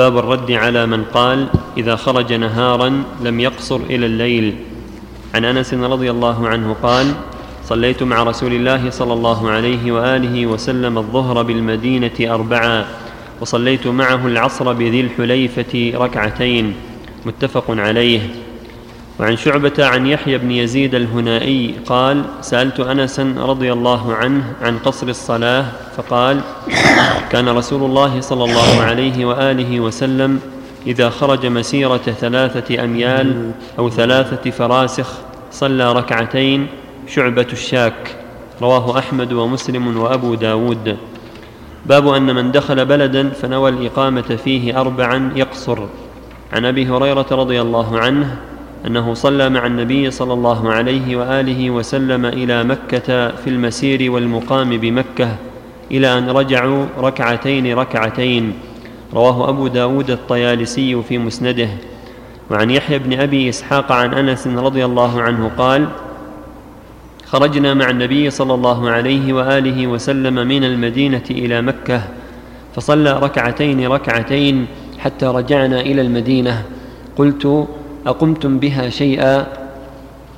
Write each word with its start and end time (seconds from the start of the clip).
باب 0.00 0.18
الرد 0.18 0.52
على 0.52 0.86
من 0.86 1.04
قال 1.04 1.46
إذا 1.76 1.96
خرج 1.96 2.32
نهارا 2.32 3.02
لم 3.20 3.40
يقصر 3.40 3.76
إلى 3.76 4.06
الليل. 4.06 4.56
عن 5.34 5.44
أنس 5.44 5.74
رضي 5.74 6.10
الله 6.10 6.48
عنه 6.48 6.76
قال 6.82 7.06
صليت 7.64 8.02
مع 8.02 8.22
رسول 8.22 8.52
الله 8.52 8.90
صلى 8.90 9.12
الله 9.12 9.50
عليه 9.50 9.92
وآله 9.92 10.46
وسلم 10.46 10.98
الظهر 10.98 11.42
بالمدينة 11.42 12.34
اربعا 12.34 12.84
وصليت 13.40 13.86
معه 13.86 14.26
العصر 14.26 14.72
بذي 14.72 15.00
الحليفة 15.00 15.92
ركعتين. 15.94 16.74
متفق 17.26 17.64
عليه. 17.68 18.20
وعن 19.20 19.36
شعبة 19.36 19.72
عن 19.78 20.06
يحيى 20.06 20.38
بن 20.38 20.50
يزيد 20.50 20.94
الهنائي 20.94 21.74
قال 21.86 22.24
سألت 22.40 22.80
أنسا 22.80 23.34
رضي 23.38 23.72
الله 23.72 24.14
عنه 24.14 24.52
عن 24.62 24.78
قصر 24.78 25.08
الصلاة 25.08 25.64
فقال 25.96 26.40
كان 27.30 27.48
رسول 27.48 27.82
الله 27.82 28.20
صلى 28.20 28.44
الله 28.44 28.82
عليه 28.82 29.24
وآله 29.24 29.80
وسلم 29.80 30.40
إذا 30.86 31.10
خرج 31.10 31.46
مسيرة 31.46 31.96
ثلاثة 31.96 32.84
أميال 32.84 33.50
أو 33.78 33.90
ثلاثة 33.90 34.50
فراسخ 34.50 35.08
صلى 35.52 35.92
ركعتين 35.92 36.66
شعبة 37.08 37.46
الشاك. 37.52 38.16
رواه 38.62 38.98
أحمد 38.98 39.32
ومسلم 39.32 39.96
وأبو 39.96 40.34
داود. 40.34 40.96
باب 41.86 42.08
أن 42.08 42.34
من 42.34 42.52
دخل 42.52 42.84
بلدا 42.84 43.30
فنوى 43.30 43.70
الإقامة 43.70 44.38
فيه 44.44 44.80
أربعا 44.80 45.32
يقصر. 45.36 45.78
عن 46.52 46.64
أبي 46.64 46.86
هريرة 46.86 47.26
رضي 47.30 47.60
الله 47.60 47.98
عنه 47.98 48.36
أنه 48.86 49.14
صلى 49.14 49.50
مع 49.50 49.66
النبي 49.66 50.10
صلى 50.10 50.32
الله 50.32 50.72
عليه 50.72 51.16
وآله 51.16 51.70
وسلم 51.70 52.26
إلى 52.26 52.64
مكة 52.64 53.28
في 53.36 53.46
المسير 53.46 54.10
والمقام 54.10 54.76
بمكة 54.76 55.28
إلى 55.90 56.18
أن 56.18 56.30
رجعوا 56.30 56.86
ركعتين 56.98 57.74
ركعتين. 57.74 58.52
رواه 59.14 59.48
أبو 59.48 59.66
داود 59.66 60.10
الطيالسي 60.10 61.02
في 61.02 61.18
مسنده. 61.18 61.68
وعن 62.50 62.70
يحيى 62.70 62.98
بن 62.98 63.20
أبي 63.20 63.48
إسحاق 63.48 63.92
عن 63.92 64.14
أنس 64.14 64.46
رضي 64.46 64.84
الله 64.84 65.22
عنه 65.22 65.50
قال 65.58 65.88
خرجنا 67.26 67.74
مع 67.74 67.90
النبي 67.90 68.30
صلى 68.30 68.54
الله 68.54 68.90
عليه 68.90 69.32
وآله 69.32 69.86
وسلم 69.86 70.34
من 70.34 70.64
المدينة 70.64 71.22
إلى 71.30 71.62
مكة 71.62 72.02
فصلى 72.74 73.12
ركعتين 73.12 73.86
ركعتين 73.86 74.66
حتى 74.98 75.26
رجعنا 75.26 75.80
إلى 75.80 76.00
المدينة. 76.00 76.62
قلت 77.16 77.68
أقمتم 78.06 78.58
بها 78.58 78.88
شيئا 78.88 79.46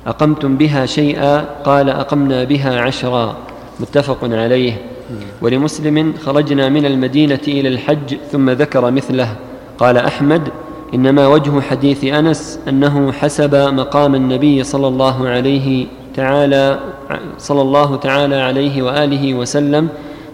أقمتم 0.07 0.57
بها 0.57 0.85
شيئا 0.85 1.45
قال 1.63 1.89
أقمنا 1.89 2.43
بها 2.43 2.81
عشرا 2.81 3.35
متفق 3.79 4.17
عليه. 4.23 4.73
ولمسلم 5.41 6.13
خرجنا 6.25 6.69
من 6.69 6.85
المدينة 6.85 7.39
إلى 7.47 7.67
الحج 7.67 8.17
ثم 8.31 8.49
ذكر 8.49 8.91
مثله 8.91 9.35
قال 9.77 9.97
أحمد 9.97 10.41
إنما 10.93 11.27
وجه 11.27 11.61
حديث 11.61 12.03
أنس 12.03 12.59
أنه 12.69 13.11
حسب 13.11 13.55
مقام 13.55 14.15
النبي 14.15 14.63
صلى 14.63 14.87
الله 14.87 15.27
عليه 15.27 15.85
تعالى 16.15 16.79
صلى 17.37 17.61
الله 17.61 17.95
تعالى 17.95 18.35
عليه 18.35 18.81
وآله 18.81 19.33
وسلم 19.33 19.89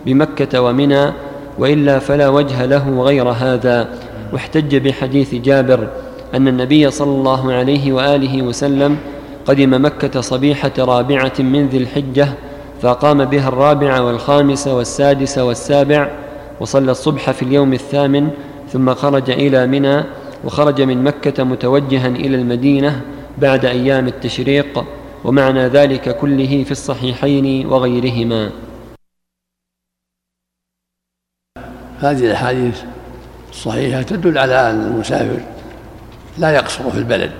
بمكة 0.06 0.62
ومنى 0.62 1.12
وإلا 1.60 2.00
فلا 2.00 2.30
وجه 2.30 2.66
له 2.66 3.02
غير 3.02 3.30
هذا. 3.30 3.90
واحتج 4.34 4.76
بحديث 4.76 5.36
جابر 5.36 5.88
أن 6.34 6.48
النبي 6.48 6.92
صلى 6.92 7.12
الله 7.12 7.54
عليه 7.54 7.94
وآله 7.94 8.42
وسلم 8.42 8.98
قدم 9.46 9.86
مكة 9.86 10.22
صبيحة 10.22 10.72
رابعة 10.80 11.34
من 11.40 11.68
ذي 11.68 11.78
الحجة 11.78 12.28
فقام 12.82 13.26
بها 13.26 13.48
الرابع 13.48 14.00
والخامس 14.00 14.68
والسادس 14.68 15.38
والسابع 15.38 16.12
وصلى 16.60 16.92
الصبح 16.92 17.32
في 17.32 17.44
اليوم 17.44 17.74
الثامن 17.74 18.30
ثم 18.70 18.94
خرج 18.94 19.30
إلى 19.30 19.68
منى 19.68 20.04
وخرج 20.46 20.82
من 20.82 21.04
مكة 21.04 21.44
متوجها 21.44 22.08
إلى 22.08 22.36
المدينة 22.36 23.02
بعد 23.38 23.66
أيام 23.66 24.08
التشريق 24.08 24.86
ومعنى 25.24 25.68
ذلك 25.68 26.18
كله 26.18 26.64
في 26.64 26.72
الصحيحين 26.72 27.66
وغيرهما. 27.68 28.50
هذه 32.00 32.26
الأحاديث 32.26 32.82
الصحيحة 33.52 34.02
تدل 34.02 34.38
على 34.38 34.70
أن 34.70 34.82
المسافر 34.82 35.59
لا 36.40 36.52
يقصر 36.52 36.92
في 36.92 36.98
البلد 36.98 37.32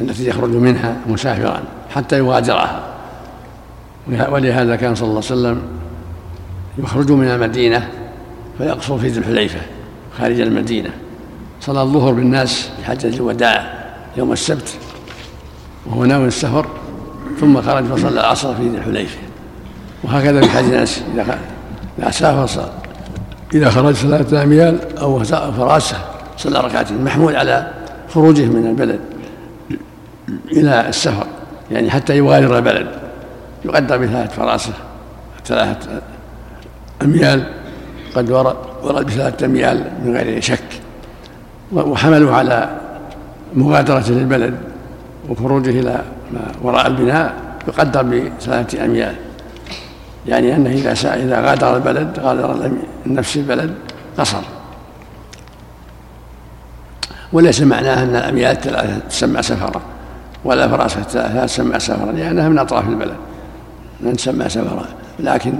التي 0.00 0.28
يخرج 0.28 0.50
منها 0.50 0.96
مسافرا 1.06 1.62
حتى 1.94 2.18
يغادرها 2.18 2.80
ولهذا 4.28 4.76
كان 4.76 4.94
صلى 4.94 5.08
الله 5.08 5.22
عليه 5.30 5.40
وسلم 5.40 5.62
يخرج 6.78 7.12
من 7.12 7.28
المدينة 7.28 7.88
فيقصر 8.58 8.98
في 8.98 9.08
ذي 9.08 9.18
الحليفة 9.18 9.60
خارج 10.18 10.40
المدينة. 10.40 10.90
صلى 11.60 11.82
الظهر 11.82 12.12
بالناس 12.12 12.70
في 12.76 12.84
حجة 12.84 13.16
الوداع 13.16 13.84
يوم 14.16 14.32
السبت 14.32 14.76
وهو 15.86 16.04
ناوي 16.04 16.26
السفر 16.26 16.66
ثم 17.40 17.62
خرج 17.62 17.84
فصلى 17.84 18.20
العصر 18.20 18.54
في 18.54 18.68
ذي 18.68 18.78
الحليفة. 18.78 19.18
وهكذا 20.04 20.40
في 20.40 20.48
حج 20.48 20.64
الناس 20.64 21.02
إذا 21.98 22.10
سافر 22.10 22.68
إذا 23.54 23.70
خرج 23.70 23.94
ثلاثة 23.94 24.42
أميال 24.42 24.98
أو 24.98 25.24
فراسة 25.24 25.96
صلى 26.36 26.60
ركعتين. 26.60 27.04
محمول 27.04 27.36
على 27.36 27.83
خروجه 28.14 28.44
من 28.44 28.66
البلد 28.66 29.00
إلى 30.52 30.88
السفر 30.88 31.26
يعني 31.70 31.90
حتى 31.90 32.16
يغادر 32.18 32.56
البلد 32.56 32.86
يقدر 33.64 33.98
بثلاث 33.98 34.34
فراسخ 34.34 34.74
ثلاثة 35.44 36.00
أميال 37.02 37.46
قد 38.14 38.30
ورد 38.30 38.56
ورد 38.82 39.06
بثلاثة 39.06 39.46
أميال 39.46 39.90
من 40.04 40.16
غير 40.16 40.40
شك. 40.40 40.64
وحملوا 41.72 42.34
على 42.34 42.70
مغادرة 43.54 44.04
للبلد 44.08 44.54
وخروجه 45.28 45.70
إلى 45.70 46.02
وراء 46.62 46.86
البناء 46.86 47.34
يقدر 47.68 48.02
بثلاثة 48.02 48.84
أميال. 48.84 49.14
يعني 50.26 50.56
أنه 50.56 50.70
إذا 50.70 50.92
إذا 51.14 51.40
غادر 51.40 51.76
البلد 51.76 52.20
غادر 52.20 52.70
نفس 53.06 53.36
البلد 53.36 53.74
قصر. 54.18 54.42
وليس 57.34 57.62
معناه 57.62 58.02
أن 58.02 58.16
الأميال 58.16 58.50
الثلاثة 58.50 58.98
تسمى 59.08 59.42
سفرا 59.42 59.80
ولا 60.44 60.68
فراسة 60.68 61.00
الثلاثة 61.00 61.46
تسمى 61.46 61.80
سفرا 61.80 62.12
لأنها 62.12 62.48
من 62.48 62.58
أطراف 62.58 62.88
البلد 62.88 63.16
من 64.00 64.16
تسمى 64.16 64.48
سفرا 64.48 64.84
لكن 65.18 65.54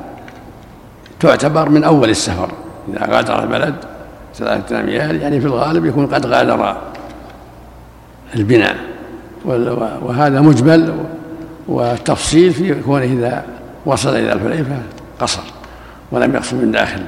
تعتبر 1.21 1.69
من 1.69 1.85
أول 1.85 2.11
السفر. 2.11 2.51
إذا 2.89 3.07
غادر 3.07 3.43
البلد 3.43 3.75
ثلاثة 4.35 4.81
أميال 4.81 5.23
يعني 5.23 5.41
في 5.41 5.47
الغالب 5.47 5.85
يكون 5.85 6.07
قد 6.07 6.27
غادر 6.27 6.77
البناء. 8.35 8.77
وهذا 10.03 10.41
مجمل 10.41 10.95
والتفصيل 11.69 12.53
في 12.53 12.75
كونه 12.83 13.05
إذا 13.05 13.45
وصل 13.87 14.17
إلى 14.17 14.33
الحليفة 14.33 14.77
قصر 15.21 15.43
ولم 16.13 16.35
يقصر 16.35 16.57
من 16.57 16.73
داخل. 16.73 17.03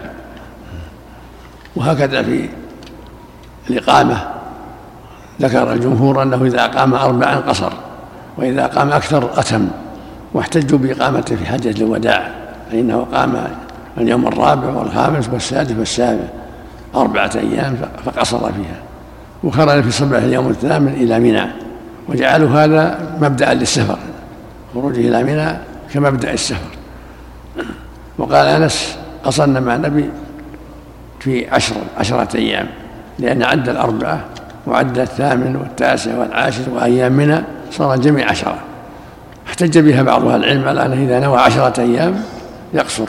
وهكذا 1.77 2.23
في 2.23 2.49
الإقامة. 3.71 4.36
ذكر 5.41 5.73
الجمهور 5.73 6.23
أنه 6.23 6.45
إذا 6.45 6.65
أقام 6.65 6.95
أربعا 6.95 7.35
قصر 7.37 7.73
وإذا 8.39 8.65
أقام 8.65 8.93
أكثر 8.93 9.31
أتم 9.41 9.69
واحتجوا 10.35 10.79
بإقامته 10.79 11.37
في 11.37 11.47
حجة 11.47 11.85
الوداع 11.85 12.31
فإنه 12.71 13.07
قام 13.13 13.49
اليوم 13.99 14.27
الرابع 14.27 14.69
والخامس 14.69 15.29
والسادس 15.29 15.75
والسابع 15.79 16.25
أربعة 16.95 17.31
أيام 17.37 17.77
فقصر 18.05 18.39
فيها. 18.39 18.81
وخرج 19.45 19.83
في 19.83 19.91
صباح 19.91 20.23
اليوم 20.23 20.49
الثامن 20.49 20.89
إلى 20.89 21.21
منى 21.21 21.47
وجعلوا 22.09 22.49
هذا 22.49 22.99
مبدأ 23.21 23.55
للسفر 23.55 23.99
خروجه 24.75 25.01
إلى 25.01 25.25
منى 25.25 25.59
كمبدأ 25.95 26.33
السفر. 26.33 26.77
وقال 28.19 28.47
أنس 28.47 28.97
قصرنا 29.25 29.61
مع 29.61 29.77
النبي 29.77 30.11
في 31.21 31.51
عشر 31.51 31.75
عشرة 31.99 32.37
أيام 32.37 32.67
لأن 33.19 33.43
عد 33.43 33.69
الأربعة 33.69 34.21
وعد 34.67 34.99
الثامن 34.99 35.57
والتاسع 35.57 36.19
والعاشر 36.19 36.71
وأيام 36.71 37.13
منى 37.13 37.43
صار 37.71 37.95
الجميع 37.95 38.31
عشرة. 38.31 38.57
احتج 39.47 39.79
بها 39.79 40.03
بعض 40.03 40.27
أهل 40.27 40.45
العلم 40.45 40.69
على 40.69 40.87
أنه 40.87 41.05
إذا 41.05 41.21
نوى 41.21 41.39
عشرة 41.39 41.81
أيام 41.81 42.23
يقصر 42.75 43.09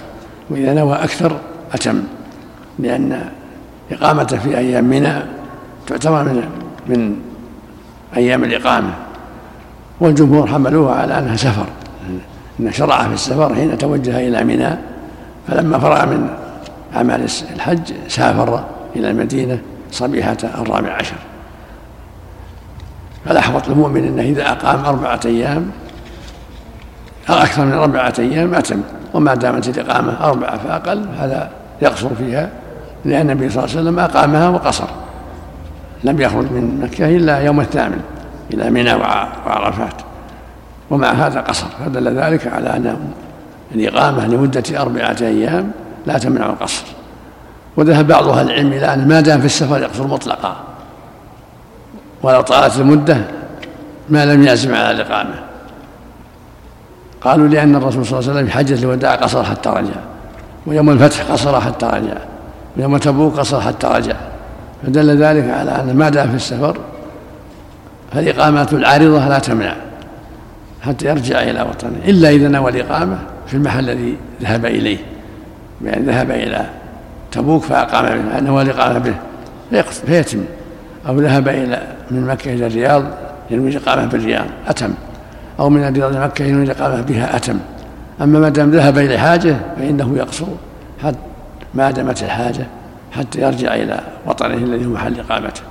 وإذا 0.49 0.73
نوى 0.73 0.95
أكثر 0.95 1.37
أتم 1.73 2.03
لأن 2.79 3.21
إقامته 3.91 4.37
في 4.37 4.57
أيام 4.57 4.83
منى 4.83 5.13
تعتبر 5.87 6.23
من 6.23 6.43
من 6.87 7.15
أيام 8.17 8.43
الإقامة. 8.43 8.93
والجمهور 9.99 10.47
حملوها 10.47 10.95
على 10.95 11.17
أنها 11.19 11.35
سفر. 11.35 11.65
أن 12.59 12.71
شرع 12.71 13.07
في 13.07 13.13
السفر 13.13 13.55
حين 13.55 13.77
توجه 13.77 14.27
إلى 14.27 14.43
منى 14.43 14.69
فلما 15.47 15.79
فرغ 15.79 16.05
من 16.05 16.29
أعمال 16.95 17.25
الحج 17.55 17.93
سافر 18.07 18.63
إلى 18.95 19.11
المدينة 19.11 19.59
صبيحة 19.91 20.37
الرابع 20.43 20.93
عشر. 20.93 21.15
فالأحوط 23.27 23.69
المؤمن 23.69 24.03
أنه 24.03 24.21
إذا 24.21 24.51
أقام 24.51 24.85
أربعة 24.85 25.19
أيام 25.25 25.71
أو 27.29 27.35
أكثر 27.35 27.65
من 27.65 27.73
أربعة 27.73 28.13
أيام 28.19 28.53
أتم. 28.53 28.81
وما 29.13 29.35
دامت 29.35 29.67
الإقامة 29.67 30.17
أربعة 30.23 30.57
فأقل 30.57 31.05
هذا 31.19 31.49
يقصر 31.81 32.09
فيها 32.17 32.49
لأن 33.05 33.29
النبي 33.29 33.49
صلى 33.49 33.63
الله 33.63 33.77
عليه 33.77 33.81
وسلم 33.81 33.99
أقامها 33.99 34.49
وقصر. 34.49 34.87
لم 36.03 36.21
يخرج 36.21 36.51
من 36.51 36.79
مكة 36.81 37.17
إلا 37.17 37.39
يوم 37.39 37.59
الثامن 37.59 38.01
إلى 38.53 38.69
منى 38.69 38.93
وعرفات. 38.93 40.01
ومع 40.89 41.11
هذا 41.11 41.41
قصر. 41.41 41.67
فدل 41.85 42.19
ذلك 42.19 42.47
على 42.47 42.69
أن 42.69 42.97
الإقامة 43.75 44.27
لمدة 44.27 44.81
أربعة 44.81 45.17
أيام 45.21 45.71
لا 46.05 46.17
تمنع 46.17 46.45
القصر. 46.45 46.83
وذهب 47.77 48.07
بعض 48.07 48.27
أهل 48.27 48.45
العلم 48.51 48.73
إلى 48.73 48.93
أن 48.93 49.07
ما 49.07 49.21
دام 49.21 49.39
في 49.39 49.45
السفر 49.45 49.81
يقصر 49.81 50.07
مطلقا. 50.07 50.55
ولو 52.23 52.41
طالت 52.41 52.77
المدة 52.77 53.17
ما 54.09 54.25
لم 54.25 54.43
يعزم 54.43 54.75
على 54.75 54.91
الإقامة. 54.91 55.35
قالوا 57.21 57.47
لأن 57.47 57.75
الرسول 57.75 58.05
صلى 58.05 58.19
الله 58.19 58.29
عليه 58.29 58.39
وسلم 58.39 58.49
حجة 58.49 58.83
الوداع 58.83 59.15
قصر 59.15 59.43
حتى 59.43 59.69
رجع 59.69 59.99
ويوم 60.65 60.89
الفتح 60.89 61.31
قصر 61.31 61.61
حتى 61.61 61.85
رجع 61.85 62.17
ويوم 62.77 62.97
تبوك 62.97 63.39
قصر 63.39 63.61
حتى 63.61 63.87
رجع. 63.87 64.15
فدل 64.83 65.23
ذلك 65.23 65.49
على 65.49 65.71
أن 65.71 65.95
ما 65.95 66.09
دام 66.09 66.29
في 66.29 66.35
السفر 66.35 66.77
فالإقامات 68.13 68.73
العارضة 68.73 69.27
لا 69.27 69.39
تمنع 69.39 69.75
حتى 70.81 71.05
يرجع 71.05 71.41
إلى 71.41 71.61
وطنه 71.61 71.97
إلا 72.05 72.29
إذا 72.29 72.47
نوى 72.47 72.71
الإقامة 72.71 73.17
في 73.47 73.53
المحل 73.53 73.89
الذي 73.89 74.17
ذهب 74.41 74.65
إليه. 74.65 74.97
يعني 75.83 76.05
ذهب 76.05 76.31
إلى 76.31 76.65
تبوك 77.31 77.63
فأقام 77.63 78.05
به 78.05 78.39
نوى 78.39 78.61
الإقامة 78.61 78.99
به 78.99 79.81
فيتم 79.81 80.43
أو 81.07 81.19
ذهب 81.19 81.47
إلى 81.47 81.96
من 82.11 82.27
مكة 82.27 82.53
إلى 82.53 82.67
الرياض 82.67 83.03
ينوي 83.51 83.69
الإقامة 83.69 84.05
بالرياض 84.05 84.45
أتم. 84.67 84.93
أو 85.59 85.69
من 85.69 85.83
الرياض 85.83 86.15
إلى 86.15 86.25
مكة 86.25 86.45
ينوي 86.45 86.63
الإقامة 86.63 87.01
بها 87.01 87.35
أتم. 87.35 87.59
أما 88.21 88.39
ما 88.39 88.49
دام 88.49 88.71
ذهب 88.71 88.97
إلى 88.97 89.17
حاجة 89.17 89.55
فإنه 89.77 90.17
يقصر 90.17 90.45
حتى 91.03 91.17
ما 91.73 91.91
دامت 91.91 92.23
الحاجة 92.23 92.67
حتى 93.11 93.41
يرجع 93.41 93.75
إلى 93.75 93.99
وطنه 94.25 94.55
الذي 94.55 94.85
هو 94.85 94.89
محل 94.89 95.19
إقامته. 95.19 95.61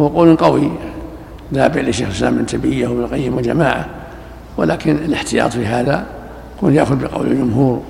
هو 0.00 0.08
قول 0.08 0.36
قوي 0.36 0.70
ذهب 1.54 1.76
إلى 1.78 1.92
شيخ 1.92 2.06
الإسلام 2.06 2.34
ابن 2.34 2.46
تيمية 2.46 2.88
وابن 2.88 3.00
القيم 3.00 3.36
وجماعة 3.36 3.86
ولكن 4.56 4.96
الاحتياط 4.96 5.50
في 5.50 5.66
هذا 5.66 6.06
يكون 6.56 6.74
يأخذ 6.74 6.96
بقول 6.96 7.26
الجمهور 7.26 7.82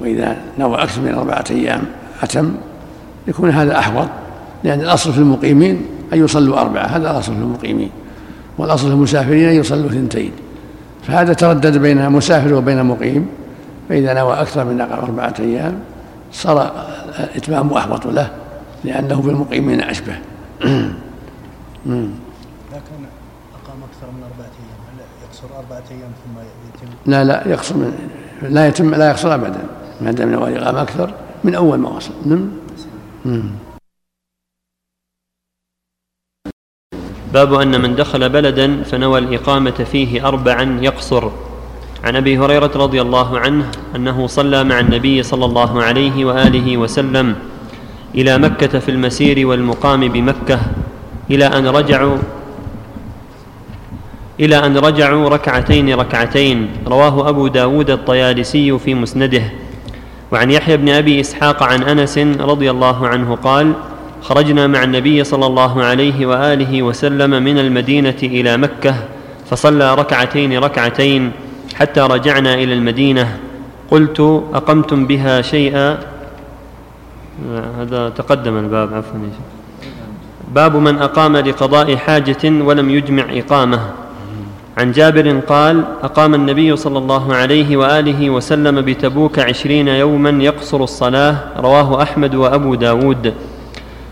وإذا 0.00 0.36
نوى 0.58 0.82
أكثر 0.82 1.00
من 1.00 1.14
أربعة 1.14 1.44
أيام 1.50 1.82
أتم. 2.22 2.54
يكون 3.28 3.50
هذا 3.50 3.78
أحوط 3.78 4.08
لأن 4.64 4.80
الأصل 4.80 5.12
في 5.12 5.18
المقيمين 5.18 5.86
أن 6.12 6.24
يصلوا 6.24 6.60
أربعة 6.60 6.84
هذا 6.84 7.10
الأصل 7.10 7.32
في 7.32 7.38
المقيمين 7.38 7.90
والأصل 8.58 8.86
في 8.86 8.92
المسافرين 8.92 9.48
أن 9.48 9.54
يصلوا 9.54 9.86
اثنتين. 9.86 10.32
فهذا 11.02 11.32
تردد 11.32 11.76
بين 11.76 12.10
مسافر 12.10 12.54
وبين 12.54 12.84
مقيم 12.84 13.26
فإذا 13.88 14.14
نوى 14.14 14.34
أكثر 14.34 14.64
من 14.64 14.80
أربعة 14.80 15.34
أيام 15.38 15.78
صار 16.32 16.72
الإتمام 17.18 17.72
أحوط 17.72 18.06
له 18.06 18.30
لأنه 18.84 19.22
بالمقيمين 19.22 19.80
أشبه. 19.80 20.18
لكن 20.62 20.92
أقام 23.54 23.82
أكثر 23.82 24.10
من 24.10 24.22
أربعة 24.22 24.52
أيام 24.62 24.78
هل 24.88 24.96
يقصر 25.24 25.46
أربعة 25.58 25.82
أيام 25.90 26.10
ثم 26.24 26.40
يتم؟ 26.40 26.86
لا 27.06 27.24
لا 27.24 27.48
يقصر 27.48 27.76
من 27.76 27.92
لا 28.42 28.66
يتم 28.66 28.94
لا 28.94 29.10
يقصر 29.10 29.34
أبدا. 29.34 29.60
ما 30.00 30.12
دام 30.12 30.32
نوى 30.32 30.48
الإقامة 30.48 30.82
أكثر 30.82 31.14
من 31.44 31.54
أول 31.54 31.78
ما 31.78 31.88
وصل 31.88 32.12
نعم. 32.26 32.48
باب 37.32 37.54
أن 37.54 37.80
من 37.80 37.94
دخل 37.94 38.28
بلدا 38.28 38.82
فنوى 38.82 39.18
الإقامة 39.18 39.70
فيه 39.92 40.28
أربعا 40.28 40.78
يقصر. 40.82 41.30
عن 42.04 42.16
أبي 42.16 42.38
هريرة 42.38 42.70
رضي 42.76 43.02
الله 43.02 43.38
عنه 43.38 43.70
أنه 43.96 44.26
صلى 44.26 44.64
مع 44.64 44.80
النبي 44.80 45.22
صلى 45.22 45.44
الله 45.44 45.82
عليه 45.82 46.24
وآله 46.24 46.76
وسلم 46.76 47.36
إلى 48.14 48.38
مكة 48.38 48.78
في 48.78 48.90
المسير 48.90 49.46
والمقام 49.46 50.08
بمكة 50.08 50.60
إلى 51.30 51.44
أن 51.44 51.66
رجعوا 51.66 52.18
إلى 54.40 54.66
أن 54.66 54.76
رجعوا 54.76 55.28
ركعتين 55.28 55.94
ركعتين. 55.94 56.68
رواه 56.86 57.28
أبو 57.28 57.46
داود 57.46 57.90
الطيالسي 57.90 58.78
في 58.78 58.94
مسنده. 58.94 59.42
وعن 60.32 60.50
يحيى 60.50 60.76
بن 60.76 60.88
أبي 60.88 61.20
إسحاق 61.20 61.62
عن 61.62 61.82
أنس 61.82 62.18
رضي 62.40 62.70
الله 62.70 63.08
عنه 63.08 63.34
قال 63.34 63.72
خرجنا 64.22 64.66
مع 64.66 64.82
النبي 64.82 65.24
صلى 65.24 65.46
الله 65.46 65.82
عليه 65.82 66.26
وآله 66.26 66.82
وسلم 66.82 67.42
من 67.42 67.58
المدينة 67.58 68.20
إلى 68.22 68.56
مكة 68.56 68.94
فصلى 69.50 69.94
ركعتين 69.94 70.58
ركعتين 70.58 71.32
حتى 71.74 72.00
رجعنا 72.00 72.54
إلى 72.54 72.74
المدينة. 72.74 73.38
قلت 73.90 74.20
أقمتم 74.54 75.06
بها 75.06 75.42
شيئا؟ 75.42 75.98
هذا 77.78 78.08
تقدم 78.08 78.58
الباب 78.58 78.94
عفوا 78.94 79.20
باب 80.54 80.76
من 80.76 80.98
أقام 80.98 81.36
لقضاء 81.36 81.96
حاجة 81.96 82.44
ولم 82.44 82.90
يجمع 82.90 83.24
إقامة. 83.30 83.80
عن 84.78 84.92
جابر 84.92 85.38
قال 85.38 85.84
أقام 86.02 86.34
النبي 86.34 86.76
صلى 86.76 86.98
الله 86.98 87.34
عليه 87.34 87.76
وآله 87.76 88.30
وسلم 88.30 88.80
بتبوك 88.80 89.38
عشرين 89.38 89.88
يوما 89.88 90.30
يقصر 90.44 90.82
الصلاة 90.82 91.36
رواه 91.58 92.02
أحمد 92.02 92.34
وأبو 92.34 92.74
داود. 92.74 93.34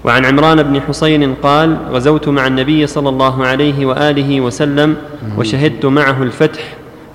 وعن 0.04 0.24
عمران 0.24 0.62
بن 0.62 0.80
حسين 0.80 1.34
قال 1.34 1.76
غزوت 1.92 2.28
مع 2.28 2.46
النبي 2.46 2.86
صلى 2.86 3.08
الله 3.08 3.46
عليه 3.46 3.86
وآله 3.86 4.40
وسلم 4.40 4.96
وشهدت 5.38 5.86
معه 5.86 6.22
الفتح 6.22 6.62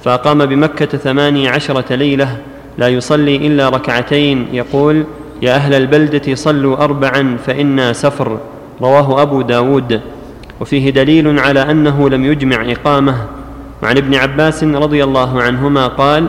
فأقام 0.04 0.46
بمكة 0.46 0.98
ثماني 0.98 1.50
عشرة 1.50 1.96
ليلة 1.96 2.38
لا 2.78 2.88
يصلي 2.88 3.36
إلا 3.36 3.70
ركعتين. 3.70 4.48
يقول 4.54 5.04
يا 5.42 5.56
أهل 5.56 5.74
البلدة 5.74 6.36
صلوا 6.36 6.84
أربعا 6.84 7.38
فإنا 7.46 7.94
سفر. 7.94 8.38
رواه 8.82 9.22
أبو 9.22 9.42
داود. 9.42 10.02
وفيه 10.62 10.90
دليل 10.90 11.40
على 11.40 11.60
أنه 11.60 12.10
لم 12.10 12.26
يجمع 12.26 12.72
إقامة. 12.72 13.16
وعن 13.84 13.98
ابن 13.98 14.16
عباس 14.16 14.64
رضي 14.64 15.04
الله 15.04 15.42
عنهما 15.42 15.88
قال 15.88 16.28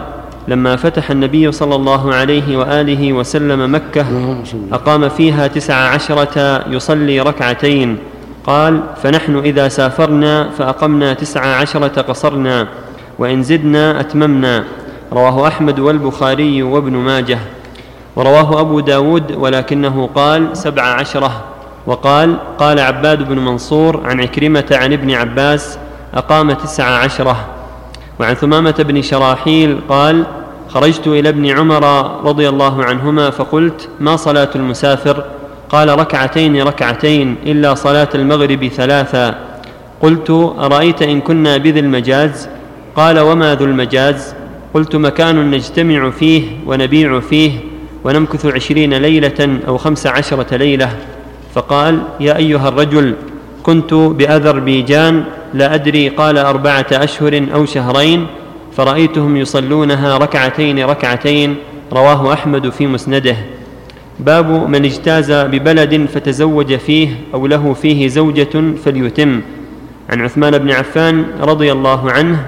لما 0.49 0.77
فتح 0.77 1.11
النبي 1.11 1.53
صلى 1.53 1.75
الله 1.75 2.15
عليه 2.15 2.57
وآله 2.57 3.13
وسلم 3.13 3.75
مكة 3.75 4.07
أقام 4.73 5.09
فيها 5.09 5.47
تسع 5.47 5.75
عشرة 5.75 6.65
يصلي 6.71 7.21
ركعتين. 7.21 7.99
قال 8.47 8.81
فنحن 9.03 9.39
إذا 9.39 9.69
سافرنا 9.69 10.51
فأقمنا 10.59 11.15
تسع 11.15 11.47
عشرة 11.47 12.03
قصرنا 12.03 12.69
وإن 13.19 13.43
زدنا 13.43 14.01
أتممنا. 14.01 14.65
رواه 15.13 15.49
أحمد 15.49 15.79
والبخاري 15.79 16.63
وابن 16.63 16.93
ماجه. 16.93 17.39
ورواه 18.17 18.61
أبو 18.61 18.81
داود 18.81 19.33
ولكنه 19.33 20.11
قال 20.15 20.57
سبع 20.57 20.83
عشرة. 20.83 21.45
وقال 21.87 22.37
قال 22.59 22.81
عباد 22.81 23.29
بن 23.29 23.39
منصور 23.39 24.01
عن 24.05 24.21
عكرمة 24.21 24.69
عن 24.73 24.93
ابن 24.93 25.11
عباس 25.11 25.79
أقام 26.15 26.53
تسع 26.53 26.85
عشرة. 26.85 27.37
وعن 28.21 28.35
ثمامة 28.35 28.75
بن 28.79 29.03
شراحيل 29.03 29.81
قال 29.89 30.25
خرجت 30.69 31.07
إلى 31.07 31.29
ابن 31.29 31.47
عمر 31.47 31.85
رضي 32.25 32.49
الله 32.49 32.85
عنهما 32.85 33.31
فقلت 33.31 33.89
ما 34.01 34.17
صلاة 34.17 34.51
المسافر؟ 34.57 35.25
قال 35.69 35.99
ركعتين 35.99 36.63
ركعتين 36.63 37.37
إلا 37.47 37.75
صلاة 37.75 38.09
المغرب 38.15 38.67
ثلاثا 38.69 39.39
قلت 40.03 40.31
أرأيت 40.59 41.03
إن 41.03 41.21
كنا 41.21 41.57
بذي 41.57 41.81
المجاز؟ 41.81 42.49
قال 42.97 43.19
وما 43.19 43.55
ذو 43.55 43.65
المجاز؟ 43.65 44.35
قلت 44.75 44.97
مكان 44.97 45.51
نجتمع 45.51 46.11
فيه 46.11 46.43
ونبيع 46.67 47.21
فيه 47.21 47.53
ونمكث 48.05 48.47
عشرين 48.47 48.95
ليلة 48.95 49.59
أو 49.69 49.79
خمس 49.79 50.07
عشرة 50.07 50.57
ليلة. 50.57 50.97
فقال 51.55 52.03
يا 52.21 52.37
أيها 52.37 52.69
الرجل 52.69 53.15
كنت 53.63 53.95
بأذربيجان 53.95 55.25
لا 55.55 55.75
أدري 55.75 56.09
قال 56.09 56.39
أربعة 56.39 56.87
أشهر 56.93 57.47
أو 57.55 57.65
شهرين 57.65 58.27
فرأيتهم 58.77 59.37
يصلونها 59.37 60.19
ركعتين 60.19 60.85
ركعتين 60.85 61.57
رواه 61.93 62.33
أحمد 62.33 62.71
في 62.71 62.87
مسنده. 62.87 63.37
باب 64.21 64.69
من 64.69 64.85
اجتاز 64.85 65.33
ببلد 65.33 66.07
فتزوج 66.15 66.75
فيه 66.77 67.09
أو 67.35 67.47
له 67.47 67.73
فيه 67.73 68.09
زوجة 68.09 68.75
فليتم. 68.85 69.41
عن 70.11 70.21
عثمان 70.21 70.59
بن 70.59 70.71
عفان 70.71 71.25
رضي 71.41 71.73
الله 71.73 72.11
عنه 72.11 72.47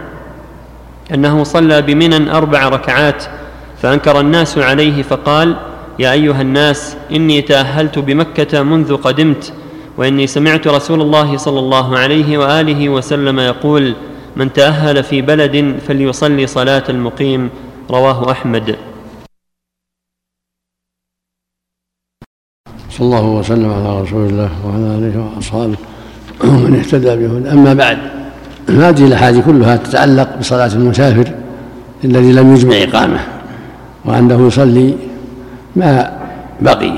أنه 1.14 1.44
صلى 1.44 1.82
بمنى 1.82 2.30
أربع 2.30 2.68
ركعات 2.68 3.24
فأنكر 3.82 4.20
الناس 4.20 4.58
عليه 4.58 5.02
فقال 5.02 5.56
يا 5.98 6.12
أيها 6.12 6.42
الناس 6.42 6.96
إني 7.12 7.42
تأهلت 7.42 7.98
بمكة 7.98 8.62
منذ 8.62 8.96
قدمت 8.96 9.52
وإني 9.96 10.26
سمعت 10.26 10.66
رسول 10.66 11.00
الله 11.00 11.36
صلى 11.36 11.58
الله 11.58 11.98
عليه 11.98 12.38
وآله 12.38 12.88
وسلم 12.88 13.40
يقول 13.40 13.94
من 14.38 14.52
تأهل 14.52 15.02
في 15.02 15.22
بلد 15.22 15.74
فليصلي 15.88 16.46
صلاة 16.46 16.82
المقيم 16.88 17.50
رواه 17.90 18.30
أحمد. 18.30 18.76
صلى 22.90 23.06
الله 23.06 23.26
وسلم 23.26 23.72
على 23.72 24.00
رسول 24.00 24.26
الله 24.26 24.50
وعلى 24.66 24.84
آله 24.84 25.30
وأصحابه 25.36 25.76
ومن 26.44 26.76
اهتدى 26.78 27.16
به 27.16 27.52
أما 27.52 27.74
بعد 27.74 27.98
هذه 28.68 29.06
الأحاديث 29.06 29.44
كلها 29.44 29.76
تتعلق 29.76 30.36
بصلاة 30.38 30.72
المسافر 30.72 31.34
الذي 32.04 32.32
لم 32.32 32.54
يجمع 32.54 32.76
إقامة 32.76 33.20
وأنه 34.04 34.46
يصلي 34.46 34.94
ما 35.76 36.18
بقي. 36.60 36.92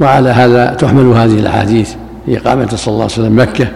وعلى 0.00 0.28
هذا 0.28 0.74
تحمل 0.74 1.06
هذه 1.06 1.38
الأحاديث 1.38 1.94
في 2.26 2.38
إقامته 2.38 2.76
صلى 2.76 2.92
الله 2.92 3.02
عليه 3.02 3.12
وسلم 3.12 3.38
مكة 3.38 3.68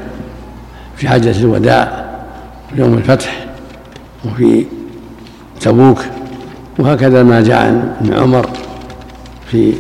في 0.96 1.08
حجة 1.08 1.38
الوداع 1.40 2.09
يوم 2.74 2.94
الفتح 2.94 3.46
وفي 4.24 4.66
تبوك 5.60 6.04
وهكذا 6.78 7.22
ما 7.22 7.40
جاء 7.40 7.58
عن 7.58 7.94
ابن 8.00 8.14
عمر 8.14 8.50
في 9.46 9.74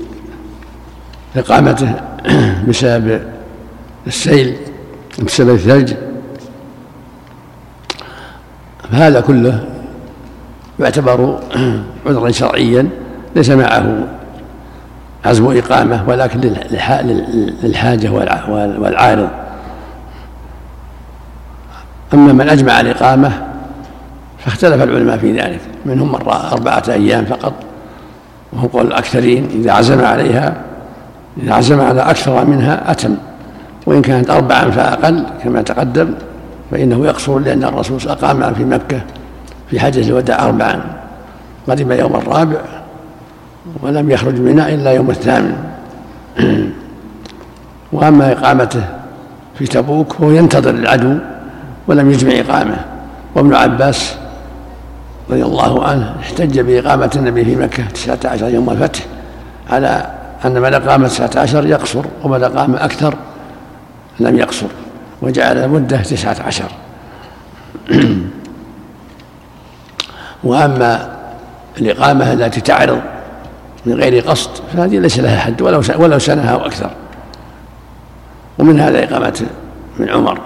إقامته 1.36 1.94
بسبب 2.68 3.20
السيل 4.06 4.56
بسبب 5.22 5.54
الثلج. 5.54 5.92
فهذا 8.92 9.20
كله 9.20 9.64
يعتبر 10.80 11.40
عذرا 12.06 12.30
شرعيا 12.30 12.88
ليس 13.36 13.50
معه 13.50 14.08
عزم 15.24 15.56
إقامة 15.56 16.08
ولكن 16.08 16.40
للحاجة 17.62 18.10
والعارض. 18.78 19.28
أما 22.14 22.32
من 22.32 22.48
أجمع 22.48 22.80
الإقامة 22.80 23.32
فاختلف 24.38 24.82
العلماء 24.82 25.18
في 25.18 25.32
ذلك. 25.32 25.60
منهم 25.86 26.08
من 26.08 26.18
رأى 26.26 26.52
أربعة 26.52 26.82
أيام 26.88 27.24
فقط 27.24 27.52
وهو 28.52 28.66
قول 28.66 28.86
الأكثرين 28.86 29.48
إذا 29.54 29.72
عزم 29.72 30.04
عليها 30.04 30.56
إذا 31.42 31.54
عزم 31.54 31.80
على 31.80 32.00
أكثر 32.00 32.44
منها 32.44 32.90
أتم. 32.90 33.14
وإن 33.86 34.02
كانت 34.02 34.30
أربعا 34.30 34.70
فأقل 34.70 35.26
كما 35.44 35.62
تقدم 35.62 36.14
فإنه 36.70 37.06
يقصر 37.06 37.38
لأن 37.38 37.64
الرسول 37.64 38.00
أقام 38.06 38.54
في 38.54 38.64
مكة 38.64 39.00
في 39.70 39.80
حجة 39.80 40.08
الوداع 40.08 40.44
أربعا. 40.44 40.80
قدم 41.68 41.92
يوم 41.92 42.16
الرابع 42.16 42.58
ولم 43.82 44.10
يخرج 44.10 44.40
منها 44.40 44.68
إلا 44.68 44.90
يوم 44.92 45.10
الثامن. 45.10 45.56
وأما 47.92 48.32
إقامته 48.32 48.84
في 49.58 49.66
تبوك 49.66 50.14
هو 50.14 50.30
ينتظر 50.30 50.70
العدو 50.70 51.18
ولم 51.90 52.10
يجمع 52.10 52.32
إقامة. 52.40 52.84
وابن 53.34 53.54
عباس 53.54 54.14
رضي 55.30 55.42
الله 55.42 55.84
عنه 55.84 56.14
احتج 56.20 56.60
بإقامة 56.60 57.10
النبي 57.16 57.44
في 57.44 57.56
مكة 57.56 57.84
تسعة 57.86 58.18
عشر 58.24 58.48
يوم 58.48 58.70
الفتح 58.70 59.00
على 59.70 60.06
أن 60.44 60.60
من 60.60 60.74
أقام 60.74 61.06
تسعة 61.06 61.30
عشر 61.36 61.66
يقصر 61.66 62.04
ومن 62.22 62.44
أقام 62.44 62.74
أكثر 62.74 63.14
لم 64.20 64.38
يقصر 64.38 64.66
وجعل 65.22 65.58
المدة 65.58 65.96
تسعة 65.96 66.36
عشر. 66.46 66.70
وأما 70.44 71.16
الإقامة 71.80 72.32
التي 72.32 72.60
تعرض 72.60 73.00
من 73.86 73.94
غير 73.94 74.28
قصد 74.28 74.50
فهذه 74.72 74.98
ليس 74.98 75.18
لها 75.18 75.38
حد 75.38 75.62
ولو 75.62 75.82
ولو 75.98 76.18
سنة 76.18 76.50
أو 76.50 76.66
أكثر. 76.66 76.90
ومن 78.58 78.80
هذا 78.80 79.04
إقامة 79.04 79.46
ابن 80.00 80.10
عمر. 80.10 80.40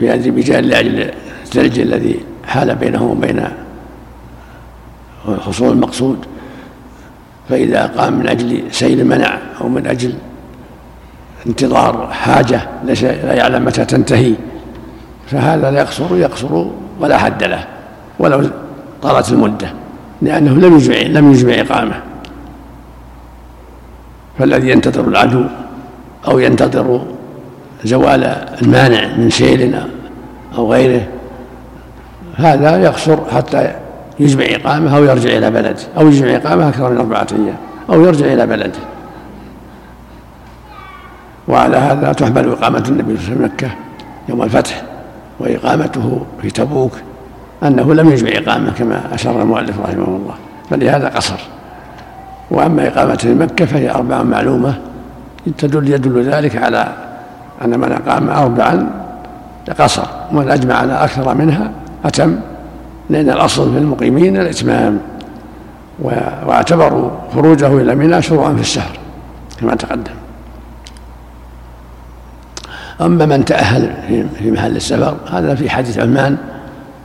في 0.00 0.14
أذربيجان 0.14 0.64
لأجل 0.64 1.10
الثلج 1.42 1.80
الذي 1.80 2.20
حال 2.46 2.74
بينه 2.74 3.02
وبين 3.02 3.48
حصول 5.46 5.72
المقصود. 5.72 6.18
فإذا 7.48 7.86
قام 7.86 8.18
من 8.18 8.28
أجل 8.28 8.62
سيل 8.70 9.06
منع 9.06 9.38
أو 9.60 9.68
من 9.68 9.86
أجل 9.86 10.14
انتظار 11.46 12.08
حاجة 12.12 12.68
لا 12.84 13.34
يعلم 13.34 13.64
متى 13.64 13.84
تنتهي 13.84 14.34
فهذا 15.26 15.70
لا 15.70 15.80
يقصر 15.80 16.16
يقصر 16.16 16.66
ولا 17.00 17.18
حد 17.18 17.42
له 17.42 17.64
ولو 18.18 18.50
طالت 19.02 19.32
المدة 19.32 19.72
لأنه 20.22 20.54
لم 20.54 20.76
يجمع 20.76 20.96
لم 20.96 21.32
يجمع 21.32 21.54
إقامة. 21.54 22.02
فالذي 24.38 24.70
ينتظر 24.70 25.08
العدو 25.08 25.44
أو 26.28 26.38
ينتظر 26.38 27.06
زوال 27.84 28.24
المانع 28.62 29.16
من 29.16 29.30
سيل 29.30 29.80
أو 30.58 30.72
غيره 30.72 31.06
هذا 32.36 32.78
يقصر 32.78 33.18
حتى 33.30 33.72
يجمع 34.20 34.44
إقامة 34.44 34.96
أو 34.96 35.04
يرجع 35.04 35.38
إلى 35.38 35.50
بلده 35.50 35.82
أو 35.98 36.08
يجمع 36.08 36.36
إقامة 36.36 36.68
أكثر 36.68 36.90
من 36.90 36.96
أربعة 36.98 37.26
أيام 37.32 37.56
أو 37.90 38.04
يرجع 38.04 38.26
إلى 38.26 38.46
بلده. 38.46 38.78
وعلى 41.48 41.76
هذا 41.76 42.12
تحمل 42.12 42.48
إقامة 42.48 42.84
النبي 42.88 43.16
صلى 43.16 43.26
الله 43.26 43.34
عليه 43.34 43.34
وسلم 43.34 43.44
مكة 43.44 43.70
يوم 44.28 44.42
الفتح 44.42 44.82
وإقامته 45.40 46.26
في 46.42 46.50
تبوك 46.50 46.92
أنه 47.62 47.94
لم 47.94 48.10
يجمع 48.10 48.30
إقامة 48.30 48.70
كما 48.70 49.14
أشار 49.14 49.42
المؤلف 49.42 49.80
رحمه 49.80 50.04
الله 50.04 50.34
فلهذا 50.70 51.08
قصر. 51.08 51.38
وأما 52.50 52.88
إقامته 52.88 53.28
في 53.28 53.34
مكة 53.34 53.64
فهي 53.64 53.90
أربع 53.90 54.22
معلومة 54.22 54.74
تدل 55.58 55.88
يدل 55.88 56.22
ذلك 56.22 56.56
على 56.56 57.09
أن 57.62 57.80
من 57.80 57.92
أقام 57.92 58.30
أربعا 58.30 58.90
قصر 59.78 60.06
ومن 60.32 60.50
أجمع 60.50 60.74
على 60.74 60.92
أكثر 60.92 61.34
منها 61.34 61.70
أتم 62.04 62.36
لأن 63.10 63.30
الأصل 63.30 63.72
في 63.72 63.78
المقيمين 63.78 64.36
الإتمام 64.36 64.98
واعتبروا 66.46 67.10
خروجه 67.34 67.66
إلى 67.66 67.94
منى 67.94 68.22
شروعا 68.22 68.54
في 68.54 68.60
الشهر 68.60 68.98
كما 69.60 69.74
تقدم. 69.74 70.12
أما 73.00 73.26
من 73.26 73.44
تأهل 73.44 73.94
في 74.38 74.50
محل 74.50 74.76
السفر 74.76 75.16
هذا 75.30 75.54
في 75.54 75.70
حديث 75.70 75.98
عمان 75.98 76.36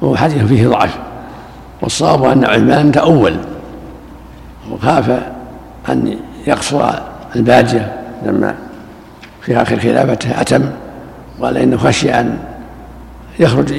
وهو 0.01 0.15
حديث 0.15 0.43
فيه 0.43 0.67
ضعف 0.67 0.97
والصواب 1.81 2.24
أن 2.24 2.45
عمان 2.45 2.91
تأول 2.91 3.35
وخاف 4.71 5.09
أن 5.89 6.17
يقصر 6.47 6.89
الباجية 7.35 7.93
لما 8.25 8.55
في 9.45 9.61
آخر 9.61 9.79
خلافته 9.79 10.41
أتم 10.41 10.63
قال 11.41 11.57
إنه 11.57 11.77
خشي 11.77 12.11
أن 12.11 12.37
يخرج 13.39 13.71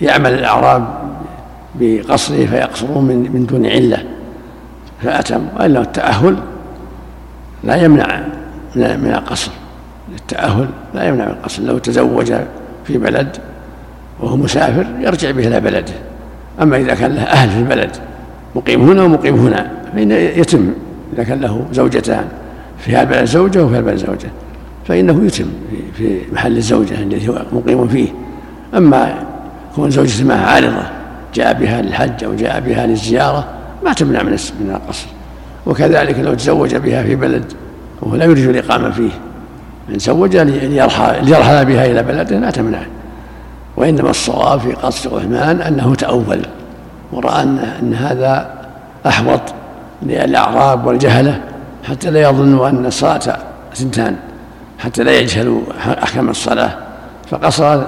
يعمل 0.00 0.34
الأعراب 0.34 0.88
بقصره 1.74 2.46
فيقصرون 2.46 3.04
من 3.04 3.30
من 3.32 3.46
دون 3.46 3.66
علة. 3.66 4.04
فأتم 5.02 5.42
وإلا 5.56 5.80
التأهل 5.80 6.36
لا 7.64 7.76
يمنع 7.76 8.20
من 8.76 9.12
القصر. 9.14 9.50
التأهل 10.18 10.68
لا 10.94 11.08
يمنع 11.08 11.24
من 11.24 11.30
القصر. 11.30 11.62
لو 11.62 11.78
تزوج 11.78 12.32
في 12.84 12.98
بلد 12.98 13.36
وهو 14.20 14.36
مسافر 14.36 14.86
يرجع 15.00 15.30
به 15.30 15.46
إلى 15.48 15.60
بلده. 15.60 15.94
أما 16.62 16.76
إذا 16.76 16.94
كان 16.94 17.14
له 17.14 17.22
أهل 17.22 17.50
في 17.50 17.58
البلد 17.58 17.96
مقيم 18.54 18.90
هنا 18.90 19.02
ومقيم 19.02 19.34
هنا 19.34 19.70
فإن 19.94 20.10
يتم 20.10 20.70
إذا 21.12 21.24
كان 21.24 21.40
له 21.40 21.66
زوجتان 21.72 22.24
في 22.78 22.92
هذا 22.92 23.02
البلد 23.02 23.24
زوجة 23.24 23.64
وفي 23.64 23.74
هذا 23.74 23.80
البلد 23.80 23.96
زوجة. 23.96 24.28
فإنه 24.88 25.26
يتم 25.26 25.46
في 25.96 26.20
محل 26.32 26.56
الزوجة 26.56 26.94
الذي 26.94 27.28
هو 27.28 27.42
مقيم 27.52 27.88
فيه. 27.88 28.08
أما 28.76 29.14
كون 29.74 29.90
زوجته 29.90 30.24
معها 30.24 30.46
عارضة 30.46 30.82
جاء 31.34 31.52
بها 31.52 31.82
للحج 31.82 32.24
أو 32.24 32.34
جاء 32.34 32.60
بها 32.60 32.86
للزيارة 32.86 33.44
ما 33.84 33.92
تمنع 33.92 34.22
من 34.22 34.30
من 34.30 34.70
القصر. 34.70 35.06
وكذلك 35.66 36.18
لو 36.18 36.34
تزوج 36.34 36.76
بها 36.76 37.02
في 37.02 37.16
بلد 37.16 37.44
وهو 38.02 38.16
لا 38.16 38.24
يريد 38.24 38.48
الإقامة 38.48 38.90
فيه. 38.90 39.10
من 39.88 39.98
زوج 39.98 40.36
ليرحل 40.36 41.64
بها 41.64 41.86
إلى 41.86 42.02
بلده 42.02 42.38
لا 42.38 42.50
تمنع. 42.50 42.82
وإنما 43.76 44.10
الصواب 44.10 44.60
في 44.60 44.72
قصر 44.72 45.16
عثمان 45.16 45.60
أنه 45.60 45.94
تأول 45.94 46.42
ورأى 47.12 47.42
أن 47.42 47.94
هذا 47.94 48.50
أحوط 49.06 49.40
للأعراب 50.02 50.86
والجهلة 50.86 51.40
حتى 51.84 52.10
لا 52.10 52.22
يظنوا 52.22 52.68
أن 52.68 52.86
الصلاة 52.86 53.38
سنتان 53.72 54.16
حتى 54.84 55.02
لا 55.02 55.20
يجهلوا 55.20 55.60
أحكام 56.02 56.28
الصلاة 56.28 56.70
فقصر 57.30 57.82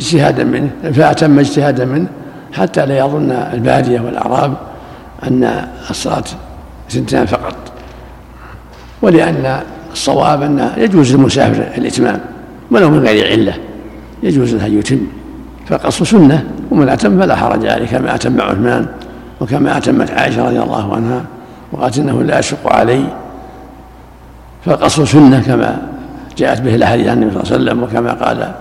اجتهادا 0.00 0.44
منه 0.44 0.70
فأتم 0.92 1.38
اجتهادا 1.38 1.84
منه 1.84 2.06
حتى 2.52 2.86
لا 2.86 2.98
يظن 2.98 3.30
البادية 3.30 4.00
والأعراب 4.00 4.54
أن 5.22 5.68
الصلاة 5.90 6.24
سنتان 6.88 7.26
فقط. 7.26 7.54
ولأن 9.02 9.60
الصواب 9.92 10.42
أن 10.42 10.70
يجوز 10.76 11.14
للمسافر 11.14 11.62
الإتمام 11.78 12.20
ولو 12.70 12.90
من 12.90 12.98
غير 13.06 13.30
علة 13.32 13.54
يجوز 14.22 14.54
له 14.54 14.66
أن 14.66 14.78
يتم 14.78 15.00
فقص 15.66 16.02
سنة 16.02 16.44
ومن 16.70 16.88
أتم 16.88 17.20
فلا 17.20 17.36
حرج 17.36 17.66
عليه 17.66 17.86
كما 17.86 18.14
أتم 18.14 18.40
عثمان 18.40 18.86
وكما 19.40 19.76
أتمت 19.76 20.10
عائشة 20.10 20.46
رضي 20.46 20.60
الله 20.60 20.94
عنها 20.94 21.24
وقالت 21.72 21.98
إنه 21.98 22.22
لا 22.22 22.38
يشق 22.38 22.72
علي 22.72 23.04
فالقصر 24.64 25.04
سنة 25.04 25.40
كما 25.40 25.95
جاءت 26.36 26.60
به 26.60 26.74
الأحاديث 26.74 27.08
عن 27.08 27.22
النبي 27.22 27.30
صلى 27.30 27.42
الله 27.42 27.52
عليه 27.52 27.62
وسلم 27.62 27.82
وكما 27.82 28.12
قال 28.12 28.52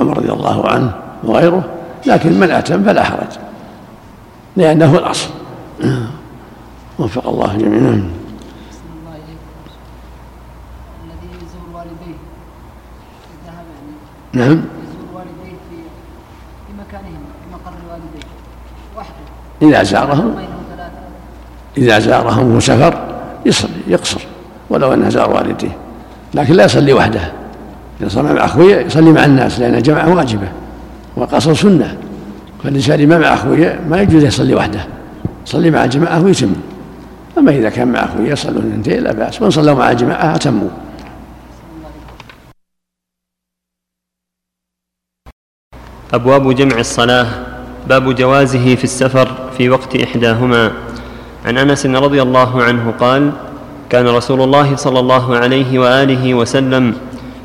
عمر 0.00 0.16
رضي 0.16 0.32
الله 0.32 0.68
عنه 0.68 0.92
وغيره 1.24 1.64
لكن 2.06 2.40
من 2.40 2.50
أتم 2.50 2.84
فلا 2.84 3.04
حرج 3.04 3.38
لأنه 4.56 4.98
الأصل. 4.98 5.30
وفق 6.98 7.28
الله 7.28 7.56
جميعا. 7.56 8.10
نعم. 14.32 14.62
إذا 19.62 19.82
زارهم 19.82 20.34
إذا 21.76 21.98
زارهم 21.98 22.56
وسفر 22.56 22.94
يصل 23.46 23.68
يقصر 23.86 24.20
ولو 24.70 24.94
أنه 24.94 25.08
زار 25.08 25.30
والديه. 25.30 25.81
لكن 26.34 26.54
لا 26.54 26.64
يصلي 26.64 26.92
وحده. 26.92 27.32
إذا 28.00 28.08
صلى 28.08 28.34
مع 28.34 28.44
أخويه 28.44 28.76
يصلي 28.76 29.12
مع 29.12 29.24
الناس 29.24 29.60
لأن 29.60 29.74
الجماعة 29.74 30.14
واجبة 30.14 30.48
والقصر 31.16 31.54
سنة. 31.54 31.96
فالإنسان 32.64 33.08
ما 33.08 33.18
مع 33.18 33.34
أخويه 33.34 33.80
ما 33.88 34.00
يجوز 34.00 34.24
يصلي 34.24 34.54
وحده. 34.54 34.86
يصلي 35.46 35.70
مع 35.70 35.86
جماعة 35.86 36.24
ويتم. 36.24 36.52
أما 37.38 37.50
إذا 37.50 37.70
كان 37.70 37.92
مع 37.92 38.04
أخويه 38.04 38.30
يصلوا 38.32 38.60
اثنتين 38.60 39.02
لا 39.02 39.12
بأس 39.12 39.42
وإن 39.42 39.50
صلوا 39.50 39.74
مع 39.74 39.92
جماعة 39.92 40.34
أتموا 40.34 40.68
أبواب 46.14 46.54
جمع 46.54 46.78
الصلاة. 46.78 47.26
باب 47.88 48.14
جوازه 48.14 48.74
في 48.74 48.84
السفر 48.84 49.50
في 49.58 49.70
وقت 49.70 49.96
إحداهما. 49.96 50.72
عن 51.44 51.58
أنس 51.58 51.86
رضي 51.86 52.22
الله 52.22 52.62
عنه 52.62 52.90
قال 53.00 53.32
كان 53.92 54.08
رسول 54.08 54.40
الله 54.42 54.76
صلى 54.76 55.00
الله 55.00 55.36
عليه 55.36 55.78
وآله 55.78 56.34
وسلم 56.34 56.94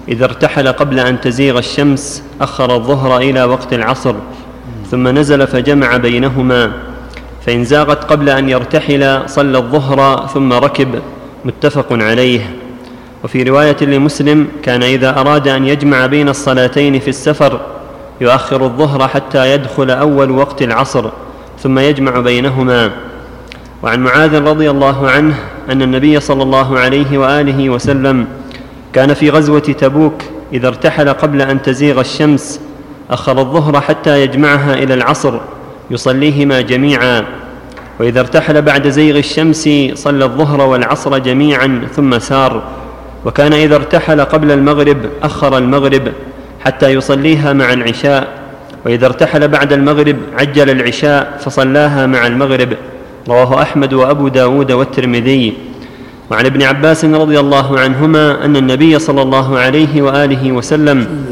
إذا 0.07 0.25
ارتحل 0.25 0.67
قبل 0.67 0.99
أن 0.99 1.21
تزيغ 1.21 1.57
الشمس 1.57 2.23
أخر 2.41 2.75
الظهر 2.75 3.17
إلى 3.17 3.43
وقت 3.43 3.73
العصر 3.73 4.15
ثم 4.91 5.07
نزل 5.07 5.47
فجمع 5.47 5.97
بينهما 5.97 6.71
فإن 7.45 7.63
زاغت 7.63 8.03
قبل 8.03 8.29
أن 8.29 8.49
يرتحل 8.49 9.21
صلى 9.25 9.57
الظهر 9.57 10.27
ثم 10.33 10.53
ركب 10.53 11.01
متفق 11.45 11.87
عليه. 11.91 12.55
وفي 13.23 13.43
رواية 13.43 13.77
لمسلم 13.81 14.47
كان 14.63 14.83
إذا 14.83 15.19
أراد 15.19 15.47
أن 15.47 15.65
يجمع 15.65 16.05
بين 16.05 16.29
الصلاتين 16.29 16.99
في 16.99 17.07
السفر 17.07 17.59
يؤخر 18.21 18.63
الظهر 18.65 19.07
حتى 19.07 19.53
يدخل 19.53 19.91
أول 19.91 20.31
وقت 20.31 20.61
العصر 20.61 21.09
ثم 21.59 21.79
يجمع 21.79 22.19
بينهما. 22.19 22.91
وعن 23.83 23.99
معاذ 23.99 24.41
رضي 24.41 24.69
الله 24.69 25.09
عنه 25.09 25.35
أن 25.69 25.81
النبي 25.81 26.19
صلى 26.19 26.43
الله 26.43 26.79
عليه 26.79 27.17
وآله 27.17 27.69
وسلم 27.69 28.27
كان 28.93 29.13
في 29.13 29.29
غزوة 29.29 29.59
تبوك 29.59 30.21
إذا 30.53 30.67
ارتحل 30.67 31.09
قبل 31.09 31.41
أن 31.41 31.61
تزيغ 31.61 31.99
الشمس 31.99 32.59
أخر 33.09 33.39
الظهر 33.39 33.81
حتى 33.81 34.21
يجمعها 34.21 34.73
إلى 34.73 34.93
العصر 34.93 35.39
يصليهما 35.91 36.61
جميعا. 36.61 37.25
وإذا 37.99 38.19
ارتحل 38.19 38.61
بعد 38.61 38.87
زيغ 38.87 39.17
الشمس 39.17 39.69
صلى 39.93 40.25
الظهر 40.25 40.61
والعصر 40.61 41.17
جميعا 41.17 41.87
ثم 41.95 42.19
سار. 42.19 42.63
وكان 43.25 43.53
إذا 43.53 43.75
ارتحل 43.75 44.21
قبل 44.21 44.51
المغرب 44.51 44.97
أخر 45.23 45.57
المغرب 45.57 46.11
حتى 46.65 46.89
يصليها 46.89 47.53
مع 47.53 47.73
العشاء. 47.73 48.27
وإذا 48.85 49.05
ارتحل 49.05 49.47
بعد 49.47 49.73
المغرب 49.73 50.17
عجل 50.39 50.69
العشاء 50.69 51.37
فصلاها 51.45 52.05
مع 52.05 52.27
المغرب. 52.27 52.73
رواه 53.29 53.61
أحمد 53.61 53.93
وأبو 53.93 54.27
داود 54.27 54.71
والترمذي. 54.71 55.53
وعن 56.31 56.45
ابن 56.45 56.63
عباس 56.63 57.05
رضي 57.05 57.39
الله 57.39 57.79
عنهما 57.79 58.45
أن 58.45 58.55
النبي 58.55 58.99
صلى 58.99 59.21
الله 59.21 59.59
عليه 59.59 60.01
وآله 60.01 60.51
وسلم 60.51 61.25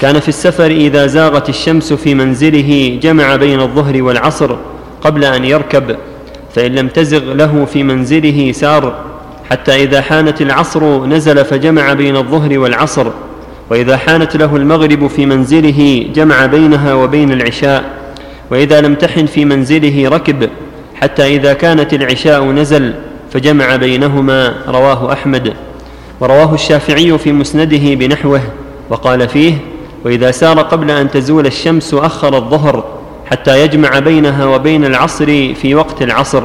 كان 0.00 0.20
في 0.20 0.28
السفر 0.28 0.70
إذا 0.70 1.06
زاغت 1.06 1.48
الشمس 1.48 1.92
في 1.92 2.14
منزله 2.14 2.98
جمع 3.02 3.36
بين 3.36 3.60
الظهر 3.60 4.02
والعصر 4.02 4.56
قبل 5.00 5.24
أن 5.24 5.44
يركب 5.44 5.96
فإن 6.54 6.74
لم 6.74 6.88
تزغ 6.88 7.32
له 7.34 7.64
في 7.64 7.82
منزله 7.82 8.52
سار 8.52 8.94
حتى 9.50 9.82
إذا 9.82 10.00
حانت 10.00 10.42
العصر 10.42 11.06
نزل 11.06 11.44
فجمع 11.44 11.92
بين 11.92 12.16
الظهر 12.16 12.58
والعصر. 12.58 13.06
وإذا 13.70 13.96
حانت 13.96 14.36
له 14.36 14.56
المغرب 14.56 15.06
في 15.06 15.26
منزله 15.26 16.06
جمع 16.14 16.46
بينها 16.46 16.94
وبين 16.94 17.32
العشاء. 17.32 17.84
وإذا 18.50 18.80
لم 18.80 18.94
تحن 18.94 19.26
في 19.26 19.44
منزله 19.44 20.08
ركب 20.08 20.48
حتى 21.00 21.36
إذا 21.36 21.52
كانت 21.52 21.94
العشاء 21.94 22.44
نزل 22.44 22.94
فجمع 23.32 23.76
بينهما 23.76 24.54
رواه 24.68 25.12
أحمد. 25.12 25.54
ورواه 26.20 26.54
الشافعي 26.54 27.18
في 27.18 27.32
مسنده 27.32 27.94
بنحوه. 27.94 28.40
وقال 28.90 29.28
فيه 29.28 29.54
وإذا 30.04 30.30
سار 30.30 30.60
قبل 30.60 30.90
أن 30.90 31.10
تزول 31.10 31.46
الشمس 31.46 31.94
أخر 31.94 32.36
الظهر 32.36 32.84
حتى 33.30 33.62
يجمع 33.62 33.98
بينها 33.98 34.44
وبين 34.44 34.84
العصر 34.84 35.54
في 35.54 35.74
وقت 35.74 36.02
العصر 36.02 36.42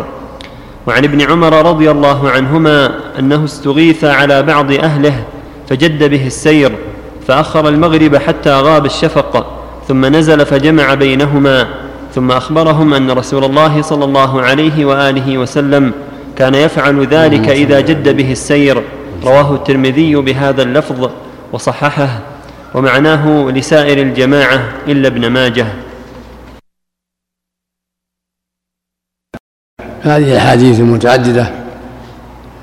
وعن 0.87 1.03
ابن 1.03 1.21
عمر 1.21 1.65
رضي 1.65 1.91
الله 1.91 2.29
عنهما 2.29 2.91
أنه 3.19 3.45
استغيث 3.45 4.03
على 4.03 4.41
بعض 4.41 4.71
أهله 4.71 5.23
فجد 5.69 6.03
به 6.03 6.27
السير 6.27 6.71
فأخر 7.27 7.69
المغرب 7.69 8.15
حتى 8.15 8.49
غاب 8.49 8.85
الشفق 8.85 9.45
ثم 9.87 10.05
نزل 10.05 10.45
فجمع 10.45 10.93
بينهما. 10.93 11.67
ثم 12.13 12.31
أخبرهم 12.31 12.93
أن 12.93 13.11
رسول 13.11 13.43
الله 13.43 13.81
صلى 13.81 14.05
الله 14.05 14.41
عليه 14.41 14.85
وآله 14.85 15.37
وسلم 15.37 15.93
كان 16.37 16.55
يفعل 16.55 17.07
ذلك 17.07 17.49
إذا 17.49 17.79
جد 17.79 18.17
به 18.17 18.31
السير. 18.31 18.83
رواه 19.23 19.55
الترمذي 19.55 20.15
بهذا 20.15 20.61
اللفظ 20.63 21.09
وصححه 21.53 22.19
ومعناه 22.73 23.51
لسائر 23.51 23.97
الجماعة 24.01 24.69
إلا 24.87 25.07
ابن 25.07 25.27
ماجه. 25.27 25.67
هذه 30.01 30.31
الأحاديث 30.31 30.79
المتعددة 30.79 31.51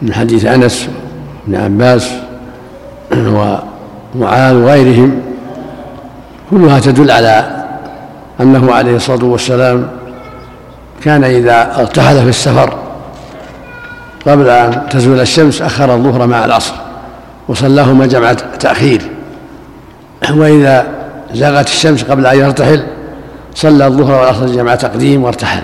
من 0.02 0.14
حديث 0.14 0.44
أنس 0.44 0.88
بن 1.46 1.54
عباس 1.54 2.12
ومعاذ 3.12 4.54
وغيرهم 4.54 5.22
كلها 6.50 6.80
تدل 6.80 7.10
على 7.10 7.59
أنه 8.40 8.72
عليه 8.72 8.96
الصلاة 8.96 9.24
والسلام 9.24 9.88
كان 11.04 11.24
إذا 11.24 11.80
ارتحل 11.80 12.22
في 12.22 12.28
السفر 12.28 12.74
قبل 14.26 14.48
أن 14.48 14.88
تزول 14.90 15.20
الشمس 15.20 15.62
أخر 15.62 15.94
الظهر 15.94 16.26
مع 16.26 16.44
العصر 16.44 16.74
وصلاهما 17.48 18.06
جمع 18.06 18.32
تأخير. 18.32 19.02
وإذا 20.30 20.86
زاغت 21.34 21.66
الشمس 21.66 22.02
قبل 22.04 22.26
أن 22.26 22.38
يرتحل 22.38 22.86
صلى 23.54 23.86
الظهر 23.86 24.20
والعصر 24.20 24.46
جمع 24.46 24.74
تقديم 24.74 25.24
وارتحل. 25.24 25.62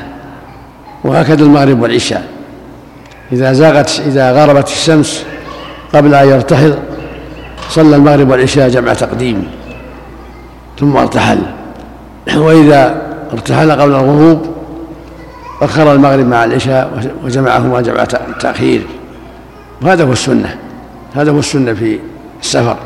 وهكذا 1.04 1.42
المغرب 1.42 1.82
والعشاء. 1.82 2.24
إذا 3.32 3.52
زاغت 3.52 4.02
إذا 4.06 4.32
غربت 4.32 4.68
الشمس 4.68 5.24
قبل 5.94 6.14
أن 6.14 6.28
يرتحل 6.28 6.78
صلى 7.70 7.96
المغرب 7.96 8.30
والعشاء 8.30 8.68
جمع 8.68 8.94
تقديم 8.94 9.46
ثم 10.80 10.96
ارتحل. 10.96 11.38
وإذا 12.34 13.02
ارتحل 13.32 13.72
قبل 13.72 13.90
الغروب 13.90 14.56
أخر 15.62 15.92
المغرب 15.92 16.26
مع 16.26 16.44
العشاء 16.44 17.12
وجمعهما 17.24 17.80
جمع 17.80 18.04
تأخير. 18.40 18.86
وهذا 19.82 20.04
هو 20.04 20.12
السنة. 20.12 20.56
هذا 21.14 21.30
هو 21.30 21.38
السنة 21.38 21.74
في 21.74 21.98
السفر. 22.40 22.76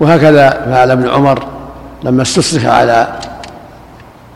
وهكذا 0.00 0.50
فعل 0.50 0.90
ابن 0.90 1.08
عمر 1.08 1.46
لما 2.04 2.22
استصرخ 2.22 2.64
على 2.64 3.08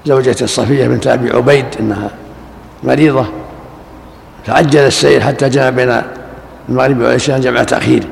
زوجة 0.07 0.37
الصفية 0.43 0.89
بنت 0.89 1.07
أبي 1.07 1.31
عبيد 1.31 1.67
إنها 1.81 2.11
مريضة. 2.83 3.27
تعجل 4.47 4.81
السير 4.81 5.21
حتى 5.21 5.49
جاء 5.49 5.71
بين 5.71 6.03
المغرب 6.69 7.01
والعشاء 7.01 7.41
جمع 7.41 7.63
تأخير. 7.63 8.07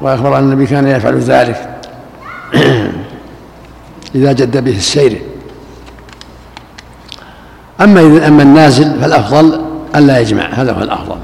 وأخبر 0.00 0.38
أن 0.38 0.42
النبي 0.42 0.66
كان 0.66 0.88
يفعل 0.88 1.18
ذلك. 1.18 1.68
إذا 4.14 4.32
جد 4.32 4.64
به 4.64 4.76
السير. 4.76 5.27
أما 7.80 8.00
إذا 8.00 8.28
أما 8.28 8.42
النازل 8.42 9.00
فالأفضل 9.00 9.60
ألا 9.96 10.18
يجمع. 10.18 10.44
هذا 10.52 10.72
هو 10.72 10.82
الأفضل. 10.82 11.16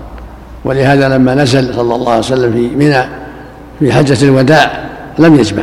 ولهذا 0.65 1.09
لما 1.09 1.35
نزل 1.35 1.75
صلى 1.75 1.95
الله 1.95 2.11
عليه 2.11 2.19
وسلم 2.19 2.53
في 2.53 2.77
منى 2.77 3.03
في 3.79 3.93
حجة 3.93 4.25
الوداع 4.25 4.85
لم 5.19 5.35
يجمع. 5.35 5.63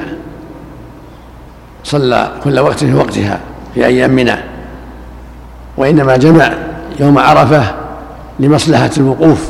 صلى 1.84 2.32
كل 2.44 2.60
وقت 2.60 2.84
في 2.84 2.94
وقتها 2.94 3.40
في 3.74 3.86
أيام 3.86 4.12
منى. 4.12 4.36
وإنما 5.78 6.18
جمع 6.18 6.54
يوم 7.00 7.18
عرفة 7.18 7.64
لمصلحة 8.40 8.92
الوقوف 8.98 9.50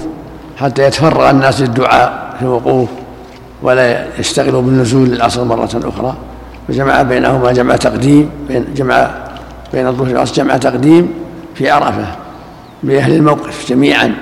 حتى 0.58 0.84
يتفرغ 0.84 1.30
الناس 1.30 1.62
للدعاء 1.62 2.36
في 2.39 2.45
الوقوف 2.45 2.89
ولا 3.63 4.06
يشتغلوا 4.19 4.62
بالنزول 4.62 5.10
للعصر 5.10 5.43
مرة 5.43 5.69
أخرى. 5.84 6.15
فجمع 6.67 7.01
بينهما 7.01 7.51
جمع 7.51 7.75
تقديم 7.75 8.30
بين 8.47 8.65
جمع 8.75 9.10
بين 9.73 9.88
الظهر 9.88 10.08
والعصر 10.08 10.34
جمع 10.34 10.58
تقديم 10.58 11.13
في 11.56 11.70
عرفة 11.70 12.06
بأهل 12.84 13.14
الموقف 13.14 13.70
جميعا 13.70 14.16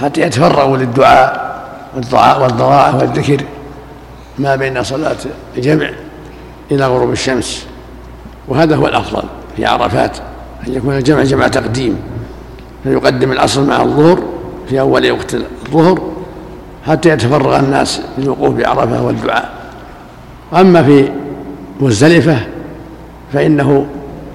حتى 0.00 0.20
يتفرغوا 0.20 0.76
للدعاء 0.76 1.46
والضراعة 2.40 2.96
والذكر 2.96 3.44
ما 4.38 4.56
بين 4.56 4.82
صلاة 4.82 5.16
الجمع 5.56 5.90
إلى 6.70 6.86
غروب 6.86 7.12
الشمس. 7.12 7.66
وهذا 8.48 8.76
هو 8.76 8.86
الأفضل 8.86 9.22
في 9.56 9.66
عرفات 9.66 10.18
أن 10.68 10.72
يكون 10.74 10.96
الجمع 10.96 11.22
جمع 11.22 11.48
تقديم 11.48 11.96
فيقدم 12.84 13.32
العصر 13.32 13.64
مع 13.64 13.82
الظهر 13.82 14.22
في 14.68 14.80
أول 14.80 15.10
وقت 15.10 15.34
الظهر 15.34 16.12
حتى 16.86 17.08
يتفرغ 17.08 17.58
الناس 17.58 18.00
للوقوف 18.18 18.54
بعرفة 18.54 19.02
والدعاء. 19.02 19.50
أما 20.52 20.82
في 20.82 21.12
مزدلفة 21.80 22.38
فإنه 23.32 23.86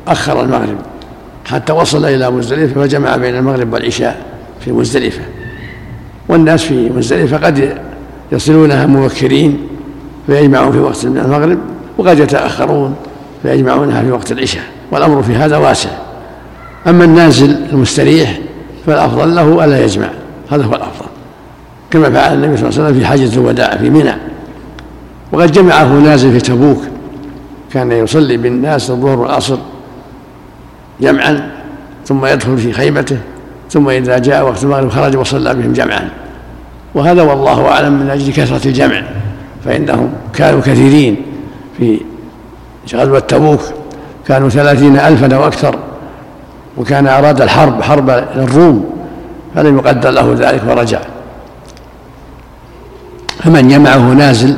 أخر 0.08 0.41
المغرب. 0.41 0.78
حتى 1.51 1.73
وصل 1.73 2.05
إلى 2.05 2.31
مزدلفة 2.31 2.81
فجمع 2.81 3.15
بين 3.15 3.35
المغرب 3.35 3.73
والعشاء 3.73 4.21
في 4.59 4.71
مزدلفة. 4.71 5.21
والناس 6.29 6.63
في 6.63 6.89
مزدلفة 6.89 7.37
قد 7.37 7.77
يصلونها 8.31 8.85
مبكرين 8.85 9.57
فيجمعون 10.27 10.71
في 10.71 10.79
وقت 10.79 11.03
المغرب 11.03 11.57
وقد 11.97 12.19
يتأخرون 12.19 12.95
فيجمعونها 13.43 14.01
في 14.01 14.11
وقت 14.11 14.31
العشاء 14.31 14.63
والأمر 14.91 15.23
في 15.23 15.35
هذا 15.35 15.57
واسع. 15.57 15.89
أما 16.87 17.03
النازل 17.03 17.55
المستريح 17.71 18.39
فالأفضل 18.85 19.35
له 19.35 19.65
ألا 19.65 19.83
يجمع 19.83 20.09
هذا 20.51 20.63
هو 20.63 20.75
الأفضل. 20.75 21.05
كما 21.91 22.09
فعل 22.09 22.33
النبي 22.33 22.57
صلى 22.57 22.69
الله 22.69 22.79
عليه 22.79 22.89
وسلم 22.89 22.99
في 22.99 23.05
حجة 23.05 23.39
الوداع 23.39 23.77
في 23.77 23.89
منى. 23.89 24.13
وقد 25.31 25.51
جمعه 25.51 25.93
نازل 25.93 26.31
في 26.31 26.39
تبوك 26.39 26.81
كان 27.73 27.91
يصلي 27.91 28.37
بالناس 28.37 28.91
الظهر 28.91 29.19
والعصر 29.19 29.57
جمعا 31.01 31.51
ثم 32.05 32.25
يدخل 32.25 32.57
في 32.57 32.73
خيمته 32.73 33.17
ثم 33.69 33.89
إذا 33.89 34.17
جاء 34.17 34.45
وقت 34.45 34.63
المغرب 34.63 34.89
خرج 34.89 35.15
وصلى 35.17 35.53
بهم 35.53 35.73
جمعا. 35.73 36.09
وهذا 36.95 37.21
والله 37.21 37.67
أعلم 37.67 37.93
من 37.93 38.09
أجل 38.09 38.33
كثرة 38.33 38.67
الجمع 38.67 39.03
فإنهم 39.65 40.13
كانوا 40.33 40.61
كثيرين. 40.61 41.15
في 41.77 42.01
غزوة 42.95 43.19
تبوك 43.19 43.61
كانوا 44.27 44.49
ثلاثين 44.49 44.99
ألفا 44.99 45.35
أو 45.35 45.47
أكثر 45.47 45.75
وكان 46.77 47.07
أراد 47.07 47.41
الحرب 47.41 47.81
حرب 47.81 48.09
الروم 48.09 48.89
فلم 49.55 49.77
يقدر 49.77 50.09
له 50.09 50.35
ذلك 50.39 50.61
ورجع. 50.67 50.99
فمن 53.43 53.67
جمعه 53.67 54.13
نازل 54.13 54.57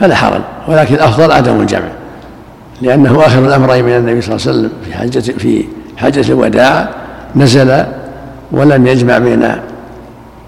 فلا 0.00 0.14
حرج 0.14 0.40
ولكن 0.68 0.94
الأفضل 0.94 1.32
عدم 1.32 1.60
الجمع. 1.60 1.88
لأنه 2.82 3.26
آخر 3.26 3.38
الأمرين 3.38 3.84
من 3.84 3.96
النبي 3.96 4.20
صلى 4.20 4.36
الله 4.36 4.48
عليه 4.48 4.58
وسلم 4.58 4.72
في 4.84 4.94
حجة 4.94 5.32
في 5.38 5.64
حجة 5.96 6.32
الوداع 6.32 6.88
نزل 7.36 7.84
ولم 8.52 8.86
يجمع 8.86 9.18
بين 9.18 9.52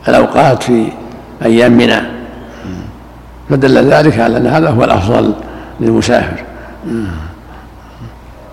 الأوقات 0.09 0.63
في 0.63 0.89
أيام 1.45 1.73
منى 1.73 2.01
فدل 3.51 3.93
ذلك 3.93 4.19
على 4.19 4.37
أن 4.37 4.47
هذا 4.47 4.71
هو 4.71 4.85
الأفضل 4.85 5.35
للمسافر. 5.81 6.45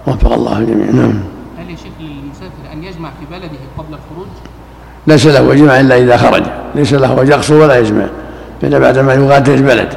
وفق 0.08 0.34
الله 0.34 0.58
الجميع. 0.58 0.86
نعم. 0.86 1.13
هل 1.60 1.70
يا 1.70 1.76
شيخ 1.76 1.94
للمسافر 2.00 2.74
أن 2.74 2.84
يجمع 2.84 3.10
في 3.10 3.26
بلده 3.32 3.58
قبل 3.78 3.94
الخروج؟ 3.94 4.28
ليس 5.08 5.26
له 5.26 5.54
جمع 5.54 5.80
إلا 5.80 5.98
إذا 5.98 6.17
خرج. 6.17 6.44
ليس 6.76 6.94
له 6.94 7.24
يقصر 7.24 7.54
ولا 7.54 7.78
يجمع. 7.78 8.06
إلا 8.63 8.80
بعدما 8.80 9.13
يغادر 9.13 9.54
البلد. 9.54 9.94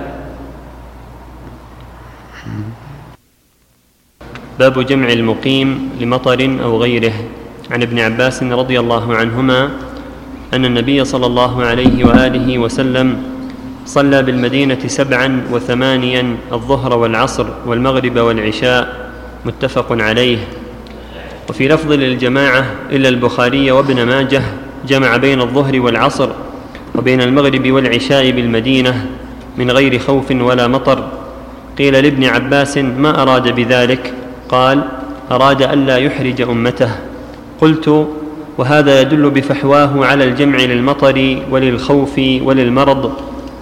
باب 4.59 4.87
جمع 4.87 5.13
المقيم 5.13 5.91
لمطر 6.01 6.59
أو 6.63 6.83
غيره. 6.83 7.13
عن 7.71 7.83
ابن 7.83 7.99
عباس 7.99 8.43
رضي 8.43 8.81
الله 8.81 9.15
عنهما 9.15 9.71
أن 10.55 10.65
النبي 10.65 11.05
صلى 11.05 11.27
الله 11.27 11.63
عليه 11.63 12.05
وآله 12.05 12.59
وسلم 12.59 13.23
صلى 13.87 14.23
بالمدينة 14.23 14.79
سبعا 14.87 15.43
وثمانيا 15.53 16.37
الظهر 16.53 16.99
والعصر 16.99 17.47
والمغرب 17.67 18.19
والعشاء 18.19 19.11
متفق 19.45 19.93
عليه. 20.03 20.39
وفي 21.49 21.69
لفظ 21.69 21.93
للجماعة 21.93 22.67
إلا 22.93 23.09
البخاري 23.09 23.71
وابن 23.71 24.07
ماجه 24.07 24.43
جمع 24.89 25.17
بين 25.17 25.41
الظهر 25.41 25.81
والعصر 25.81 26.29
وبين 26.95 27.21
المغرب 27.21 27.71
والعشاء 27.71 28.31
بالمدينة 28.31 29.07
من 29.59 29.71
غير 29.71 29.99
خوف 29.99 30.31
ولا 30.31 30.69
مطر. 30.69 31.09
قيل 31.79 32.03
لابن 32.03 32.25
عباس 32.25 32.79
ما 32.79 33.23
أراد 33.23 33.55
بذلك؟ 33.55 34.15
قال 34.49 34.85
أراد 35.31 35.63
ألا 35.63 35.97
يحرج 35.97 36.41
أمته. 36.41 36.91
قلت 37.61 38.09
وهذا 38.59 39.01
يدل 39.01 39.31
بفحواه 39.31 40.07
على 40.07 40.25
الجمع 40.25 40.59
للمطر 40.59 41.39
وللخوف 41.51 42.19
وللمرض 42.19 43.13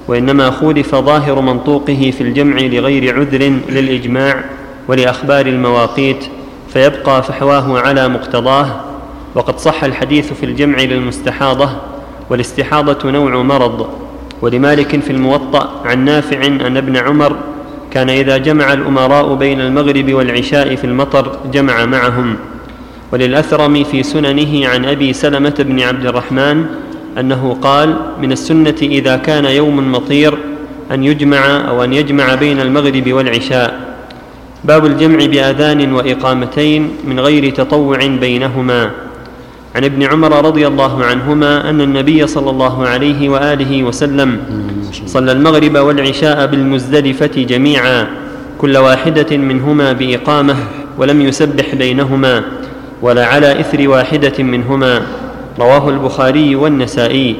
وإنما 0.08 0.50
خولف 0.50 0.94
ظاهر 0.94 1.40
منطوقه 1.40 2.12
في 2.18 2.20
الجمع 2.20 2.60
لغير 2.60 3.18
عذر 3.18 3.52
للإجماع 3.68 4.44
ولأخبار 4.88 5.46
المواقيت 5.46 6.24
فيبقى 6.72 7.22
فحواه 7.22 7.80
على 7.80 8.08
مقتضاه. 8.08 8.66
وقد 9.34 9.58
صح 9.58 9.84
الحديث 9.84 10.32
في 10.32 10.46
الجمع 10.46 10.78
للمستحاضة 10.78 11.70
والاستحاضة 12.30 13.10
نوع 13.10 13.42
مرض 13.42 13.86
ولمالك 14.42 15.00
في 15.00 15.10
الموطأ 15.10 15.70
عن 15.84 16.04
نافع 16.04 16.46
أن 16.46 16.76
ابن 16.76 16.96
عمر 16.96 17.36
كان 17.92 18.10
إذا 18.10 18.36
جمع 18.36 18.72
الأمراء 18.72 19.34
بين 19.34 19.60
المغرب 19.60 20.12
والعشاء 20.12 20.74
في 20.76 20.84
المطر 20.84 21.38
جمع 21.52 21.86
معهم. 21.86 22.36
وللأثرم 23.12 23.84
في 23.84 24.02
سننه 24.02 24.68
عن 24.68 24.84
أبي 24.84 25.12
سلمة 25.12 25.54
بن 25.58 25.80
عبد 25.80 26.06
الرحمن 26.06 26.64
أنه 27.18 27.58
قال 27.62 27.96
من 28.22 28.32
السنة 28.32 28.74
إذا 28.82 29.16
كان 29.16 29.44
يوم 29.44 29.92
مطير 29.92 30.38
أن 30.90 31.04
يجمع 31.04 31.68
أو 31.68 31.84
أن 31.84 31.92
يجمع 31.92 32.34
بين 32.34 32.60
المغرب 32.60 33.12
والعشاء. 33.12 33.94
باب 34.64 34.86
الجمع 34.86 35.26
بأذان 35.26 35.92
وإقامتين 35.92 36.90
من 37.04 37.20
غير 37.20 37.50
تطوع 37.50 38.06
بينهما. 38.06 38.90
عن 39.74 39.84
ابن 39.84 40.02
عمر 40.02 40.44
رضي 40.44 40.66
الله 40.66 41.04
عنهما 41.04 41.70
أن 41.70 41.80
النبي 41.80 42.26
صلى 42.26 42.50
الله 42.50 42.86
عليه 42.86 43.28
وآله 43.28 43.82
وسلم 43.82 44.38
صلى 45.06 45.32
المغرب 45.32 45.76
والعشاء 45.76 46.46
بالمزدلفة 46.46 47.26
جميعا 47.26 48.06
كل 48.58 48.76
واحدة 48.76 49.36
منهما 49.36 49.92
بإقامة 49.92 50.56
ولم 50.98 51.20
يسبح 51.20 51.74
بينهما 51.74 52.44
ولا 53.02 53.26
على 53.26 53.60
إثر 53.60 53.88
واحدة 53.88 54.44
منهما 54.44 55.02
رواه 55.60 55.88
البخاري 55.88 56.56
والنسائي. 56.56 57.36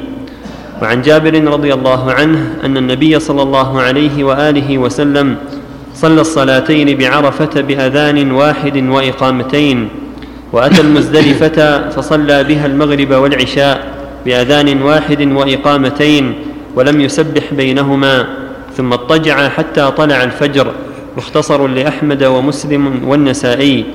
وعن 0.81 1.01
جابر 1.01 1.43
رضي 1.43 1.73
الله 1.73 2.11
عنه 2.11 2.53
أن 2.63 2.77
النبي 2.77 3.19
صلى 3.19 3.41
الله 3.41 3.81
عليه 3.81 4.23
وآله 4.23 4.77
وسلم 4.77 5.35
صلى 5.95 6.21
الصلاتين 6.21 6.97
بعرفة 6.97 7.61
بأذان 7.61 8.31
واحد 8.31 8.77
وإقامتين 8.77 9.89
وأتى 10.53 10.81
المزدلفة 10.81 11.89
فصلى 11.89 12.43
بها 12.43 12.65
المغرب 12.65 13.11
والعشاء 13.11 13.87
بأذان 14.25 14.81
واحد 14.81 15.21
وإقامتين 15.31 16.33
ولم 16.75 17.01
يسبح 17.01 17.53
بينهما 17.53 18.27
ثم 18.77 18.93
اضطجع 18.93 19.49
حتى 19.49 19.91
طلع 19.97 20.23
الفجر 20.23 20.71
مختصر 21.17 21.67
لأحمد 21.67 22.23
ومسلم 22.23 23.01
والنسائي. 23.07 23.85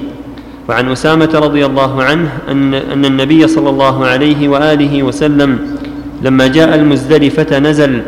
وعن 0.68 0.92
أسامة 0.92 1.30
رضي 1.34 1.66
الله 1.66 2.02
عنه 2.02 2.28
أن, 2.48 2.74
أن 2.74 3.04
النبي 3.04 3.46
صلى 3.46 3.70
الله 3.70 4.06
عليه 4.06 4.48
وآله 4.48 5.02
وسلم 5.02 5.58
لما 6.22 6.46
جاء 6.46 6.74
المزدلفة 6.74 7.58
نزل 7.58 8.02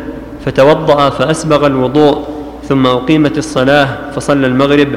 فتوضأ 0.45 1.09
فأسبغ 1.09 1.67
الوضوء 1.67 2.27
ثم 2.69 2.87
أقيمت 2.87 3.37
الصلاة 3.37 3.87
فصلى 4.15 4.47
المغرب 4.47 4.87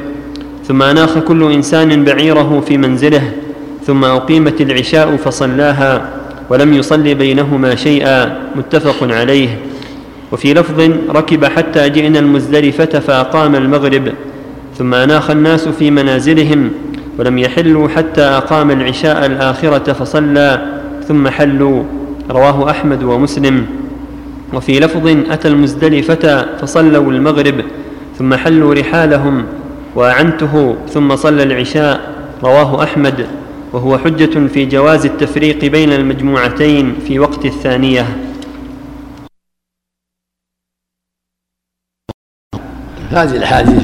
ثم 0.68 0.82
أناخ 0.82 1.18
كل 1.18 1.52
إنسان 1.52 2.04
بعيره 2.04 2.62
في 2.68 2.78
منزله. 2.78 3.32
ثم 3.86 4.04
أقيمت 4.04 4.60
العشاء 4.60 5.16
فصلاها 5.16 6.08
ولم 6.50 6.74
يصل 6.74 7.14
بينهما 7.14 7.74
شيئا 7.74 8.36
متفق 8.56 9.12
عليه. 9.14 9.58
وفي 10.32 10.54
لفظ 10.54 10.90
ركب 11.10 11.44
حتى 11.44 11.88
جئنا 11.88 12.18
المزدلفة 12.18 12.84
فأقام 13.00 13.54
المغرب 13.54 14.12
ثم 14.78 14.94
أناخ 14.94 15.30
الناس 15.30 15.68
في 15.68 15.90
منازلهم 15.90 16.70
ولم 17.18 17.38
يحلوا 17.38 17.88
حتى 17.88 18.22
أقام 18.22 18.70
العشاء 18.70 19.26
الآخرة 19.26 19.92
فصلى 19.92 20.66
ثم 21.08 21.28
حلوا. 21.28 21.82
رواه 22.30 22.70
أحمد 22.70 23.02
ومسلم. 23.02 23.66
وفي 24.54 24.80
لفظ 24.80 25.06
أتى 25.30 25.48
المزدلفة 25.48 26.46
فصلوا 26.60 27.12
المغرب 27.12 27.54
ثم 28.18 28.34
حلوا 28.34 28.74
رحالهم 28.74 29.44
وأعنته 29.94 30.76
ثم 30.88 31.16
صلى 31.16 31.42
العشاء. 31.42 32.00
رواه 32.44 32.82
أحمد. 32.82 33.26
وهو 33.74 33.98
حجة 33.98 34.46
في 34.46 34.66
جواز 34.66 35.06
التفريق 35.06 35.64
بين 35.64 35.92
المجموعتين 35.92 36.94
في 37.06 37.18
وقت 37.18 37.44
الثانية. 37.44 38.06
هذه 43.10 43.36
الأحاديث 43.36 43.82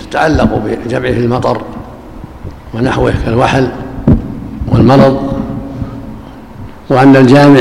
تتعلق 0.00 0.54
بجمع 0.54 1.12
في 1.12 1.18
المطر 1.18 1.62
ونحوه 2.74 3.14
كالوحل 3.24 3.68
والمرض 4.68 5.42
وأن 6.88 7.16
الجامع 7.16 7.60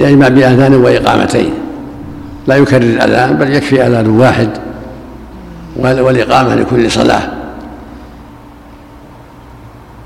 يجمع 0.00 0.28
بأذان 0.28 0.74
وإقامتين. 0.74 1.54
لا 2.46 2.56
يكرر 2.56 2.82
الأذان 2.82 3.36
بل 3.36 3.52
يكفي 3.52 3.86
أذان 3.86 4.06
واحد 4.06 4.50
والإقامة 5.76 6.54
لكل 6.54 6.90
صلاة. 6.90 7.43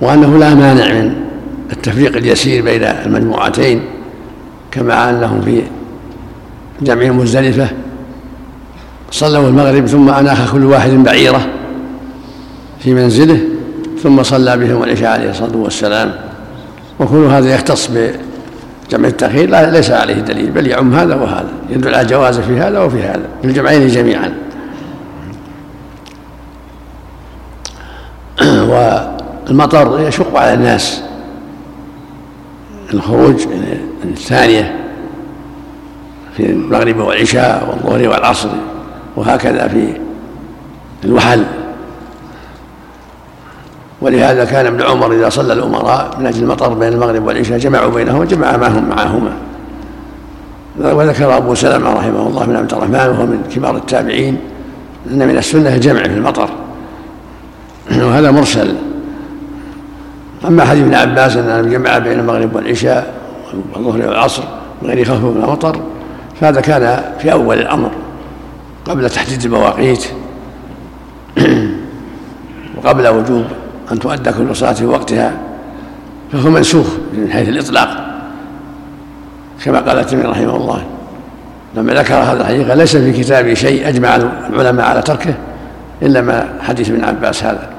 وأنه 0.01 0.39
لا 0.39 0.55
مانع 0.55 0.93
من 0.93 1.15
التفريق 1.73 2.17
اليسير 2.17 2.65
بين 2.65 2.83
المجموعتين 2.83 3.83
كما 4.71 5.11
أنهم 5.11 5.41
في 5.41 5.63
جمع 6.81 7.11
مزدلفة 7.11 7.69
صلوا 9.11 9.49
المغرب 9.49 9.87
ثم 9.87 10.09
أناخ 10.09 10.53
كل 10.53 10.65
واحد 10.65 10.91
بعيرة 10.91 11.47
في 12.81 12.95
منزله 12.95 13.41
ثم 14.03 14.23
صلى 14.23 14.57
بهم 14.57 14.83
العشاء 14.83 15.11
عليه 15.11 15.31
الصلاة 15.31 15.57
والسلام. 15.57 16.13
وكل 17.01 17.17
هذا 17.17 17.55
يختص 17.55 17.91
بجمع 17.91 19.09
التأخير 19.09 19.71
ليس 19.71 19.91
عليه 19.91 20.15
دليل 20.15 20.51
بل 20.51 20.67
يعم 20.67 20.95
هذا 20.95 21.15
وهذا 21.15 21.49
يدل 21.71 21.95
على 21.95 22.09
جوازه 22.09 22.43
في 22.43 22.61
هذا 22.61 22.81
وفي 22.81 23.03
هذا 23.03 23.29
في 23.43 23.49
الجمعين 23.49 23.89
جميعا. 23.89 24.35
و 28.71 28.99
والمطر 29.49 30.01
يشق 30.01 30.37
على 30.37 30.55
الناس. 30.55 31.03
الخروج 32.95 33.47
الثانية 34.05 34.77
في 36.37 36.47
المغرب 36.47 36.99
والعشاء 36.99 37.69
والظهر 37.71 38.09
والعصر 38.09 38.49
وهكذا 39.17 39.69
في 39.69 39.93
الوحل. 41.05 41.45
ولهذا 44.01 44.45
كان 44.45 44.67
ابن 44.67 44.83
عمر 44.83 45.13
إذا 45.13 45.29
صلى 45.29 45.53
الأمراء 45.53 46.17
من 46.19 46.27
أجل 46.27 46.43
المطر 46.43 46.75
بين 46.75 46.93
المغرب 46.93 47.27
والعشاء 47.27 47.59
جمعوا 47.59 47.91
بينهما 47.91 48.25
جمع 48.25 48.57
معهم 48.57 48.89
معهما. 48.89 49.33
وذكر 50.81 51.37
أبو 51.37 51.55
سلمة 51.55 51.93
رحمه 51.93 52.27
الله 52.27 52.47
من 52.47 52.57
عبد 52.57 52.73
الرحمن 52.73 52.95
وهو 52.95 53.27
من 53.27 53.43
كبار 53.55 53.77
التابعين 53.77 54.37
أن 55.11 55.29
من 55.29 55.39
السنة 55.39 55.75
الجمع 55.75 56.03
في 56.03 56.15
المطر. 56.15 56.49
وهذا 58.07 58.31
مرسل. 58.31 58.88
أما 60.47 60.65
حديث 60.65 60.83
ابن 60.83 60.95
عباس 60.95 61.37
أن 61.37 61.71
جمع 61.71 61.99
بين 61.99 62.19
المغرب 62.19 62.55
والعشاء 62.55 63.15
والظهر 63.75 64.09
والعصر 64.09 64.43
من 64.83 64.91
غير 64.91 65.05
خوف 65.05 65.19
من 65.19 65.43
المطر 65.45 65.81
فهذا 66.41 66.61
كان 66.61 67.03
في 67.19 67.33
أول 67.33 67.59
الأمر 67.59 67.91
قبل 68.85 69.11
تحديد 69.11 69.45
المواقيت. 69.45 70.05
وقبل 72.77 73.09
وجوب 73.09 73.45
أن 73.93 73.99
تؤدى 73.99 74.33
كل 74.33 74.57
صلاة 74.57 74.73
في 74.73 74.87
وقتها 74.87 75.33
فهو 76.33 76.51
منسوخ 76.51 76.87
من 77.13 77.31
حيث 77.33 77.49
الإطلاق 77.49 77.89
كما 79.65 79.81
قال 79.81 79.99
الترمذي 79.99 80.27
رحمه 80.27 80.57
الله. 80.57 80.85
لما 81.75 81.93
ذكر 81.93 82.15
هذا 82.15 82.41
الحديث 82.41 82.71
ليس 82.71 82.97
في 82.97 83.13
كتابه 83.13 83.55
شيء 83.55 83.89
أجمع 83.89 84.17
العلماء 84.51 84.87
على 84.87 85.03
تركه 85.03 85.35
إلا 86.03 86.21
ما 86.21 86.49
حديث 86.61 86.91
ابن 86.91 87.05
عباس 87.05 87.45
هذا. 87.45 87.78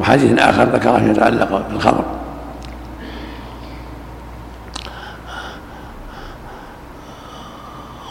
وحديث 0.00 0.38
آخر 0.38 0.64
ذكره 0.64 0.98
فيما 0.98 1.10
يتعلق 1.10 1.62
بالخمر. 1.70 2.04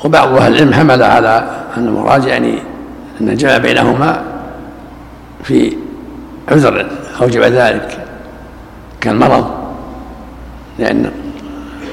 وبعض 0.06 0.34
أهل 0.38 0.54
العلم 0.54 0.74
حمل 0.74 1.04
على 1.04 1.50
أن 1.78 1.88
المراد 1.88 2.26
يعني 2.26 2.60
أن 3.22 3.30
الجمع 3.30 3.58
بينهما 3.58 4.22
في 5.44 5.78
عذر 6.52 6.88
أوجب 7.22 7.42
ذلك 7.42 7.98
كالمرض 9.02 9.52
لأن 10.80 11.12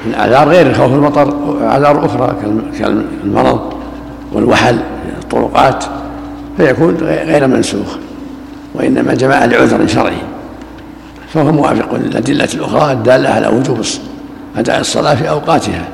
الأعذار 0.06 0.48
غير 0.48 0.74
خوف 0.74 0.92
المطر 0.92 1.56
أعذار 1.62 2.06
أخرى 2.06 2.37
كالمرض 2.78 3.72
والوحل 4.32 4.76
في 4.76 5.22
الطرقات 5.22 5.85
فيكون 6.56 6.94
غير 7.02 7.46
منسوخ. 7.46 7.96
وإنما 8.76 9.14
جمع 9.14 9.44
لعذر 9.44 9.86
شرعي 9.86 10.16
فهو 11.28 11.52
موافق 11.52 11.94
للأدلة 11.94 12.48
الأخرى 12.54 12.92
الدالة 12.92 13.28
على 13.28 13.48
وجوب 13.48 13.80
أداء 14.56 14.80
الصلاة 14.80 15.14
في 15.14 15.30
أوقاتها. 15.30 15.88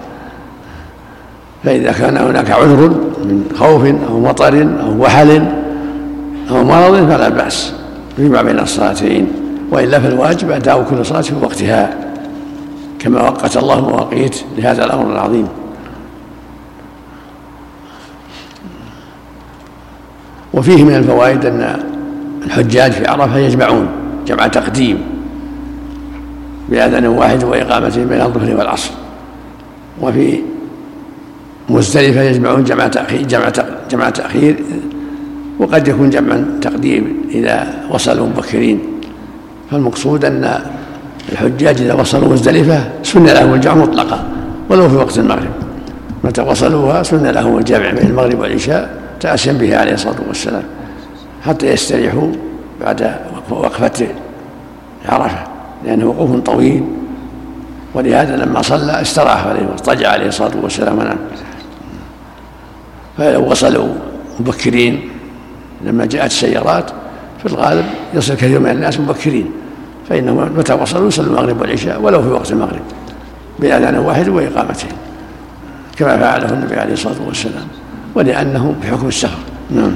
فإذا 1.64 1.92
كان 1.92 2.16
هناك 2.16 2.51
عذر 2.51 2.88
من 3.25 3.45
خوف 3.59 3.85
أو 4.09 4.21
مطر 4.21 4.68
أو 4.83 5.03
وحل 5.03 5.45
أو 6.51 6.64
مرض 6.64 7.09
فلا 7.09 7.29
بأس. 7.29 7.73
يجمع 8.18 8.42
بين 8.42 8.59
الصلاتين. 8.59 9.33
وإلا 9.71 10.01
فالواجب 10.01 10.51
أداء 10.51 10.87
كل 10.90 11.07
صلاة 11.07 11.21
في 11.21 11.35
وقتها. 11.42 11.95
كما 12.99 13.23
وقت 13.23 13.57
الله 13.57 13.81
مواقيت 13.81 14.37
لهذا 14.59 14.85
الأمر 14.85 15.12
العظيم. 15.12 15.49
وفيه 20.55 20.85
من 20.85 20.95
الفوائد 20.95 21.47
أن 21.47 21.92
الحجاج 22.47 22.93
في 22.93 23.07
عرفة 23.07 23.39
يجمعون 23.39 23.87
جمع 24.27 24.47
تقديم 24.47 24.99
بأذان 26.69 27.07
واحد 27.07 27.45
وإقامة 27.45 28.07
بين 28.09 28.21
الظهر 28.21 28.57
والعصر. 28.57 28.91
وفي 30.01 30.39
مزدلفة 31.69 32.23
يجمعون 32.23 32.65
جمع 32.65 32.89
تأخير 32.89 33.23
جمع 33.23 33.53
جمع 33.91 34.11
تأخير 34.11 34.57
وقد 35.59 35.89
يكون 35.89 36.11
جمعا 36.11 36.59
تقديم 36.63 37.23
إذا 37.31 37.67
وصلوا 37.91 38.27
مبكرين. 38.27 38.81
فالمقصود 39.71 40.25
أن 40.25 40.61
الحجاج 41.33 41.81
إذا 41.81 41.95
وصلوا 41.95 42.29
مزدلفة 42.29 42.91
سن 43.03 43.25
لهم 43.25 43.55
الجمع 43.55 43.75
مطلقا 43.75 44.25
ولو 44.69 44.89
في 44.89 44.97
وقت 44.97 45.19
المغرب. 45.19 45.51
متى 46.25 46.43
وصلوها 46.43 47.03
سن 47.03 47.27
لهم 47.27 47.59
الجمع 47.59 47.91
بين 47.91 48.07
المغرب 48.07 48.41
والعشاء 48.41 49.03
تأسيا 49.21 49.53
به 49.53 49.77
عليه 49.77 49.95
الصلاة 49.95 50.17
والسلام. 50.29 50.63
حتى 51.47 51.67
يستريحوا 51.67 52.29
بعد 52.81 53.15
وقفة 53.51 54.07
عرفة 55.09 55.45
لأنه 55.85 56.07
وقوف 56.07 56.37
طويل. 56.37 56.85
ولهذا 57.95 58.37
لما 58.37 58.63
صلى 58.63 59.03
استراح 59.03 59.47
عليه 59.47 59.67
واضطجع 59.67 60.11
عليه 60.11 60.27
الصلاة 60.27 60.53
والسلام. 60.63 60.99
ونام 60.99 61.19
فلو 63.19 63.51
وصلوا 63.51 63.95
مبكرين 64.41 65.11
لما 65.85 66.07
جاءت 66.07 66.31
السيارات 66.31 66.91
في 67.39 67.47
الغالب 67.47 67.85
يصل 68.15 68.35
كثير 68.35 68.61
من 68.61 68.71
الناس 68.71 69.01
مبكرين. 69.01 69.51
فإنهم 70.09 70.53
متى 70.57 70.73
وصلوا؟ 70.73 71.09
يصلوا 71.09 71.27
المغرب 71.27 71.61
والعشاء 71.61 72.01
ولو 72.01 72.23
في 72.23 72.29
وقت 72.29 72.53
المغرب 72.53 72.83
بأذان 73.59 73.99
واحد 73.99 74.29
وإقامتين 74.29 74.91
كما 75.97 76.19
فعله 76.19 76.53
النبي 76.53 76.77
عليه 76.77 76.93
الصلاة 76.93 77.27
والسلام. 77.27 77.67
ولأنه 78.15 78.75
بحكم 78.83 79.09
السفر. 79.09 79.39
نعم. 79.71 79.93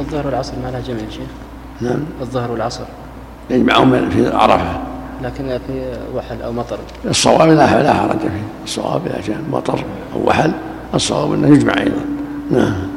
والظهر 0.00 0.26
والعصر 0.26 0.52
ما 0.64 0.70
لها 0.70 0.80
جمع 0.80 0.98
يا 0.98 1.10
شيخ 1.10 1.28
نعم. 1.80 2.00
الظهر 2.20 2.50
والعصر. 2.50 2.84
يجمعهم 3.50 4.10
في 4.10 4.28
عرفة. 4.36 4.80
لكن 5.22 5.58
في 5.66 5.92
وحل 6.14 6.42
أو 6.42 6.52
مطر. 6.52 6.78
الصواب 7.04 7.48
لا 7.48 7.82
لا 7.82 7.94
حرج 7.94 8.18
فيه. 8.18 8.42
الصواب 8.64 9.06
إذا 9.06 9.20
كان 9.26 9.44
مطر 9.52 9.84
أو 10.14 10.28
وحل 10.28 10.52
الصواب 10.94 11.32
أنه 11.32 11.48
يجمع 11.48 11.72
أيضا 11.78 12.04
نعم. 12.50 12.89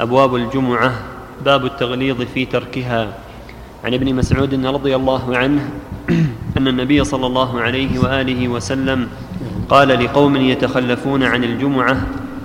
أبواب 0.00 0.34
الجمعة 0.34 0.92
باب 1.44 1.64
التغليظ 1.64 2.22
في 2.22 2.44
تركها. 2.44 3.08
عن 3.84 3.94
ابن 3.94 4.14
مسعود 4.14 4.66
رضي 4.66 4.96
الله 4.96 5.36
عنه 5.36 5.70
أن 6.56 6.68
النبي 6.68 7.04
صلى 7.04 7.26
الله 7.26 7.60
عليه 7.60 7.98
وآله 7.98 8.48
وسلم 8.48 9.08
قال 9.68 9.88
لقوم 9.88 10.36
يتخلفون 10.36 11.22
عن 11.22 11.44
الجمعة 11.44 11.96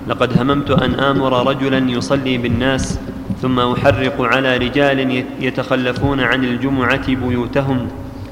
لقد 0.08 0.40
هممت 0.40 0.70
أن 0.70 0.94
آمر 0.94 1.46
رجلا 1.46 1.90
يصلي 1.90 2.38
بالناس 2.38 2.98
ثم 3.42 3.58
أحرق 3.58 4.20
على 4.20 4.56
رجال 4.56 5.24
يتخلفون 5.40 6.20
عن 6.20 6.44
الجمعة 6.44 7.06
بيوتهم. 7.06 7.86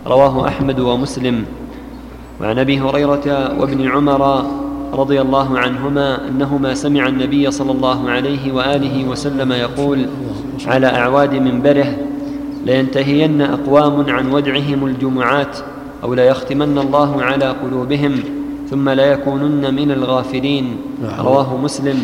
رواه 0.07 0.49
أحمد 0.49 0.81
ومسلم. 0.81 1.45
وعن 2.41 2.59
أبي 2.59 2.81
هريرة 2.81 3.55
وابن 3.61 3.91
عمر 3.91 4.47
رضي 4.93 5.21
الله 5.21 5.59
عنهما 5.59 6.29
أنهما 6.29 6.75
سمع 6.75 7.07
النبي 7.09 7.51
صلى 7.51 7.73
الله 7.73 8.11
عليه 8.11 8.53
وآله 8.53 9.09
وسلم 9.09 9.53
يقول 9.53 10.07
على 10.67 10.87
أعواد 10.87 11.35
منبره 11.35 11.97
لينتهين 12.67 13.43
أقوام 13.43 14.11
عن 14.11 14.33
ودعهم 14.33 14.87
الجمعات 14.87 15.57
أو 16.05 16.15
ليختمن 16.15 16.79
الله 16.79 17.23
على 17.23 17.45
قلوبهم 17.45 18.21
ثم 18.71 18.89
ليكونن 18.89 19.75
من 19.75 19.91
الغافلين. 19.91 20.77
رواه 21.19 21.57
مسلم. 21.57 21.99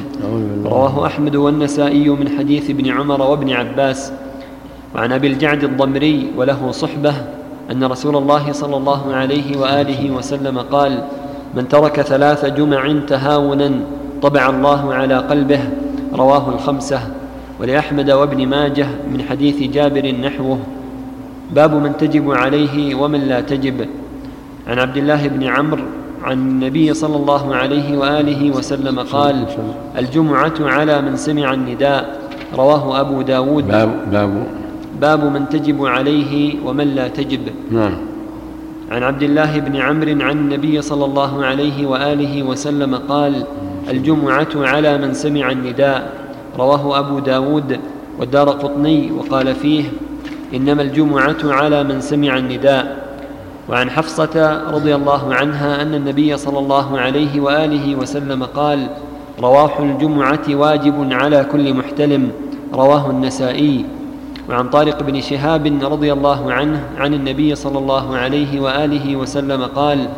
رواه 0.64 1.06
أحمد 1.06 1.36
والنسائي 1.36 2.08
من 2.08 2.28
حديث 2.38 2.70
ابن 2.70 2.90
عمر 2.90 3.22
وابن 3.22 3.50
عباس. 3.50 4.12
وعن 4.94 5.12
أبي 5.12 5.26
الجعد 5.26 5.64
الضمري 5.64 6.32
وله 6.36 6.70
صحبة 6.70 7.14
أن 7.70 7.84
رسول 7.84 8.16
الله 8.16 8.52
صلى 8.52 8.76
الله 8.76 9.14
عليه 9.14 9.56
وآله 9.60 10.10
وسلم 10.10 10.58
قال 10.58 11.04
من 11.54 11.68
ترك 11.68 12.00
ثلاث 12.00 12.44
جمع 12.44 12.94
تهاونا 13.06 13.70
طبع 14.22 14.50
الله 14.50 14.94
على 14.94 15.16
قلبه 15.18 15.60
رواه 16.14 16.48
الخمسة. 16.54 17.00
ولأحمد 17.60 18.10
وابن 18.10 18.46
ماجه 18.46 18.86
من 19.12 19.22
حديث 19.22 19.62
جابر 19.72 20.14
نحوه. 20.22 20.58
باب 21.54 21.74
من 21.74 21.96
تجب 21.96 22.30
عليه 22.30 22.94
ومن 22.94 23.20
لا 23.20 23.40
تجب. 23.40 23.86
عن 24.66 24.78
عبد 24.78 24.96
الله 24.96 25.28
بن 25.28 25.42
عمرو 25.44 25.84
عن 26.22 26.32
النبي 26.32 26.94
صلى 26.94 27.16
الله 27.16 27.54
عليه 27.54 27.98
وآله 27.98 28.50
وسلم 28.50 28.98
قال 28.98 29.46
الجمعة 29.98 30.54
على 30.60 31.02
من 31.02 31.16
سمع 31.16 31.54
النداء. 31.54 32.20
رواه 32.54 33.00
أبو 33.00 33.22
داود. 33.22 33.68
باب 33.68 34.10
باب. 34.12 34.46
باب 35.00 35.24
من 35.24 35.48
تجب 35.48 35.86
عليه 35.86 36.54
ومن 36.64 36.86
لا 36.94 37.08
تجب. 37.08 37.40
نعم. 37.70 38.07
عن 38.90 39.02
عبد 39.02 39.22
الله 39.22 39.58
بن 39.58 39.76
عمرو 39.76 40.22
عن 40.22 40.30
النبي 40.30 40.82
صلى 40.82 41.04
الله 41.04 41.44
عليه 41.44 41.86
وآله 41.86 42.42
وسلم 42.42 42.94
قال 42.94 43.44
الجمعة 43.90 44.48
على 44.56 44.98
من 44.98 45.14
سمع 45.14 45.50
النداء. 45.50 46.12
رواه 46.58 46.98
أبو 46.98 47.18
داود 47.18 47.78
والدار 48.18 48.48
قطني 48.48 49.12
وقال 49.12 49.54
فيه 49.54 49.84
إنما 50.54 50.82
الجمعة 50.82 51.36
على 51.44 51.84
من 51.84 52.00
سمع 52.00 52.38
النداء. 52.38 53.08
وعن 53.68 53.90
حفصة 53.90 54.62
رضي 54.72 54.94
الله 54.94 55.34
عنها 55.34 55.82
أن 55.82 55.94
النبي 55.94 56.36
صلى 56.36 56.58
الله 56.58 56.98
عليه 56.98 57.40
وآله 57.40 57.96
وسلم 57.96 58.44
قال 58.44 58.88
رواح 59.40 59.80
الجمعة 59.80 60.44
واجب 60.48 61.12
على 61.12 61.46
كل 61.52 61.74
محتلم. 61.74 62.30
رواه 62.74 63.10
النسائي. 63.10 63.84
وعن 64.48 64.68
طارق 64.68 65.02
بن 65.02 65.20
شهاب 65.20 65.78
رضي 65.82 66.12
الله 66.12 66.52
عنه 66.52 66.80
عن 66.96 67.14
النبي 67.14 67.54
صلى 67.54 67.78
الله 67.78 68.16
عليه 68.16 68.60
وآله 68.60 69.16
وسلم 69.16 69.62
قال 69.62 70.08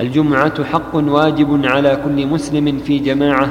الجمعة 0.00 0.64
حق 0.64 0.94
واجب 0.94 1.66
على 1.66 1.98
كل 2.04 2.26
مسلم 2.26 2.78
في 2.78 2.98
جماعة 2.98 3.48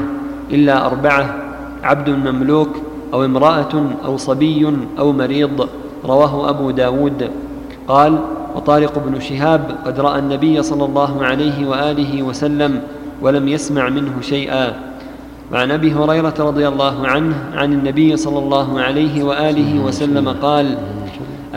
إلا 0.52 0.86
أربعة 0.86 1.36
عبد 1.84 2.10
مملوك 2.10 2.70
أو 3.14 3.26
امرأة 3.26 3.86
أو 4.06 4.18
صبي 4.18 4.74
أو 5.00 5.12
مريض 5.12 5.70
رواه 6.06 6.50
أبو 6.50 6.72
داود. 6.72 7.30
قال 7.88 8.20
وطارق 8.56 9.00
بن 9.06 9.20
شهاب 9.20 9.76
قد 9.86 10.00
رأى 10.00 10.20
النبي 10.20 10.64
صلى 10.64 10.86
الله 10.86 11.26
عليه 11.26 11.70
وآله 11.70 12.24
وسلم 12.24 12.82
ولم 13.22 13.48
يسمع 13.48 13.90
منه 13.90 14.22
شيئا. 14.22 14.93
وعن 15.52 15.72
أبي 15.72 15.94
هريرة 15.94 16.34
رضي 16.40 16.68
الله 16.68 17.08
عنه 17.08 17.36
عن 17.54 17.74
النبي 17.74 18.18
صلى 18.18 18.40
الله 18.40 18.82
عليه 18.82 19.24
وآله 19.24 19.80
وسلم 19.80 20.30
قال 20.30 20.78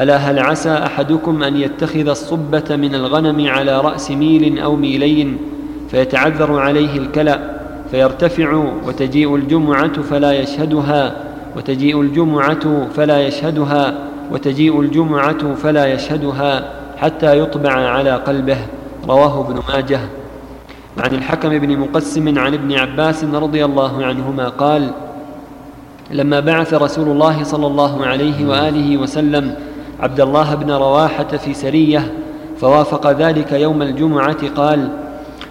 ألا 0.01 0.16
هل 0.16 0.38
عسى 0.38 0.70
أحدكم 0.70 1.42
أن 1.42 1.57
يتخذ 1.57 2.09
الصبة 2.09 2.77
من 2.77 2.94
الغنم 2.94 3.49
على 3.49 3.81
رأس 3.81 4.11
ميل 4.11 4.59
أو 4.59 4.77
ميلين 4.77 5.38
فيتعذر 5.90 6.59
عليه 6.59 6.99
الكلأ 6.99 7.57
فيرتفع 7.90 8.64
وتجيء 8.87 9.37
الجمعة 9.37 10.03
فلا 10.03 10.33
يشهدها 10.33 11.16
وتجيء 11.57 12.01
الجمعة 12.01 12.87
فلا 12.96 13.27
يشهدها 13.27 13.94
وتجيء 14.33 14.81
الجمعة 14.81 15.55
فلا 15.55 15.87
يشهدها 15.87 16.72
حتى 16.96 17.38
يطبع 17.38 17.72
على 17.72 18.11
قلبه. 18.11 18.57
رواه 19.09 19.40
ابن 19.40 19.61
ماجه. 19.72 20.01
عن 20.99 21.15
الحكم 21.15 21.49
بن 21.49 21.79
مقسم 21.79 22.39
عن 22.39 22.55
ابن 22.55 22.73
عباس 22.73 23.25
رضي 23.25 23.65
الله 23.65 24.05
عنهما 24.05 24.49
قال 24.49 24.91
لما 26.11 26.41
بعث 26.41 26.75
رسول 26.75 27.09
الله 27.09 27.45
صلى 27.45 27.67
الله 27.67 28.07
عليه 28.07 28.49
وآله 28.49 28.97
وسلم 28.97 29.55
عبد 30.01 30.21
الله 30.21 30.55
بن 30.55 30.71
رواحة 30.71 31.37
في 31.37 31.55
سرية 31.55 32.13
فوافق 32.61 33.11
ذلك 33.11 33.53
يوم 33.53 33.83
الجمعة 33.83 34.49
قال 34.49 34.89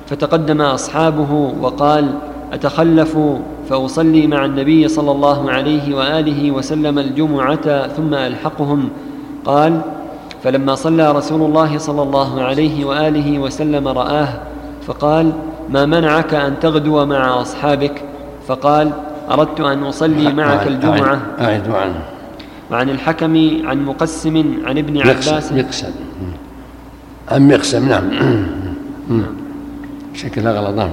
فتقدم 0.08 0.62
أصحابه 0.62 1.54
وقال 1.62 2.14
أتخلف 2.54 3.18
فأصلي 3.70 4.28
مع 4.28 4.46
النبي 4.46 4.88
صلى 4.88 5.12
الله 5.12 5.52
عليه 5.52 5.96
وآله 5.96 6.52
وسلم 6.52 7.00
الجمعة 7.00 7.88
ثم 7.88 8.14
ألحقهم. 8.14 8.90
قال 9.46 9.82
فلما 10.44 10.76
صلى 10.76 11.12
رسول 11.12 11.42
الله 11.42 11.78
صلى 11.78 12.02
الله 12.02 12.42
عليه 12.42 12.86
وآله 12.86 13.40
وسلم 13.40 13.88
رآه 13.88 14.30
فقال 14.88 15.32
ما 15.70 15.86
منعك 15.86 16.34
أن 16.34 16.60
تغدو 16.60 17.06
مع 17.06 17.42
أصحابك؟ 17.42 18.02
فقال 18.48 18.92
أردت 19.32 19.60
أن 19.60 19.84
أصلي 19.84 20.34
معك 20.34 20.68
الجمعة. 20.68 21.22
أعد 21.42 21.70
عنه. 21.70 22.02
وعن 22.72 22.90
الحكم 22.90 23.36
عن 23.68 23.86
مقسم 23.86 24.56
عن 24.66 24.78
ابن 24.78 24.98
عباس. 25.02 25.52
مقسم 25.52 25.92
عن 27.32 27.48
مقسم 27.48 27.90
نعم. 27.90 28.10
شكلها 30.16 30.52
غلط 30.52 30.76
نعم. 30.76 30.90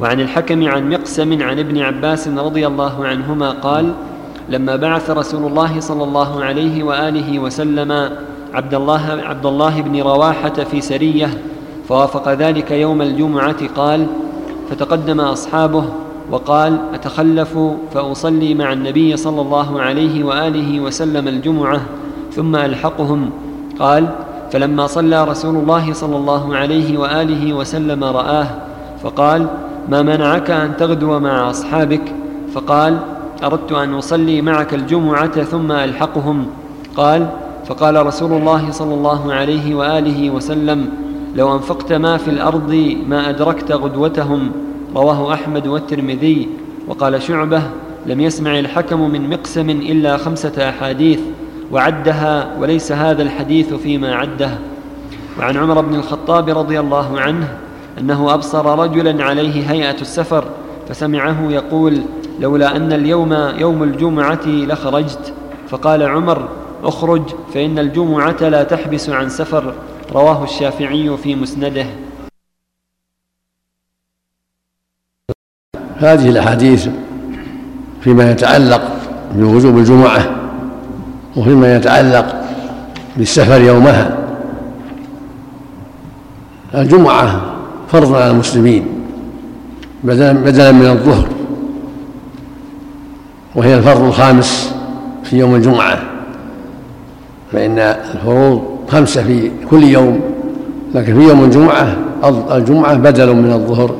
وعن 0.00 0.20
الحكم 0.20 0.68
عن 0.68 0.90
مقسم 0.90 1.42
عن 1.42 1.58
ابن 1.58 1.78
عباس 1.78 2.28
رضي 2.28 2.66
الله 2.66 3.06
عنهما 3.06 3.50
قال 3.50 3.92
لما 4.48 4.76
بعث 4.76 5.10
رسول 5.10 5.46
الله 5.50 5.80
صلى 5.80 6.04
الله 6.04 6.44
عليه 6.44 6.82
وآله 6.82 7.38
وسلم 7.38 8.10
عبد 8.54 8.74
الله 8.74 9.22
عبد 9.24 9.46
الله 9.46 9.80
بن 9.80 10.00
رواحة 10.02 10.48
في 10.70 10.80
سرية 10.80 11.30
فوافق 11.88 12.32
ذلك 12.32 12.70
يوم 12.70 13.02
الجمعة 13.02 13.68
قال 13.76 14.06
فتقدم 14.70 15.20
أصحابه 15.20 15.84
وقال 16.30 16.78
أتخلف 16.94 17.58
فأصلي 17.92 18.54
مع 18.54 18.72
النبي 18.72 19.16
صلى 19.16 19.40
الله 19.40 19.80
عليه 19.80 20.24
وآله 20.24 20.80
وسلم 20.80 21.28
الجمعة 21.28 21.80
ثم 22.32 22.56
ألحقهم. 22.56 23.30
قال 23.78 24.08
فلما 24.52 24.86
صلى 24.86 25.24
رسول 25.24 25.56
الله 25.56 25.92
صلى 25.92 26.16
الله 26.16 26.56
عليه 26.56 26.98
وآله 26.98 27.52
وسلم 27.52 28.04
رآه 28.04 28.46
فقال 29.02 29.46
ما 29.88 30.02
منعك 30.02 30.50
أن 30.50 30.76
تغدو 30.76 31.18
مع 31.18 31.50
أصحابك؟ 31.50 32.14
فقال 32.54 32.98
أردت 33.44 33.72
أن 33.72 33.94
أصلي 33.94 34.42
معك 34.42 34.74
الجمعة 34.74 35.42
ثم 35.42 35.72
ألحقهم. 35.72 36.46
قال 36.96 37.26
فقال 37.66 38.06
رسول 38.06 38.32
الله 38.32 38.70
صلى 38.70 38.94
الله 38.94 39.32
عليه 39.32 39.74
وآله 39.74 40.30
وسلم 40.30 41.07
لو 41.36 41.54
أنفقت 41.54 41.92
ما 41.92 42.16
في 42.16 42.28
الأرض 42.28 42.96
ما 43.08 43.30
أدركت 43.30 43.72
غدوتهم 43.72 44.52
رواه 44.96 45.34
أحمد 45.34 45.66
والترمذي. 45.66 46.48
وقال 46.88 47.22
شعبة 47.22 47.62
لم 48.06 48.20
يسمع 48.20 48.58
الحكم 48.58 49.10
من 49.10 49.30
مقسم 49.30 49.70
إلا 49.70 50.16
خمسة 50.16 50.68
أحاديث 50.68 51.20
وعدها 51.72 52.56
وليس 52.60 52.92
هذا 52.92 53.22
الحديث 53.22 53.74
فيما 53.74 54.14
عده. 54.14 54.50
وعن 55.38 55.56
عمر 55.56 55.80
بن 55.80 55.94
الخطاب 55.94 56.48
رضي 56.58 56.80
الله 56.80 57.20
عنه 57.20 57.58
أنه 57.98 58.34
أبصر 58.34 58.78
رجلا 58.78 59.24
عليه 59.24 59.70
هيئة 59.70 60.00
السفر 60.00 60.44
فسمعه 60.88 61.50
يقول 61.50 62.00
لولا 62.40 62.76
أن 62.76 62.92
اليوم 62.92 63.32
يوم 63.58 63.82
الجمعة 63.82 64.46
لخرجت. 64.46 65.32
فقال 65.68 66.02
عمر 66.02 66.48
اخرج 66.84 67.22
فإن 67.54 67.78
الجمعة 67.78 68.36
لا 68.40 68.62
تحبس 68.62 69.10
عن 69.10 69.28
سفر. 69.28 69.74
رواه 70.12 70.44
الشافعي 70.44 71.16
في 71.16 71.34
مسنده. 71.34 71.86
هذه 75.96 76.28
الأحاديث 76.28 76.88
فيما 78.00 78.30
يتعلق 78.30 78.92
بوجوب 79.34 79.78
الجمعة 79.78 80.36
وفيما 81.36 81.76
يتعلق 81.76 82.44
بالسفر 83.16 83.60
يومها. 83.60 84.18
الجمعة 86.74 87.56
فرض 87.88 88.14
على 88.14 88.30
المسلمين 88.30 88.86
بدلا 90.04 90.72
من 90.72 90.86
الظهر 90.86 91.28
وهي 93.54 93.74
الفرض 93.76 94.02
الخامس 94.02 94.74
في 95.24 95.38
يوم 95.38 95.54
الجمعة 95.54 96.02
فإن 97.52 97.78
الفروض 97.78 98.77
خمسة 98.88 99.22
في 99.22 99.50
كل 99.70 99.84
يوم 99.84 100.20
لكن 100.94 101.14
في 101.14 101.28
يوم 101.28 101.44
الجمعة 101.44 101.96
الجمعة 102.52 102.94
بدل 102.94 103.34
من 103.34 103.52
الظهر 103.52 103.94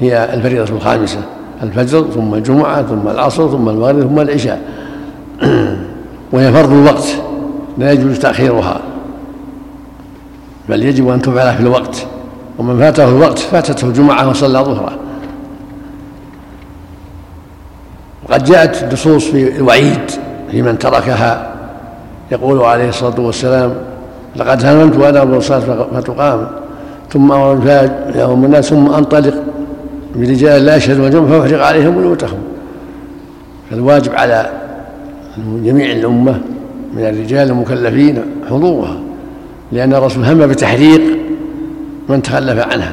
هي 0.00 0.34
الفريضة 0.34 0.76
الخامسة 0.76 1.18
الفجر 1.62 2.04
ثم 2.14 2.34
الجمعة 2.34 2.82
ثم 2.82 3.08
العصر 3.08 3.48
ثم 3.48 3.68
المغرب 3.68 4.00
ثم 4.00 4.20
العشاء. 4.20 4.60
وهي 6.32 6.52
فرض 6.52 6.72
الوقت 6.72 7.16
لا 7.78 7.92
يجوز 7.92 8.18
تأخيرها. 8.18 8.80
بل 10.68 10.82
يجب 10.82 11.08
أن 11.08 11.22
تفعل 11.22 11.54
في 11.54 11.60
الوقت. 11.60 12.06
ومن 12.58 12.78
فاته 12.78 13.08
الوقت 13.08 13.38
فاتته 13.38 13.86
الجمعة 13.86 14.28
وصلى 14.28 14.58
ظهره. 14.58 14.98
وقد 18.28 18.44
جاءت 18.44 18.92
نصوص 18.92 19.24
في 19.24 19.56
الوعيد 19.56 20.10
في 20.50 20.62
من 20.62 20.78
تركها. 20.78 21.50
يقول 22.32 22.60
عليه 22.60 22.88
الصلاة 22.88 23.20
والسلام 23.20 23.74
لقد 24.36 24.64
هممت 24.64 24.96
وأنا 24.96 25.22
ابو 25.22 25.36
الصلاه 25.36 25.86
فتقام. 25.94 26.46
ثم 27.12 27.32
يوم 28.16 28.44
الناس 28.44 28.70
ثم 28.70 28.86
أنطلق 28.92 29.34
برجال 30.16 30.64
لا 30.64 30.76
يشهدون 30.76 31.06
الجمعه 31.06 31.28
فافرغ 31.28 31.62
عليهم 31.62 32.00
بيوتهم. 32.00 32.38
فالواجب 33.70 34.14
على 34.14 34.50
جميع 35.38 35.92
الأمة 35.92 36.40
من 36.94 37.02
الرجال 37.02 37.50
المكلفين 37.50 38.22
حضورها 38.50 38.96
لأن 39.72 39.94
الرسول 39.94 40.24
هم 40.24 40.46
بتحريق 40.46 41.00
من 42.08 42.22
تخلف 42.22 42.72
عنها. 42.72 42.92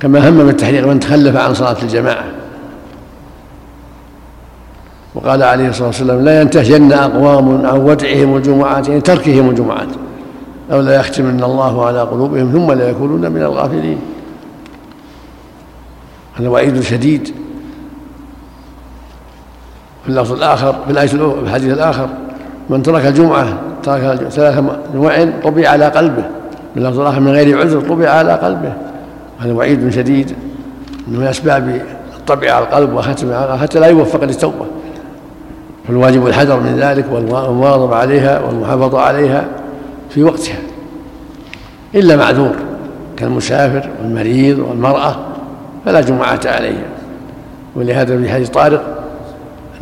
كما 0.00 0.28
هم 0.28 0.46
بتحريق 0.46 0.86
من 0.86 1.00
تخلف 1.00 1.36
عن 1.36 1.54
صلاة 1.54 1.76
الجماعة. 1.82 2.24
وقال 5.14 5.42
عليه 5.42 5.68
الصلاة 5.68 5.86
والسلام 5.86 6.24
لا 6.24 6.40
ينتهين 6.40 6.92
أقوام 6.92 7.66
عن 7.66 7.78
ودعهم 7.78 8.36
الجمعات 8.36 8.88
يعني 8.88 9.00
تركهم 9.00 9.50
الجمعات 9.50 9.88
أو 10.72 10.80
لا 10.80 11.00
يختمن 11.00 11.42
الله 11.42 11.86
على 11.86 12.00
قلوبهم 12.00 12.52
ثم 12.52 12.72
لا 12.72 12.90
يكونون 12.90 13.32
من 13.32 13.42
الغافلين. 13.42 13.98
هذا 16.38 16.48
وعيد 16.48 16.80
شديد. 16.80 17.26
في 20.02 20.08
اللفظ 20.08 20.32
الآخر 20.32 20.72
في 20.86 20.90
الآية 20.90 21.06
في 21.06 21.40
الحديث 21.42 21.72
الآخر 21.72 22.08
من 22.70 22.82
ترك 22.82 23.06
الجمعة 23.06 23.58
ترك 23.82 24.00
ثلاث 24.30 24.62
جمع 24.94 25.28
طبيع 25.44 25.70
على 25.70 25.88
قلبه. 25.88 26.24
باللفظ 26.74 27.00
الآخر 27.00 27.20
من 27.20 27.30
غير 27.30 27.58
عذر 27.60 27.80
طبع 27.80 28.10
على 28.10 28.32
قلبه. 28.32 28.72
هذا 29.38 29.52
وعيد 29.52 29.88
شديد. 29.88 30.36
من 31.08 31.26
أسباب 31.26 31.82
الطبع 32.16 32.52
على 32.52 32.64
القلب 32.64 32.94
وختم 32.94 33.56
حتى 33.58 33.80
لا 33.80 33.86
يوفق 33.86 34.24
للتوبة. 34.24 34.66
فالواجب 35.88 36.26
الحذر 36.26 36.60
من 36.60 36.76
ذلك 36.76 37.06
والمواظبة 37.12 37.96
عليها 37.96 38.40
والمحافظة 38.40 39.00
عليها 39.00 39.48
في 40.10 40.22
وقتها. 40.22 40.58
إلا 41.94 42.16
معذور 42.16 42.54
كالمسافر 43.16 43.88
والمريض 44.02 44.58
والمرأة 44.58 45.16
فلا 45.84 46.00
جمعة 46.00 46.40
عليها. 46.44 46.86
ولهذا 47.76 48.18
في 48.18 48.28
حديث 48.28 48.48
طارق 48.48 48.82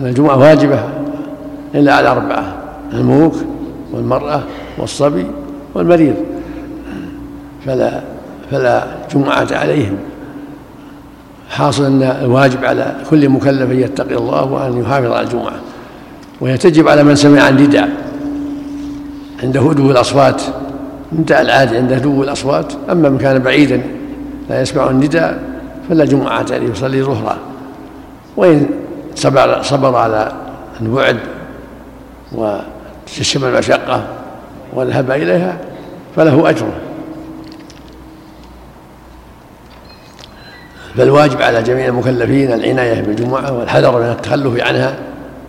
أن 0.01 0.07
الجمعة 0.07 0.39
واجبة 0.39 0.81
إلا 1.75 1.95
على 1.95 2.09
أربعة 2.09 2.55
الملوك 2.93 3.35
والمرأة 3.93 4.43
والصبي 4.79 5.27
والمريض. 5.75 6.15
فلا 7.67 8.01
فلا 8.51 8.87
جمعة 9.15 9.49
عليهم. 9.51 9.97
حاصل 11.51 11.85
أن 11.85 12.03
الواجب 12.03 12.65
على 12.65 12.97
كل 13.11 13.29
مكلف 13.29 13.71
أن 13.71 13.81
يتقي 13.81 14.15
الله 14.15 14.45
وأن 14.45 14.81
يحافظ 14.81 15.13
على 15.13 15.27
الجمعة. 15.27 15.53
وهي 16.41 16.59
تجب 16.59 16.89
على 16.89 17.03
من 17.03 17.15
سمع 17.15 17.49
النداء. 17.49 18.07
عند 19.43 19.57
هدوء 19.57 19.91
الأصوات 19.91 20.43
النداء 21.13 21.43
العادي 21.43 21.77
عند 21.77 21.93
هدوء 21.93 22.25
الأصوات 22.25 22.73
أما 22.91 23.09
من 23.09 23.19
كان 23.19 23.39
بعيدا 23.39 23.83
لا 24.51 24.61
يسمع 24.61 24.91
النداء 24.91 25.43
فلا 25.89 26.05
جمعة 26.05 26.47
عليه 26.51 26.71
يصلي 26.71 27.03
ظهرا 27.03 27.39
وإن 28.37 28.67
صبر, 29.15 29.63
صبر 29.63 29.97
على 29.97 30.33
البعد 30.81 31.17
وتشم 32.33 33.45
المشقة 33.45 34.05
وذهب 34.73 35.11
إليها 35.11 35.57
فله 36.17 36.51
أجره. 36.51 36.73
فالواجب 40.97 41.43
على 41.43 41.63
جميع 41.63 41.87
المكلفين 41.87 42.53
العناية 42.53 43.01
بالجمعة 43.01 43.53
والحذر 43.53 44.01
من 44.01 44.07
التخلف 44.07 44.63
عنها 44.63 44.97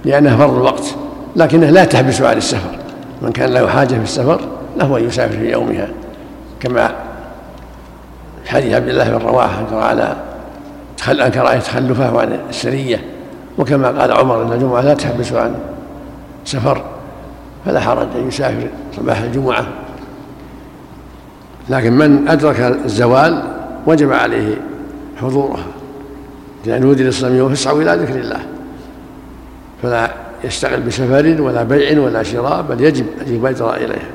لأنها 0.08 0.38
فرض 0.38 0.56
الوقت 0.56 0.96
لكنها 1.36 1.72
لا 1.72 1.86
تحبس 1.86 2.22
عن 2.22 2.38
السفر. 2.38 2.78
من 3.22 3.32
كان 3.32 3.54
له 3.54 3.68
حاجة 3.68 3.88
في 3.88 4.04
السفر 4.04 4.42
له 4.78 4.98
أن 4.98 5.04
يسافر 5.04 5.38
في 5.38 5.52
يومها. 5.52 5.88
كما 6.60 6.96
حديث 8.46 8.74
عبد 8.74 8.88
الله 8.88 9.18
بن 9.18 9.26
رواحة 9.26 9.60
أنكر 9.60 9.76
على 9.76 10.16
أنكر 11.26 11.60
تخلفه 11.60 12.22
عن 12.22 12.40
السرية. 12.50 13.02
وكما 13.58 14.02
قال 14.02 14.12
عمر 14.12 14.44
أن 14.44 14.54
الجمعة 14.54 14.82
لا 14.82 14.94
تحبس 14.94 15.34
عن 15.34 15.56
سفر 16.46 16.82
فلا 17.66 17.80
حرج 17.80 18.08
أن 18.16 18.28
يسافر 18.28 18.68
صباح 18.98 19.22
الجمعة. 19.22 19.66
لكن 21.70 21.94
من 21.94 22.28
أدرك 22.28 22.60
الزوال 22.86 23.44
وجب 23.88 24.14
عليه 24.14 24.56
حضورها 25.22 25.66
إذا 26.66 26.80
نودي 26.80 27.04
للصلاة 27.04 27.48
فاسعوا 27.48 27.82
إلى 27.82 27.96
ذكر 27.96 28.16
الله. 28.16 28.40
فلا 29.84 30.14
يشتغل 30.44 30.82
بسفر 30.82 31.42
ولا 31.42 31.64
بيع 31.64 32.00
ولا 32.00 32.24
شراء 32.24 32.62
بل 32.62 32.82
يجب 32.82 33.06
أن 33.22 33.36
يبادر 33.36 33.76
إليها 33.76 34.10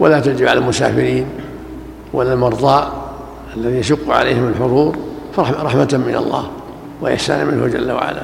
ولا 0.00 0.20
تجب 0.20 0.46
على 0.48 0.58
المسافرين 0.58 1.26
ولا 2.12 2.32
المرضى 2.32 2.92
الذي 3.56 3.76
يشق 3.76 4.10
عليهم 4.10 4.48
الحضور 4.48 4.96
رحمة 5.38 6.02
من 6.06 6.16
الله 6.16 6.50
وإحسانا 7.00 7.44
منه 7.44 7.66
جل 7.66 7.92
وعلا. 7.92 8.22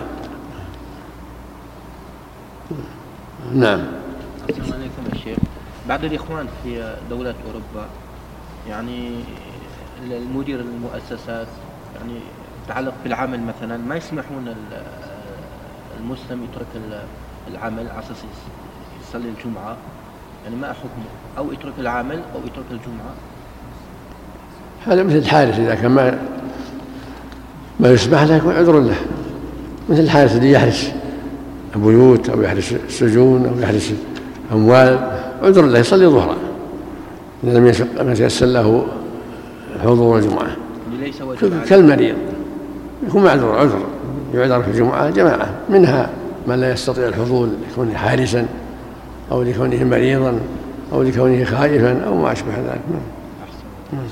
نعم. 3.54 3.80
السلام 4.48 4.72
عليكم 4.72 5.02
يا 5.12 5.18
شيخ. 5.24 5.38
بعض 5.88 6.04
الإخوان 6.04 6.46
في 6.62 6.96
دولة 7.10 7.34
أوروبا 7.46 7.88
يعني 8.68 9.14
المدير 10.10 10.60
المؤسسات 10.60 11.46
يعني 11.98 12.20
يتعلق 12.68 12.94
بالعمل 13.04 13.40
مثلا 13.40 13.76
ما 13.76 13.96
يسمحون 13.96 14.54
المسلم 16.00 16.44
يترك 16.44 16.66
العمل 17.50 17.88
على 17.88 17.98
أساس 17.98 18.24
يصلي 19.08 19.28
الجمعة. 19.38 19.76
يعني 20.44 20.56
ما 20.56 20.72
حكمه 20.72 21.38
أو 21.38 21.52
يترك 21.52 21.72
العمل 21.78 22.20
أو 22.34 22.40
يترك 22.46 22.64
الجمعة. 22.70 23.14
هذا 24.86 25.02
مثل 25.02 25.16
الحارس 25.16 25.58
إذا 25.58 25.74
كان 25.74 25.90
ما 25.90 26.18
ما 27.80 27.90
يسمح 27.90 28.22
له 28.22 28.36
يكون 28.36 28.54
عذر 28.54 28.80
له. 28.80 28.96
مثل 29.88 30.00
الحارس 30.00 30.32
الذي 30.32 30.50
يحرس 30.50 30.92
البيوت 31.76 32.30
أو 32.30 32.42
يحرس 32.42 32.72
السجون 32.72 33.46
أو 33.46 33.60
يحرس 33.60 33.92
اموال 34.52 35.10
عذر 35.42 35.66
له 35.66 35.78
يصلي 35.78 36.06
ظهرا. 36.06 36.36
إذا 37.44 37.58
لم 38.02 38.10
يتيسر 38.10 38.46
له 38.46 38.86
حضور 39.82 40.18
الجمعة. 40.18 40.56
ليس 41.00 41.22
كالمريض. 41.68 42.16
يكون 43.08 43.24
معذور 43.24 43.58
عذر. 43.58 43.86
يعذر 44.34 44.62
في 44.62 44.70
الجمعة 44.70 45.10
جماعة. 45.10 45.54
منها 45.68 46.10
من 46.46 46.60
لا 46.60 46.72
يستطيع 46.72 47.08
الحضور 47.08 47.48
لكونه 47.70 47.94
حارسا 47.94 48.46
أو 49.30 49.42
لكونه 49.42 49.84
مريضا 49.84 50.40
أو 50.92 51.02
لكونه 51.02 51.44
خائفا 51.44 52.04
أو 52.06 52.14
ما 52.14 52.32
أشبه 52.32 52.56
ذلك. 52.56 52.80
نعم. 52.90 54.02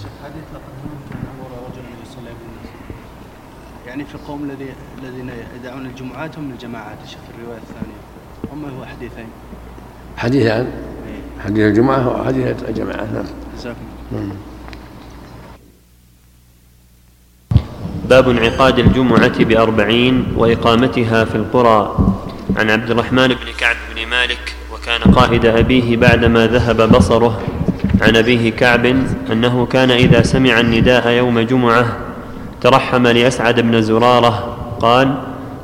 يعني 3.86 4.04
في 4.04 4.14
القوم 4.14 4.44
الذي 4.44 4.68
الذين 5.02 5.30
يدعون 5.60 5.86
الجمعات 5.86 6.38
هم 6.38 6.50
الجماعات 6.50 6.98
شوف 7.06 7.20
الرواية 7.38 7.58
الثانية. 7.58 7.98
هم 8.52 8.78
هو 8.78 8.84
حديثين. 8.84 9.26
حديثان؟ 10.16 10.66
إيه. 10.66 11.44
حديث 11.44 11.64
الجمعة 11.64 12.20
وحديث 12.20 12.68
الجماعة. 12.68 13.24
نعم. 14.12 14.30
باب 18.10 18.28
انعقاد 18.28 18.78
الجمعة 18.78 19.44
بأربعين 19.44 20.24
وإقامتها 20.36 21.24
في 21.24 21.34
القرى. 21.34 21.96
عن 22.56 22.70
عبد 22.70 22.90
الرحمن 22.90 23.28
بن 23.28 23.52
كعب 23.58 23.76
بن 23.94 24.06
مالك 24.10 24.54
وكان 24.74 25.14
قائد 25.14 25.46
أبيه 25.46 25.96
بعدما 25.96 26.46
ذهب 26.46 26.92
بصره. 26.92 27.40
عن 28.02 28.16
أبيه 28.16 28.50
كعب 28.50 28.86
أنه 29.32 29.66
كان 29.66 29.90
إذا 29.90 30.22
سمع 30.22 30.60
النداء 30.60 31.08
يوم 31.08 31.40
جمعة 31.40 31.96
ترحم 32.60 33.06
لأسعد 33.06 33.60
بن 33.60 33.82
زرارة 33.82 34.56
قال 34.80 35.14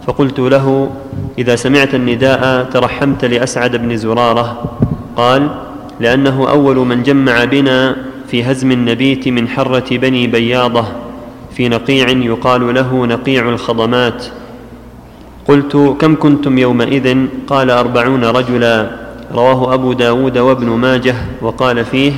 فقلت 0.06 0.38
له 0.38 0.90
إذا 1.38 1.56
سمعت 1.56 1.94
النداء 1.94 2.64
ترحمت 2.64 3.24
لأسعد 3.24 3.76
بن 3.76 3.96
زرارة. 3.96 4.76
قال 5.16 5.48
لأنه 6.00 6.50
أول 6.50 6.76
من 6.76 7.02
جمع 7.02 7.44
بنا 7.44 7.96
في 8.28 8.42
هزم 8.44 8.72
النبيت 8.72 9.28
من 9.28 9.48
حرة 9.48 9.96
بني 9.96 10.26
بياضة. 10.26 10.86
في 11.56 11.68
نقيع 11.68 12.08
يقال 12.08 12.74
له 12.74 13.06
نقيع 13.06 13.48
الخضمات. 13.48 14.24
قلت 15.48 15.76
كم 16.00 16.16
كنتم 16.16 16.58
يومئذ؟ 16.58 17.26
قال 17.46 17.70
أربعون 17.70 18.24
رجلا. 18.24 18.90
رواه 19.34 19.74
أبو 19.74 19.92
داود 19.92 20.38
وابن 20.38 20.66
ماجه 20.66 21.14
وقال 21.42 21.84
فيه 21.84 22.12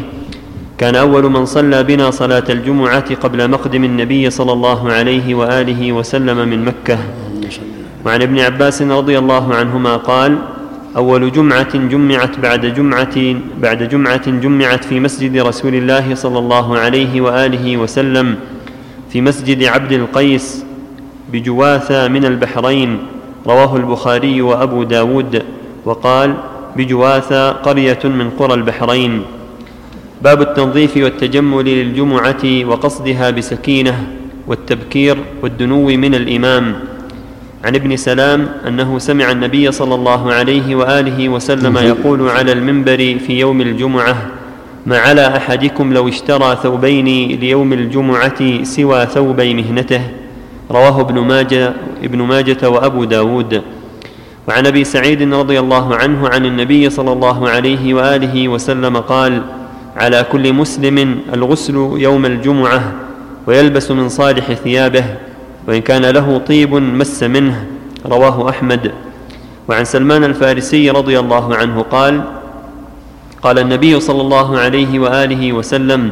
كان 0.78 0.94
أول 0.94 1.30
من 1.30 1.44
صلى 1.46 1.82
بنا 1.82 2.10
صلاة 2.10 2.44
الجمعة 2.48 3.14
قبل 3.14 3.50
مقدم 3.50 3.84
النبي 3.84 4.30
صلى 4.30 4.52
الله 4.52 4.92
عليه 4.92 5.34
وآله 5.34 5.92
وسلم 5.92 6.48
من 6.48 6.64
مكة. 6.64 6.98
وعن 8.06 8.22
ابن 8.22 8.38
عباس 8.38 8.82
رضي 8.82 9.18
الله 9.18 9.54
عنهما 9.54 9.96
قال 9.96 10.38
أول 10.96 11.32
جمعة 11.32 11.74
جمعت 11.76 12.38
بعد 12.38 12.66
جمعة 12.66 13.16
بعد 13.62 13.88
جمعة 13.88 14.30
جمعت 14.30 14.84
في 14.84 15.00
مسجد 15.00 15.36
رسول 15.36 15.74
الله 15.74 16.14
صلى 16.14 16.38
الله 16.38 16.78
عليه 16.78 17.20
وآله 17.20 17.76
وسلم 17.76 18.36
في 19.14 19.20
مسجد 19.20 19.64
عبد 19.64 19.92
القيس 19.92 20.64
بجواثة 21.32 22.08
من 22.08 22.24
البحرين 22.24 22.98
رواه 23.46 23.76
البخاري 23.76 24.42
وأبو 24.42 24.82
داود 24.82 25.42
وقال 25.84 26.34
بجواثة 26.76 27.50
قرية 27.50 27.98
من 28.04 28.30
قرى 28.30 28.54
البحرين. 28.54 29.22
باب 30.22 30.42
التنظيف 30.42 30.96
والتجمل 30.96 31.64
للجمعة 31.64 32.44
وقصدها 32.66 33.30
بسكينة 33.30 34.06
والتبكير 34.46 35.16
والدنو 35.42 35.86
من 35.86 36.14
الإمام. 36.14 36.74
عن 37.64 37.74
ابن 37.74 37.96
سلام 37.96 38.48
أنه 38.68 38.98
سمع 38.98 39.30
النبي 39.30 39.72
صلى 39.72 39.94
الله 39.94 40.32
عليه 40.32 40.74
وآله 40.74 41.28
وسلم 41.28 41.76
يقول 41.78 42.28
على 42.28 42.52
المنبر 42.52 43.18
في 43.26 43.38
يوم 43.38 43.60
الجمعة 43.60 44.16
ما 44.86 44.98
على 44.98 45.36
أحدكم 45.36 45.92
لو 45.92 46.08
اشترى 46.08 46.58
ثوبين 46.62 47.38
ليوم 47.40 47.72
الجمعة 47.72 48.64
سوى 48.64 49.06
ثوبي 49.06 49.54
مهنته 49.54 50.00
رواه 50.70 51.00
ابن 51.00 51.18
ماجة 51.18 51.72
ابن 52.04 52.22
ماجة 52.22 52.68
وأبو 52.68 53.04
داود. 53.04 53.62
وعن 54.48 54.66
أبي 54.66 54.84
سعيد 54.84 55.34
رضي 55.34 55.60
الله 55.60 55.96
عنه 55.96 56.28
عن 56.28 56.46
النبي 56.46 56.90
صلى 56.90 57.12
الله 57.12 57.48
عليه 57.48 57.94
وآله 57.94 58.48
وسلم 58.48 58.96
قال 58.96 59.42
على 59.96 60.26
كل 60.32 60.52
مسلم 60.52 61.18
الغسل 61.34 61.74
يوم 61.96 62.26
الجمعة 62.26 62.92
ويلبس 63.46 63.90
من 63.90 64.08
صالح 64.08 64.52
ثيابه 64.52 65.04
وإن 65.68 65.80
كان 65.80 66.04
له 66.04 66.38
طيب 66.38 66.74
مس 66.74 67.22
منه. 67.22 67.64
رواه 68.06 68.50
أحمد. 68.50 68.92
وعن 69.68 69.84
سلمان 69.84 70.24
الفارسي 70.24 70.90
رضي 70.90 71.18
الله 71.18 71.54
عنه 71.56 71.82
قال 71.82 72.43
قال 73.44 73.58
النبي 73.58 74.00
صلى 74.00 74.20
الله 74.20 74.58
عليه 74.58 74.98
وآله 74.98 75.52
وسلم 75.52 76.10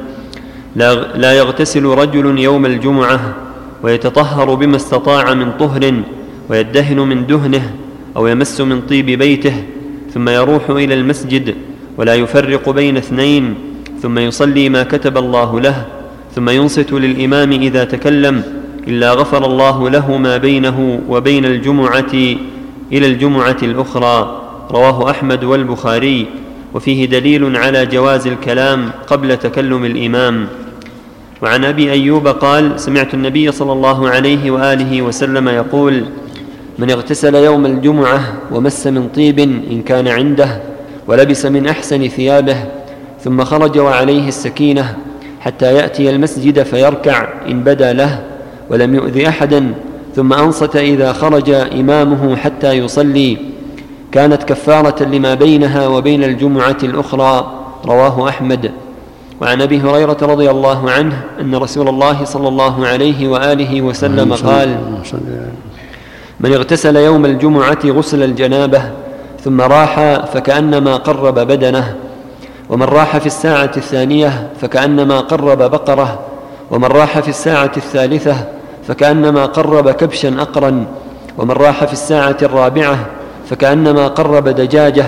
لا 1.17 1.33
يغتسل 1.33 1.85
رجل 1.85 2.39
يوم 2.39 2.67
الجمعة 2.67 3.35
ويتطهر 3.83 4.55
بما 4.55 4.77
استطاع 4.77 5.35
من 5.35 5.53
طهر 5.53 5.95
ويدهن 6.51 6.99
من 7.01 7.27
دهنه 7.27 7.75
أو 8.17 8.27
يمس 8.27 8.61
من 8.61 8.81
طيب 8.81 9.07
بيته 9.07 9.57
ثم 10.15 10.29
يروح 10.29 10.71
إلى 10.71 10.95
المسجد 10.95 11.55
ولا 11.99 12.15
يفرق 12.15 12.71
بين 12.71 12.97
اثنين 12.97 13.55
ثم 14.03 14.19
يصلي 14.19 14.69
ما 14.69 14.83
كتب 14.83 15.19
الله 15.19 15.61
له 15.61 15.87
ثم 16.35 16.49
ينصت 16.49 16.93
للإمام 16.93 17.53
إذا 17.53 17.85
تكلم 17.85 18.43
إلا 18.89 19.13
غفر 19.13 19.47
الله 19.47 19.91
له 19.91 20.17
ما 20.17 20.37
بينه 20.37 21.01
وبين 21.09 21.45
الجمعة 21.45 22.13
إلى 22.93 23.07
الجمعة 23.07 23.57
الأخرى. 23.63 24.43
رواه 24.71 25.11
أحمد 25.11 25.45
والبخاري. 25.45 26.42
وفيه 26.75 27.07
دليل 27.07 27.57
على 27.57 27.87
جواز 27.87 28.27
الكلام 28.27 28.91
قبل 29.07 29.37
تكلم 29.37 29.85
الإمام. 29.85 30.47
وعن 31.43 31.65
أبي 31.65 31.93
أيوب 31.93 32.29
قال 32.29 32.81
سمعت 32.81 33.15
النبي 33.15 33.53
صلى 33.53 33.73
الله 33.73 34.09
عليه 34.09 34.51
وآله 34.51 35.03
وسلم 35.03 35.49
يقول 35.49 36.05
من 36.79 36.91
اغتسل 36.91 37.35
يوم 37.35 37.67
الجمعة 37.67 38.21
ومس 38.53 38.87
من 38.87 39.09
طيب 39.09 39.39
إن 39.41 39.83
كان 39.83 40.09
عنده 40.09 40.63
ولبس 41.09 41.47
من 41.47 41.67
أحسن 41.67 42.09
ثيابه 42.09 42.57
ثم 43.21 43.45
خرج 43.45 43.79
وعليه 43.79 44.29
السكينة 44.29 44.97
حتى 45.41 45.75
يأتي 45.75 46.11
المسجد 46.11 46.63
فيركع 46.63 47.29
إن 47.49 47.61
بدا 47.61 47.93
له 47.93 48.23
ولم 48.71 48.95
يؤذ 48.95 49.25
أحدا 49.25 49.75
ثم 50.17 50.33
أنصت 50.33 50.77
إذا 50.77 51.13
خرج 51.13 51.51
إمامه 51.51 52.37
حتى 52.37 52.73
يصلي 52.73 53.39
كانت 54.13 54.43
كفارة 54.43 55.03
لما 55.05 55.35
بينها 55.35 55.87
وبين 55.87 56.25
الجمعة 56.25 56.77
الأخرى 56.83 57.53
رواه 57.87 58.29
أحمد. 58.29 58.73
وعن 59.41 59.63
أبي 59.63 59.81
هريرة 59.81 60.17
رضي 60.23 60.51
الله 60.51 60.91
عنه 60.91 61.23
أن 61.41 61.55
رسول 61.55 61.89
الله 61.89 62.25
صلى 62.25 62.49
الله 62.49 62.87
عليه 62.87 63.29
وآله 63.29 63.83
وسلم 63.83 64.35
قال 64.35 64.79
من 66.41 66.53
اغتسل 66.53 66.97
يوم 66.97 67.25
الجمعة 67.25 67.79
غسل 67.85 68.23
الجنابة 68.23 68.83
ثم 69.45 69.61
راح 69.61 70.25
فكأنما 70.35 70.97
قرب 70.97 71.35
بدنه 71.35 71.97
ومن 72.69 72.83
راح 72.87 73.19
في 73.19 73.27
الساعة 73.27 73.71
الثانية 73.77 74.49
فكأنما 74.61 75.21
قرب 75.21 75.59
بقرة 75.59 76.19
ومن 76.71 76.85
راح 76.89 77.19
في 77.19 77.29
الساعة 77.29 77.73
الثالثة 77.77 78.37
فكأنما 78.89 79.47
قرب 79.47 79.91
كبشا 79.91 80.35
اقرا 80.39 80.87
ومن 81.39 81.51
راح 81.51 81.85
في 81.85 81.93
الساعة 81.93 82.37
الرابعة 82.43 82.99
فكأنما 83.53 84.09
قرب 84.09 84.49
دجاجة 84.49 85.05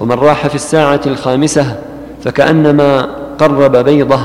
ومن 0.00 0.12
راح 0.12 0.46
في 0.46 0.54
الساعة 0.54 1.00
الخامسة 1.06 1.76
فكأنما 2.24 3.08
قرب 3.38 3.76
بيضة. 3.76 4.20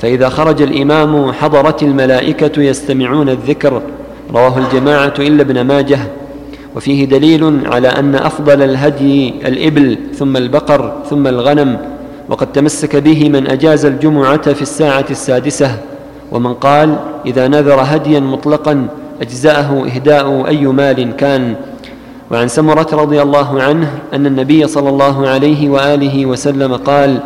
فإذا 0.00 0.28
خرج 0.28 0.62
الإمام 0.62 1.32
حضرت 1.32 1.82
الملائكة 1.82 2.62
يستمعون 2.62 3.28
الذكر. 3.28 3.82
رواه 4.34 4.58
الجماعة 4.58 5.14
إلا 5.18 5.42
ابن 5.42 5.60
ماجه. 5.60 5.98
وفيه 6.76 7.04
دليل 7.04 7.66
على 7.66 7.88
أن 7.88 8.14
أفضل 8.14 8.62
الهدي 8.62 9.34
الإبل 9.46 9.98
ثم 10.14 10.36
البقر 10.36 10.92
ثم 11.10 11.26
الغنم. 11.26 11.78
وقد 12.28 12.52
تمسك 12.52 12.96
به 12.96 13.28
من 13.28 13.50
أجاز 13.50 13.84
الجمعة 13.84 14.52
في 14.52 14.62
الساعة 14.62 15.06
السادسة. 15.10 15.78
ومن 16.32 16.54
قال 16.54 16.96
إذا 17.26 17.48
نذر 17.48 17.80
هديا 17.84 18.20
مطلقا 18.20 18.86
أجزأه 19.22 19.86
إهداء 19.86 20.48
أي 20.48 20.66
مال 20.66 21.16
كان. 21.16 21.54
وعن 22.32 22.48
سمرة 22.48 22.86
رضي 22.92 23.22
الله 23.22 23.62
عنه 23.62 23.98
أن 24.14 24.26
النبي 24.26 24.66
صلى 24.66 24.88
الله 24.88 25.28
عليه 25.28 25.70
وآله 25.70 26.26
وسلم 26.26 26.74
قال 26.76 27.20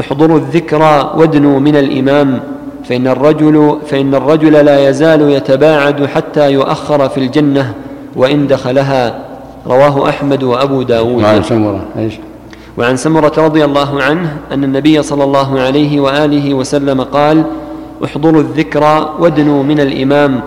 احضروا 0.00 0.38
الذكرى 0.38 1.12
وادنوا 1.16 1.60
من 1.60 1.76
الإمام 1.76 2.40
فإن 2.84 3.06
الرجل 3.06 3.78
فإن 3.86 4.14
الرجل 4.14 4.52
لا 4.52 4.88
يزال 4.88 5.30
يتباعد 5.30 6.06
حتى 6.06 6.52
يؤخر 6.52 7.08
في 7.08 7.18
الجنة 7.20 7.74
وإن 8.16 8.46
دخلها 8.46 9.18
رواه 9.66 10.08
أحمد 10.08 10.42
وأبو 10.42 10.82
داود. 10.82 11.22
وعن 11.24 11.42
سمرة 11.42 11.84
إيش؟ 11.98 12.14
وعن 12.78 12.96
سمرة 12.96 13.32
رضي 13.38 13.64
الله 13.64 14.02
عنه 14.02 14.36
أن 14.52 14.64
النبي 14.64 15.02
صلى 15.02 15.24
الله 15.24 15.60
عليه 15.60 16.00
وآله 16.00 16.54
وسلم 16.54 17.00
قال 17.02 17.44
احضروا 18.04 18.40
الذكرى 18.40 19.14
وادنوا 19.18 19.62
من 19.62 19.80
الإمام 19.80 20.40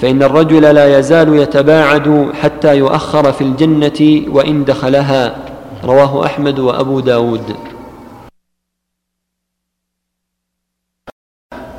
فإن 0.00 0.22
الرجل 0.22 0.62
لا 0.62 0.98
يزال 0.98 1.34
يتباعد 1.34 2.32
حتى 2.42 2.76
يؤخر 2.78 3.32
في 3.32 3.44
الجنة 3.44 4.32
وإن 4.34 4.64
دخلها. 4.64 5.36
رواه 5.84 6.26
أحمد 6.26 6.58
وأبو 6.58 7.00
داود. 7.00 7.56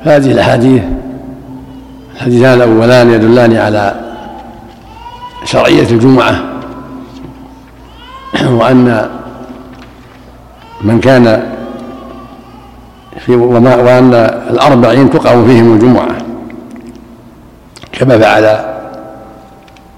هذه 0.00 0.32
الأحاديث 0.32 0.82
الحديثان 2.14 2.54
الأولان 2.54 3.10
يدلان 3.10 3.56
على 3.56 3.94
شرعية 5.44 5.90
الجمعة 5.90 6.60
وأن 8.44 9.10
من 10.82 11.00
كان 11.00 11.52
في 13.18 13.36
وأن 13.36 14.14
الأربعين 14.50 15.10
تقام 15.10 15.46
فيهم 15.46 15.74
الجمعة. 15.74 16.11
كما 18.02 18.18
فعل 18.18 18.56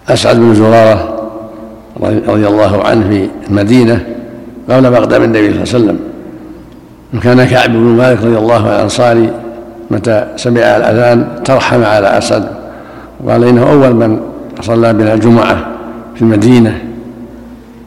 أسعد 0.09 0.37
بن 0.37 0.55
زرارة 0.55 1.15
رضي 2.01 2.47
الله 2.47 2.85
عنه 2.85 3.09
في 3.09 3.29
المدينة 3.51 4.07
قبل 4.71 4.93
مقدم 4.93 5.23
النبي 5.23 5.39
صلى 5.39 5.51
الله 5.51 5.75
عليه 5.75 5.85
وسلم. 5.85 5.99
وكان 7.15 7.45
كعب 7.45 7.71
بن 7.71 7.79
مالك 7.79 8.19
رضي 8.25 8.39
الله 8.39 8.55
عنه 8.55 8.77
الأنصاري 8.77 9.31
متى 9.91 10.27
سمع 10.37 10.61
الأذان 10.61 11.27
ترحم 11.45 11.85
على 11.85 12.19
أسد 12.19 12.49
وقال 13.25 13.45
إنه 13.45 13.71
أول 13.73 13.95
من 13.95 14.21
صلى 14.61 14.93
بنا 14.93 15.15
الجمعة 15.15 15.67
في 16.15 16.23
المدينة. 16.23 16.79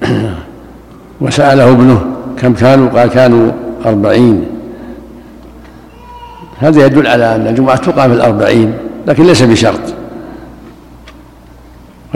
وسأله 1.22 1.72
ابنه 1.72 2.02
كم 2.42 2.54
كانوا؟ 2.54 2.90
قال 2.90 3.10
كانوا 3.10 3.52
أربعين. 3.86 4.46
هذا 6.60 6.86
يدل 6.86 7.08
على 7.08 7.36
أن 7.36 7.48
الجمعة 7.48 7.78
تقام 7.78 8.10
في 8.10 8.16
الأربعين 8.16 8.74
لكن 9.08 9.24
ليس 9.24 9.44
بشرط. 9.44 9.98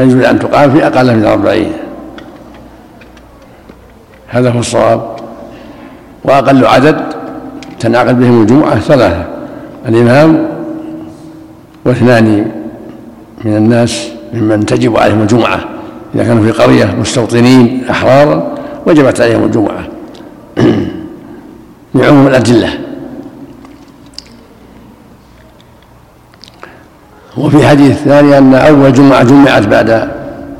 ويجوز 0.01 0.23
أن 0.23 0.39
تقام 0.39 0.71
في 0.71 0.87
أقل 0.87 1.15
من 1.15 1.21
الأربعين 1.21 1.71
هذا 4.27 4.49
هو 4.49 4.59
الصواب. 4.59 5.15
وأقل 6.23 6.65
عدد 6.65 7.01
تنعقد 7.79 8.19
بهم 8.19 8.41
الجمعة 8.41 8.79
ثلاثة 8.79 9.25
الإمام 9.87 10.47
واثنان 11.85 12.51
من 13.45 13.55
الناس 13.57 14.07
ممن 14.33 14.65
تجب 14.65 14.97
عليهم 14.97 15.21
الجمعة. 15.21 15.59
إذا 16.15 16.23
كانوا 16.23 16.43
في 16.43 16.51
قرية 16.51 16.95
مستوطنين 16.99 17.83
أحرارا 17.89 18.51
وجبت 18.85 19.21
عليهم 19.21 19.43
الجمعة. 19.43 19.83
لعموم 21.95 22.27
الأدلة. 22.27 22.69
وفي 27.37 27.67
حديث 27.67 27.97
ثاني 28.03 28.37
أن 28.37 28.53
أول 28.55 28.93
جمعة 28.93 29.23
جمعت 29.23 29.67
بعد 29.67 30.11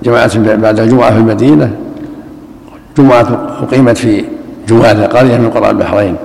جماعة 0.03 0.55
بعد 0.55 0.79
الجمعة 0.79 1.11
في 1.11 1.17
المدينة 1.17 1.71
جمعة 2.97 3.47
أقيمت 3.63 3.97
في 3.97 4.25
جمعة 4.67 5.05
قرية 5.05 5.37
من 5.37 5.49
قرى 5.49 5.69
البحرين. 5.69 6.15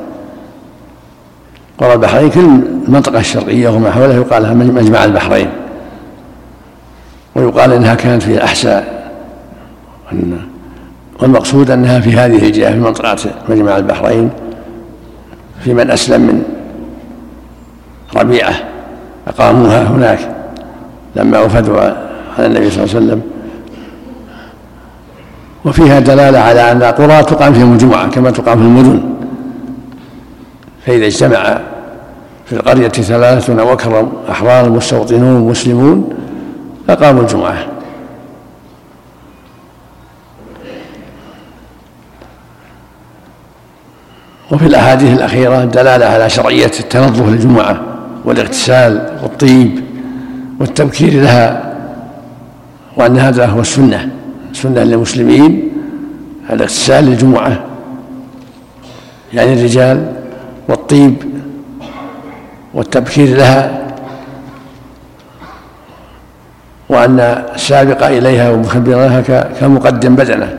قرى 1.79 1.93
البحرين 1.93 2.31
كل 2.31 2.41
المنطقة 2.89 3.21
الشرقية 3.21 3.69
وما 3.69 3.91
حولها 3.91 4.17
يقال 4.17 4.43
لها 4.43 4.55
مجمع 4.55 5.05
البحرين. 5.05 5.49
ويقال 7.35 7.73
إنها 7.73 7.95
كانت 7.95 8.23
في 8.23 8.35
الاحساء 8.35 9.11
والمقصود 11.21 11.71
أنها 11.71 12.01
في 12.01 12.13
هذه 12.13 12.47
الجهه 12.47 12.73
في 12.73 12.79
منطقة 12.79 13.17
مجمع 13.49 13.77
البحرين 13.77 14.31
في 15.65 15.75
من 15.75 15.91
أسلم 15.91 16.21
من 16.21 16.43
ربيعة 18.17 18.55
أقاموها 19.29 19.83
هناك. 19.83 20.36
لما 21.17 21.41
وفدوا 21.41 21.81
على 22.39 22.47
النبي 22.47 22.71
صلى 22.71 22.85
الله 22.85 22.95
عليه 22.95 23.07
وسلم. 23.07 23.23
وفيها 25.65 26.01
دلالة 26.01 26.39
على 26.39 26.73
أن 26.73 26.83
القرى 26.83 27.23
تقام 27.23 27.53
فيهم 27.53 27.73
الجمعة 27.73 28.11
كما 28.11 28.31
تقام 28.31 28.59
في 28.59 28.65
المدن. 28.65 29.03
فإذا 30.87 31.07
اجتمع 31.07 31.59
في 32.47 32.53
القرية 32.53 32.89
ثلاثة 32.89 33.65
وكرم 33.65 34.13
أحرار 34.31 34.71
مستوطنون 34.71 35.51
مسلمون 35.51 36.15
أقاموا 36.89 37.23
الجمعة. 37.23 37.67
وفي 44.53 44.67
الأحاديث 44.67 45.13
الأخيرة 45.13 45.65
دلالة 45.65 46.07
على 46.07 46.31
شرعية 46.31 46.73
التنظف 46.81 47.29
للجمعة 47.29 47.81
والاغتسال 48.25 49.19
والطيب. 49.23 49.96
والتبكير 50.61 51.13
لها 51.23 51.73
وأن 52.97 53.19
هذا 53.19 53.47
هو 53.47 53.61
السنة 53.61 54.09
سنة 54.53 54.83
للمسلمين 54.83 55.73
الاغتسال 56.51 57.05
للجمعة 57.05 57.65
يعني 59.35 59.53
الرجال 59.53 60.13
والطيب 60.69 61.15
والتبكير 62.75 63.37
لها 63.37 63.87
وأن 66.89 67.21
السابق 67.55 68.07
إليها 68.07 68.51
ومخبر 68.51 68.93
لها 68.93 69.21
كمقدم 69.61 70.15
بدنه 70.17 70.59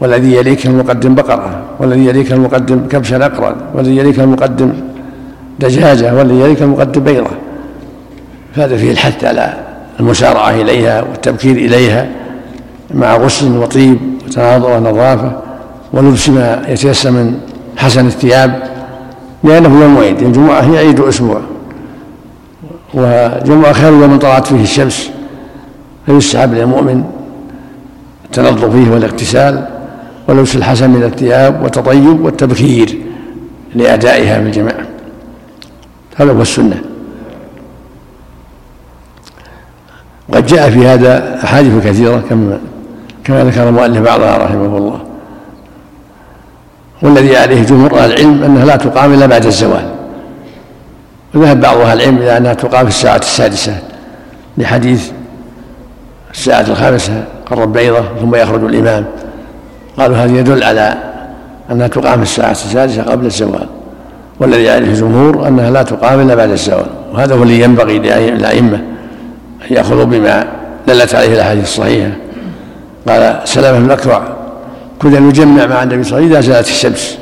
والذي 0.00 0.34
يليك 0.36 0.66
المقدم 0.66 1.14
بقرة 1.14 1.62
والذي 1.78 2.06
يليك 2.06 2.32
المقدم 2.32 2.88
كبشا 2.88 3.26
أقرا 3.26 3.56
والذي 3.74 3.96
يليك 3.96 4.20
المقدم 4.20 4.72
دجاجة 5.60 6.14
والذي 6.14 6.40
يليك 6.40 6.62
المقدم 6.62 7.04
بيضة. 7.04 7.30
فهذا 8.54 8.76
فيه 8.76 8.90
الحث 8.90 9.24
على 9.24 9.54
المسارعة 10.00 10.50
إليها 10.50 11.02
والتبكير 11.02 11.56
إليها 11.56 12.08
مع 12.94 13.16
غسل 13.16 13.56
وطيب 13.56 13.98
وتناظر 14.26 14.76
ونظافة 14.76 15.32
ولبس 15.92 16.28
ما 16.28 16.62
يتيسر 16.68 17.10
من 17.10 17.40
حسن 17.76 18.06
الثياب 18.06 18.62
لأنه 19.44 19.82
يوم 19.82 19.98
عيد 19.98 20.22
الجمعة 20.22 20.60
هي 20.60 20.78
عيد 20.78 21.00
أسبوع. 21.00 21.40
وجمعة 22.94 23.72
خير 23.72 23.92
يوم 23.92 24.18
طلعت 24.18 24.46
فيه 24.46 24.62
الشمس 24.62 25.10
فيسحب 26.06 26.54
للمؤمن 26.54 27.04
التنظف 28.24 28.64
فيه 28.64 28.90
والاغتسال 28.90 29.66
ولبس 30.28 30.56
الحسن 30.56 30.90
من 30.90 31.02
الثياب 31.02 31.62
والتطيب 31.62 32.20
والتبكير 32.20 32.98
لأدائها 33.74 34.40
في 34.40 34.46
الجماعة. 34.46 34.86
هذا 36.16 36.32
هو 36.32 36.42
السنة. 36.42 36.91
وقد 40.32 40.46
جاء 40.46 40.70
في 40.70 40.86
هذا 40.86 41.38
أحاديث 41.44 41.86
كثيرة 41.86 42.22
كما 42.30 42.58
كما 43.24 43.44
ذكر 43.44 43.68
المؤلف 43.68 43.98
بعضها 43.98 44.36
رحمه 44.36 44.76
الله. 44.78 45.00
والذي 47.02 47.36
عليه 47.36 47.62
جمهور 47.62 47.98
أهل 47.98 48.12
العلم 48.12 48.42
أنها 48.42 48.64
لا 48.64 48.76
تقام 48.76 49.14
إلا 49.14 49.26
بعد 49.26 49.46
الزوال. 49.46 49.90
وذهب 51.34 51.60
بعض 51.60 51.76
أهل 51.76 52.00
العلم 52.00 52.16
إلى 52.16 52.36
أنها 52.36 52.54
تقام 52.54 52.84
في 52.84 52.90
الساعة 52.90 53.16
السادسة 53.16 53.76
لحديث 54.58 55.10
الساعة 56.32 56.60
الخامسة 56.60 57.24
قرب 57.46 57.72
بيضة 57.72 58.02
ثم 58.20 58.34
يخرج 58.34 58.64
الإمام. 58.64 59.04
قالوا 59.96 60.16
هذا 60.16 60.38
يدل 60.38 60.62
على 60.62 60.94
أنها 61.70 61.86
تقام 61.86 62.16
في 62.16 62.22
الساعة 62.22 62.50
السادسة 62.50 63.02
قبل 63.02 63.26
الزوال. 63.26 63.66
والذي 64.40 64.70
عليه 64.70 64.86
الجمهور 64.86 65.48
أنها 65.48 65.70
لا 65.70 65.82
تقام 65.82 66.20
إلا 66.20 66.34
بعد 66.34 66.50
الزوال. 66.50 66.86
وهذا 67.12 67.34
هو 67.34 67.42
الذي 67.42 67.60
ينبغي 67.60 67.98
للأئمة 67.98 68.91
يأخذوا 69.70 70.04
بما 70.04 70.46
دلت 70.88 71.14
عليه 71.14 71.34
الأحاديث 71.34 71.64
الصحيحة. 71.64 72.10
قال 73.08 73.40
سلامة 73.44 73.78
بن 73.78 73.84
الاكوع 73.84 74.22
كنا 75.02 75.20
نجمع 75.20 75.66
مع 75.66 75.82
النبي 75.82 76.04
صلى 76.04 76.18
الله 76.18 76.26
عليه 76.26 76.26
وسلم 76.26 76.32
إذا 76.32 76.40
زالت 76.40 76.68
الشمس. 76.68 77.18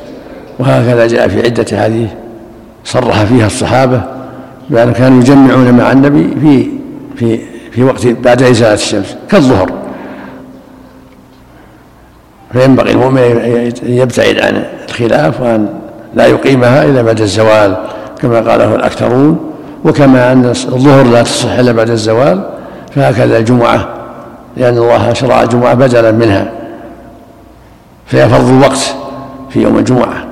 وهكذا 0.59 1.07
جاء 1.07 1.29
في 1.29 1.43
عدة 1.43 1.83
حديث 1.83 2.09
صرح 2.85 3.25
فيها 3.25 3.47
الصحابة 3.47 4.03
بأن 4.71 4.93
كانوا 4.93 5.21
يجمعون 5.21 5.73
مع 5.73 5.93
النبي 5.93 6.29
في 6.41 6.67
في 7.17 7.41
في 7.73 7.85
وقت 7.85 8.07
بعد 8.07 8.43
إزالة 8.43 8.75
الشمس 8.75 9.17
كالظهر. 9.31 9.71
فينبغي 12.53 12.93
المؤمن 12.93 13.19
أن 13.19 13.73
يبتعد 13.83 14.39
عن 14.39 14.65
الخلاف 14.89 15.41
وأن 15.41 15.69
لا 16.15 16.27
يقيمها 16.27 16.85
إلا 16.85 17.03
بعد 17.03 17.21
الزوال 17.21 17.77
كما 18.23 18.41
قاله 18.41 18.75
الأكثرون. 18.75 19.50
وكما 19.85 20.33
أن 20.33 20.45
الظهر 20.45 21.05
لا 21.05 21.23
تصح 21.23 21.51
إلا 21.51 21.73
بعد 21.73 21.91
الزوال 21.91 22.51
فهكذا 22.95 23.39
الجمعة 23.39 23.89
لأن 24.57 24.79
الله 24.79 25.13
شرع 25.13 25.43
الجمعة 25.43 25.75
بدلا 25.75 26.13
منها. 26.13 26.53
فهي 28.07 28.29
فرض 28.29 28.49
الوقت 28.49 28.95
في 29.51 29.63
يوم 29.63 29.79
الجمعة. 29.79 30.25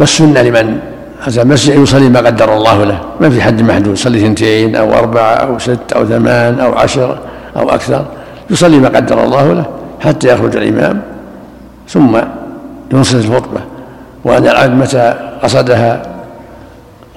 والسنة 0.00 0.42
لمن؟ 0.42 0.78
أتى 1.26 1.42
المسجد 1.42 1.78
يصلي 1.78 2.08
ما 2.08 2.20
قدر 2.20 2.56
الله 2.56 2.84
له. 2.84 3.00
ما 3.20 3.30
في 3.30 3.42
حد 3.42 3.62
محدود. 3.62 3.92
يصلي 3.92 4.18
اثنتين 4.18 4.76
أو 4.76 4.94
أربعة 4.94 5.34
أو 5.34 5.58
ست 5.58 5.92
أو 5.96 6.06
ثمان 6.06 6.60
أو 6.60 6.72
عشر 6.72 7.18
أو 7.56 7.70
أكثر. 7.70 8.04
يصلي 8.50 8.78
ما 8.78 8.88
قدر 8.88 9.24
الله 9.24 9.52
له 9.52 9.64
حتى 10.00 10.28
يخرج 10.28 10.56
الإمام 10.56 11.02
ثم 11.88 12.18
ينصت 12.92 13.14
الخطبة. 13.14 13.60
وأن 14.24 14.46
العبد 14.46 14.74
متى 14.74 15.14
قصدها 15.42 16.02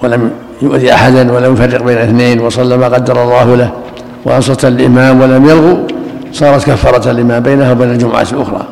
ولم 0.02 0.30
يؤذي 0.62 0.92
أحدا 0.94 1.32
ولم 1.32 1.52
يفرق 1.52 1.82
بين 1.82 1.98
اثنين 1.98 2.40
وصلى 2.40 2.76
ما 2.76 2.86
قدر 2.88 3.22
الله 3.22 3.56
له 3.56 3.72
وأنصت 4.24 4.64
الإمام 4.64 5.20
ولم 5.20 5.48
يلغو 5.48 5.86
صارت 6.32 6.70
كفارة 6.70 7.12
لما 7.12 7.38
بينها 7.38 7.72
وبين 7.72 7.90
الجمعة 7.90 8.26
الأخرى 8.32 8.66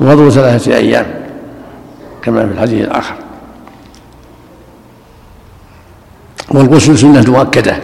وفضل 0.00 0.32
ثلاثة 0.32 0.76
أيام 0.76 1.06
كما 2.22 2.46
في 2.46 2.52
الحديث 2.52 2.84
الآخر. 2.84 3.14
والغسل 6.50 6.98
سنة 6.98 7.24
مؤكدة 7.30 7.76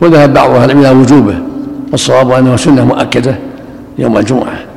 وذهب 0.00 0.32
بعض 0.32 0.50
أهل 0.50 0.70
إلى 0.70 0.90
وجوبه 0.90 1.34
والصواب 1.92 2.32
أنه 2.32 2.56
سنة 2.56 2.84
مؤكدة 2.84 3.34
يوم 3.98 4.18
الجمعة. 4.18 4.71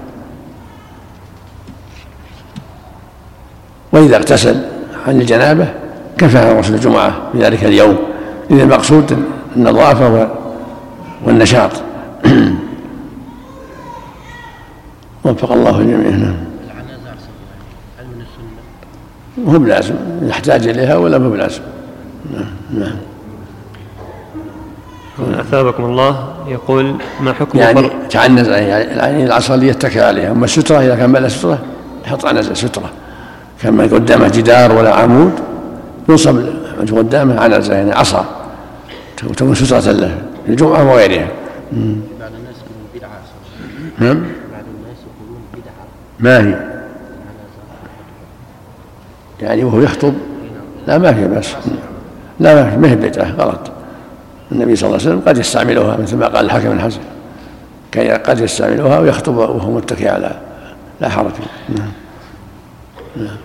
وإذا 3.96 4.16
اغتسل 4.16 4.62
عن 5.08 5.22
الجنابة 5.22 5.68
كفى 6.18 6.58
غسل 6.58 6.74
الجمعة 6.74 7.32
في 7.32 7.40
ذلك 7.40 7.64
اليوم. 7.64 7.98
إذا 8.52 8.64
المقصود 8.64 9.24
النظافة 9.56 10.30
والنشاط. 11.26 11.72
وفق 15.26 15.52
الله 15.52 15.80
الجميع. 15.80 16.10
نعم. 16.10 16.36
هو 19.48 19.60
بلازم. 19.60 19.96
يحتاج 20.22 20.68
إليها 20.68 20.98
ولا 20.98 21.18
هو 21.18 21.30
بلازم. 21.30 21.62
نعم. 22.34 22.46
نعم. 22.74 22.96
أثابكم 25.40 25.86
الله 25.86 26.34
يقول 26.48 26.96
ما 27.22 27.34
حكم 27.34 27.60
يعني 27.60 27.90
تعنز 28.10 28.48
يعني 28.48 29.24
العصا 29.24 29.56
اللي 29.56 29.68
يتكئ 29.68 30.04
عليها 30.04 30.32
أما 30.32 30.46
السترة 30.46 30.80
إذا 30.80 30.96
كان 30.96 31.12
بلا 31.12 31.28
سترة 31.28 31.60
يحط 32.06 32.26
عنزة 32.26 32.54
سترة. 32.54 32.90
كان 33.66 33.74
ما 33.74 33.84
قدامه 33.84 34.28
جدار 34.28 34.72
ولا 34.72 34.96
عمود 34.96 35.32
ينصب 36.10 36.40
قدامه 36.98 37.40
عنزة 37.40 37.74
يعني 37.74 37.92
عصا 37.92 38.26
تكون 39.18 39.56
سترة 39.56 39.92
له؟ 39.92 40.18
الجمعة 40.48 40.92
وغيرها 40.92 41.28
بعض 41.72 42.32
الناس 42.34 42.56
يقولون 42.62 42.88
بدعة. 42.96 43.20
نعم؟ 44.00 44.18
بعض 44.52 44.64
الناس 44.78 44.98
يقولون 45.18 45.42
بدعة. 45.54 45.86
ما 46.20 46.40
هي؟ 46.40 46.60
يعني 49.42 49.64
وهو 49.64 49.80
يخطب؟ 49.80 50.14
لا 50.88 50.98
ما 50.98 51.14
في 51.14 51.28
بس 51.28 51.48
لا 52.40 52.56
ما 52.56 52.70
في 52.70 52.78
ما 52.78 52.90
هي 52.90 52.96
بدعة 52.96 53.32
غلط. 53.32 53.72
النبي 54.52 54.76
صلى 54.76 54.88
الله 54.88 55.00
عليه 55.00 55.10
وسلم 55.10 55.22
قد 55.28 55.38
يستعملها 55.38 55.98
مثل 55.98 56.18
ما 56.18 56.28
قال 56.28 56.46
الحكم 56.46 56.72
الحسن. 56.72 57.00
كان 57.92 58.18
قد 58.18 58.40
يستعملها 58.40 59.00
ويخطب 59.00 59.38
وهو 59.38 59.72
متكئ 59.72 60.10
على 60.10 60.40
لا 61.02 61.10
حرج. 61.10 61.32
نعم. 61.70 61.92
نعم. 63.16 63.38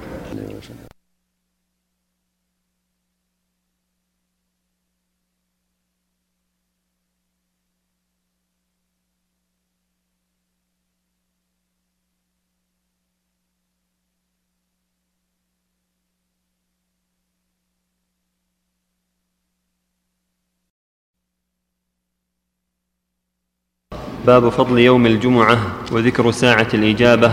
باب 24.31 24.49
فضل 24.49 24.79
يوم 24.79 25.07
الجمعة 25.07 25.59
وذكر 25.93 26.31
ساعة 26.31 26.67
الإجابة 26.75 27.33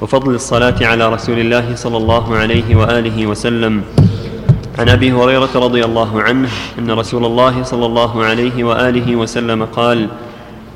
وفضل 0.00 0.34
الصلاة 0.34 0.74
على 0.86 1.12
رسول 1.12 1.38
الله 1.38 1.74
صلى 1.74 1.96
الله 1.96 2.36
عليه 2.36 2.76
وآله 2.76 3.26
وسلم. 3.26 3.82
عن 4.78 4.88
أبي 4.88 5.12
هريرة 5.12 5.48
رضي 5.54 5.84
الله 5.84 6.22
عنه 6.22 6.48
أن 6.78 6.90
رسول 6.90 7.24
الله 7.24 7.62
صلى 7.62 7.86
الله 7.86 8.24
عليه 8.24 8.64
وآله 8.64 9.16
وسلم 9.16 9.64
قال 9.64 10.08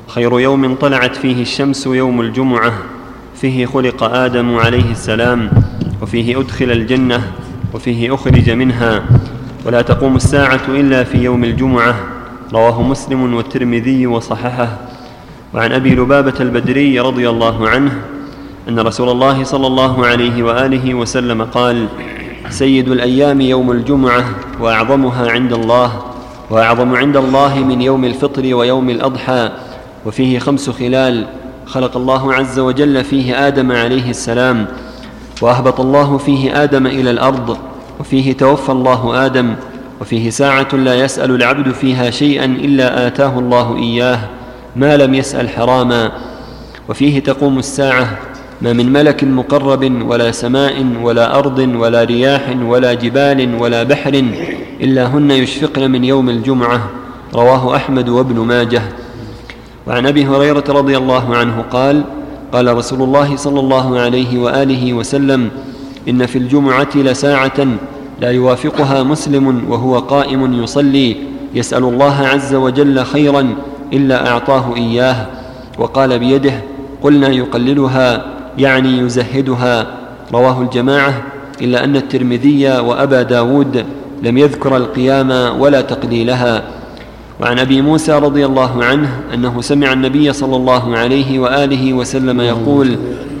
خير 0.07 0.39
يوم 0.39 0.75
طلعت 0.75 1.15
فيه 1.15 1.41
الشمس 1.41 1.87
يوم 1.87 2.21
الجمعة 2.21 2.73
فيه 3.35 3.65
خلق 3.65 4.03
آدم 4.03 4.55
عليه 4.55 4.91
السلام 4.91 5.51
وفيه 6.01 6.39
أدخل 6.39 6.71
الجنة 6.71 7.31
وفيه 7.73 8.13
أخرج 8.15 8.49
منها 8.49 9.03
ولا 9.65 9.81
تقوم 9.81 10.15
الساعة 10.15 10.61
إلا 10.67 11.03
في 11.03 11.17
يوم 11.17 11.43
الجمعة 11.43 11.95
رواه 12.53 12.81
مسلم 12.81 13.33
والترمذي 13.33 14.07
وصححه. 14.07 14.90
وعن 15.53 15.71
أبي 15.71 15.95
لبابة 15.95 16.33
البدري 16.39 16.99
رضي 16.99 17.29
الله 17.29 17.69
عنه 17.69 18.01
أن 18.69 18.79
رسول 18.79 19.09
الله 19.09 19.43
صلى 19.43 19.67
الله 19.67 20.05
عليه 20.05 20.43
وآله 20.43 20.93
وسلم 20.93 21.41
قال 21.43 21.87
سيد 22.49 22.89
الأيام 22.89 23.41
يوم 23.41 23.71
الجمعة 23.71 24.25
وأعظمها 24.59 25.31
عند 25.31 25.53
الله 25.53 26.01
وأعظم 26.49 26.95
عند 26.95 27.17
الله 27.17 27.59
من 27.59 27.81
يوم 27.81 28.05
الفطر 28.05 28.55
ويوم 28.55 28.89
الأضحى 28.89 29.51
وفيه 30.05 30.39
خمس 30.39 30.69
خلال 30.69 31.25
خلق 31.65 31.97
الله 31.97 32.33
عز 32.33 32.59
وجل 32.59 33.03
فيه 33.03 33.47
آدم 33.47 33.71
عليه 33.71 34.09
السلام 34.09 34.65
وأهبط 35.41 35.79
الله 35.79 36.17
فيه 36.17 36.63
آدم 36.63 36.87
إلى 36.87 37.11
الأرض 37.11 37.57
وفيه 37.99 38.33
توفى 38.33 38.71
الله 38.71 39.25
آدم 39.25 39.55
وفيه 40.01 40.29
ساعة 40.29 40.67
لا 40.73 40.95
يسأل 40.95 41.31
العبد 41.35 41.71
فيها 41.71 42.09
شيئا 42.09 42.45
إلا 42.45 43.07
آتاه 43.07 43.39
الله 43.39 43.77
إياه. 43.77 44.19
ما 44.75 44.97
لم 44.97 45.13
يسأل 45.13 45.49
حراما 45.49 46.11
وفيه 46.89 47.19
تقوم 47.19 47.59
الساعة 47.59 48.17
ما 48.61 48.73
من 48.73 48.93
ملك 48.93 49.23
مقرب 49.23 50.01
ولا 50.07 50.31
سماء 50.31 50.85
ولا 51.03 51.39
أرض 51.39 51.59
ولا 51.59 52.03
رياح 52.03 52.55
ولا 52.63 52.93
جبال 52.93 53.55
ولا 53.61 53.83
بحر 53.83 54.23
إلا 54.81 55.05
هن 55.07 55.31
يشفقن 55.31 55.91
من 55.91 56.03
يوم 56.03 56.29
الجمعة 56.29 56.89
رواه 57.33 57.75
أحمد 57.75 58.09
وابن 58.09 58.39
ماجه. 58.39 58.81
وعن 59.87 60.05
أبي 60.07 60.25
هريرة 60.25 60.63
رضي 60.69 60.97
الله 60.97 61.35
عنه 61.35 61.61
قال 61.71 62.03
قال 62.51 62.77
رسول 62.77 63.01
الله 63.01 63.35
صلى 63.35 63.59
الله 63.59 63.99
عليه 63.99 64.39
وآله 64.39 64.93
وسلم 64.93 65.49
إن 66.09 66.25
في 66.25 66.37
الجمعة 66.37 66.89
لساعة 66.95 67.67
لا 68.21 68.31
يوافقها 68.31 69.03
مسلم 69.03 69.71
وهو 69.71 69.99
قائم 69.99 70.63
يصلي 70.63 71.15
يسأل 71.55 71.83
الله 71.83 72.27
عز 72.27 72.55
وجل 72.55 73.03
خيرا 73.05 73.55
إلا 73.93 74.27
أعطاه 74.27 74.75
إياه 74.75 75.25
وقال 75.77 76.19
بيده 76.19 76.53
قلنا 77.03 77.27
يقللها 77.27 78.25
يعني 78.57 78.97
يزهدها. 78.97 79.87
رواه 80.33 80.61
الجماعة 80.61 81.13
إلا 81.61 81.83
أن 81.83 81.95
الترمذي 81.95 82.67
وأبا 82.79 83.21
داود 83.21 83.85
لم 84.23 84.37
يذكر 84.37 84.77
القيام 84.77 85.59
ولا 85.61 85.81
تقليلها. 85.81 86.63
وعن 87.41 87.59
أبي 87.59 87.81
موسى 87.81 88.11
رضي 88.11 88.45
الله 88.45 88.83
عنه 88.83 89.09
أنه 89.33 89.61
سمع 89.61 89.93
النبي 89.93 90.33
صلى 90.33 90.55
الله 90.55 90.97
عليه 90.97 91.39
وآله 91.39 91.93
وسلم 91.93 92.41
يقول 92.41 92.97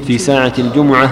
في 0.07 0.17
ساعة 0.17 0.53
الجمعة 0.59 1.09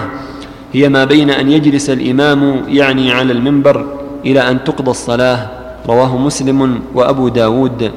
هي 0.72 0.88
ما 0.88 1.04
بين 1.04 1.30
أن 1.30 1.50
يجلس 1.50 1.90
الإمام 1.90 2.62
يعني 2.68 3.12
على 3.12 3.32
المنبر 3.32 3.86
إلى 4.26 4.50
أن 4.50 4.64
تقضى 4.64 4.90
الصلاة. 4.90 5.46
رواه 5.88 6.18
مسلم 6.18 6.80
وأبو 6.94 7.28
داود. 7.28 7.90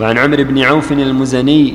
وعن 0.00 0.18
عمرو 0.18 0.44
بن 0.44 0.58
عوف 0.58 0.92
المزني 0.92 1.74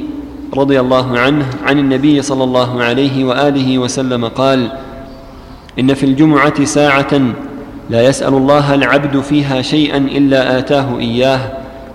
رضي 0.57 0.79
الله 0.79 1.19
عنه 1.19 1.45
عن 1.63 1.79
النبي 1.79 2.21
صلى 2.21 2.43
الله 2.43 2.83
عليه 2.83 3.25
وآله 3.25 3.79
وسلم 3.79 4.25
قال 4.25 4.71
إن 5.79 5.93
في 5.93 6.03
الجمعة 6.03 6.65
ساعة 6.65 7.21
لا 7.89 8.07
يسأل 8.07 8.33
الله 8.33 8.73
العبد 8.73 9.19
فيها 9.19 9.61
شيئا 9.61 9.97
إلا 9.97 10.59
آتاه 10.59 10.99
إياه. 10.99 11.39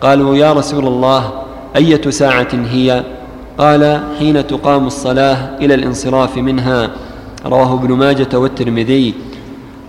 قالوا 0.01 0.37
يا 0.37 0.53
رسول 0.53 0.87
الله 0.87 1.33
أية 1.77 2.11
ساعة 2.11 2.49
هي؟ 2.71 3.05
قال 3.59 4.01
حين 4.19 4.47
تقام 4.47 4.87
الصلاة 4.87 5.59
إلى 5.61 5.75
الانصراف 5.75 6.37
منها. 6.39 6.91
رواه 7.47 7.75
ابن 7.75 7.93
ماجة 7.93 8.39
والترمذي. 8.39 9.15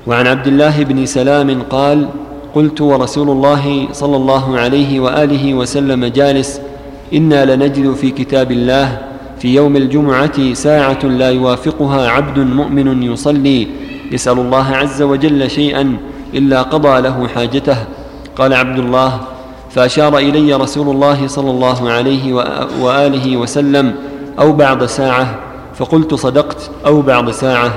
وعن 0.07 0.27
عبد 0.27 0.47
الله 0.47 0.83
بن 0.83 1.05
سلام 1.05 1.61
قال 1.61 2.07
قلت 2.55 2.81
ورسول 2.81 3.29
الله 3.29 3.87
صلى 3.91 4.15
الله 4.15 4.57
عليه 4.57 4.99
وآله 4.99 5.53
وسلم 5.53 6.05
جالس 6.05 6.61
إنا 7.13 7.55
لنجد 7.55 7.93
في 7.93 8.11
كتاب 8.11 8.51
الله 8.51 9.01
في 9.39 9.55
يوم 9.55 9.75
الجمعة 9.75 10.53
ساعة 10.53 11.05
لا 11.05 11.29
يوافقها 11.29 12.09
عبد 12.09 12.39
مؤمن 12.39 13.03
يصلي 13.03 13.67
يسأل 14.11 14.39
الله 14.39 14.67
عز 14.75 15.01
وجل 15.01 15.49
شيئا 15.49 15.97
إلا 16.33 16.61
قضى 16.61 17.01
له 17.01 17.27
حاجته. 17.27 17.77
قال 18.35 18.53
عبد 18.53 18.79
الله 18.79 19.19
فأشار 19.69 20.17
إلي 20.17 20.53
رسول 20.53 20.89
الله 20.89 21.27
صلى 21.27 21.51
الله 21.51 21.89
عليه 21.89 22.33
وآله 22.81 23.37
وسلم 23.37 23.95
أو 24.39 24.51
بعد 24.51 24.85
ساعة؟ 24.85 25.39
فقلت 25.75 26.13
صدقت 26.13 26.71
أو 26.85 27.01
بعد 27.01 27.31
ساعة؟ 27.31 27.71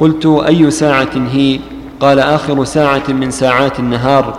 قلت 0.00 0.26
أي 0.26 0.70
ساعة 0.70 1.14
هي؟ 1.32 1.58
قال 2.00 2.18
آخر 2.18 2.64
ساعة 2.64 3.02
من 3.08 3.30
ساعات 3.30 3.78
النهار 3.78 4.38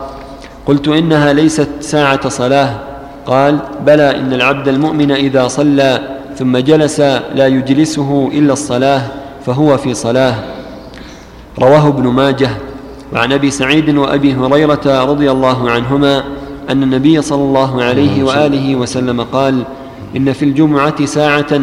قلت 0.66 0.88
إنها 0.88 1.34
ليست 1.34 1.70
ساعة 1.80 2.30
صلاة 2.30 2.80
قال 3.26 3.60
بلى 3.86 4.16
إن 4.18 4.34
العبد 4.34 4.68
المؤمن 4.68 5.12
إذا 5.12 5.48
صلى 5.48 6.02
ثم 6.36 6.58
جلس 6.58 7.00
لا 7.36 7.48
يجلسه 7.48 8.30
إلا 8.34 8.54
الصلاة 8.54 9.02
فهو 9.46 9.78
في 9.78 9.94
صلاة 9.94 10.36
رواه 11.60 11.88
ابن 11.88 12.08
ماجه 12.08 12.50
وعن 13.14 13.34
أبي 13.34 13.52
سعيد 13.52 13.98
وأبي 13.98 14.34
هريرة 14.34 15.04
رضي 15.06 15.32
الله 15.32 15.72
عنهما 15.72 16.24
أن 16.70 16.84
النبي 16.84 17.22
صلى 17.22 17.44
الله 17.44 17.84
عليه 17.84 18.24
وآله 18.24 18.76
وسلم 18.76 19.22
قال 19.22 19.64
إن 20.18 20.34
في 20.34 20.46
الجمعة 20.46 21.06
ساعة 21.06 21.62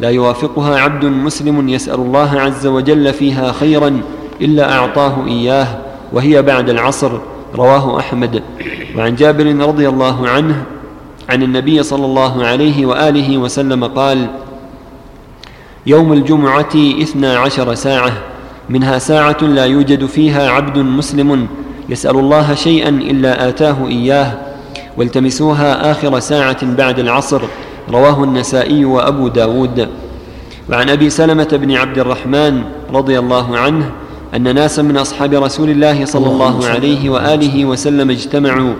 لا 0.00 0.10
يوافقها 0.10 0.80
عبد 0.80 1.04
مسلم 1.04 1.68
يسأل 1.68 1.94
الله 1.94 2.40
عز 2.40 2.66
وجل 2.66 3.12
فيها 3.12 3.52
خيرا 3.52 4.00
إلا 4.40 4.78
أعطاه 4.78 5.26
إياه 5.26 5.66
وهي 6.12 6.42
بعد 6.42 6.70
العصر 6.70 7.12
رواه 7.54 7.98
أحمد. 7.98 8.42
وعن 8.96 9.14
جابر 9.14 9.46
رضي 9.46 9.88
الله 9.88 10.28
عنه 10.28 10.64
عن 11.28 11.42
النبي 11.42 11.82
صلى 11.82 12.04
الله 12.04 12.44
عليه 12.44 12.86
وآله 12.86 13.38
وسلم 13.38 13.84
قال 13.84 14.26
يوم 15.86 16.12
الجمعة 16.12 16.74
اثنا 17.02 17.38
عشر 17.38 17.74
ساعة 17.74 18.12
منها 18.70 18.98
ساعة 18.98 19.36
لا 19.42 19.64
يوجد 19.64 20.06
فيها 20.06 20.50
عبد 20.50 20.78
مسلم 20.78 21.48
يسأل 21.88 22.16
الله 22.16 22.54
شيئا 22.54 22.88
إلا 22.88 23.48
آتاه 23.48 23.86
إياه 23.86 24.32
والتمسوها 24.96 25.90
آخر 25.90 26.18
ساعة 26.20 26.58
بعد 26.62 26.98
العصر 26.98 27.40
رواه 27.90 28.24
النسائي 28.24 28.84
وأبو 28.84 29.28
داود. 29.28 29.88
وعن 30.70 30.90
أبي 30.90 31.10
سلمة 31.10 31.48
بن 31.52 31.72
عبد 31.76 31.98
الرحمن 31.98 32.64
رضي 32.94 33.18
الله 33.18 33.58
عنه 33.58 33.90
أن 34.34 34.54
ناسا 34.54 34.82
من 34.82 34.96
أصحاب 34.96 35.34
رسول 35.34 35.70
الله 35.70 36.04
صلى 36.04 36.26
الله 36.26 36.68
عليه 36.68 37.10
وآله 37.10 37.64
وسلم 37.64 38.10
اجتمعوا 38.10 38.74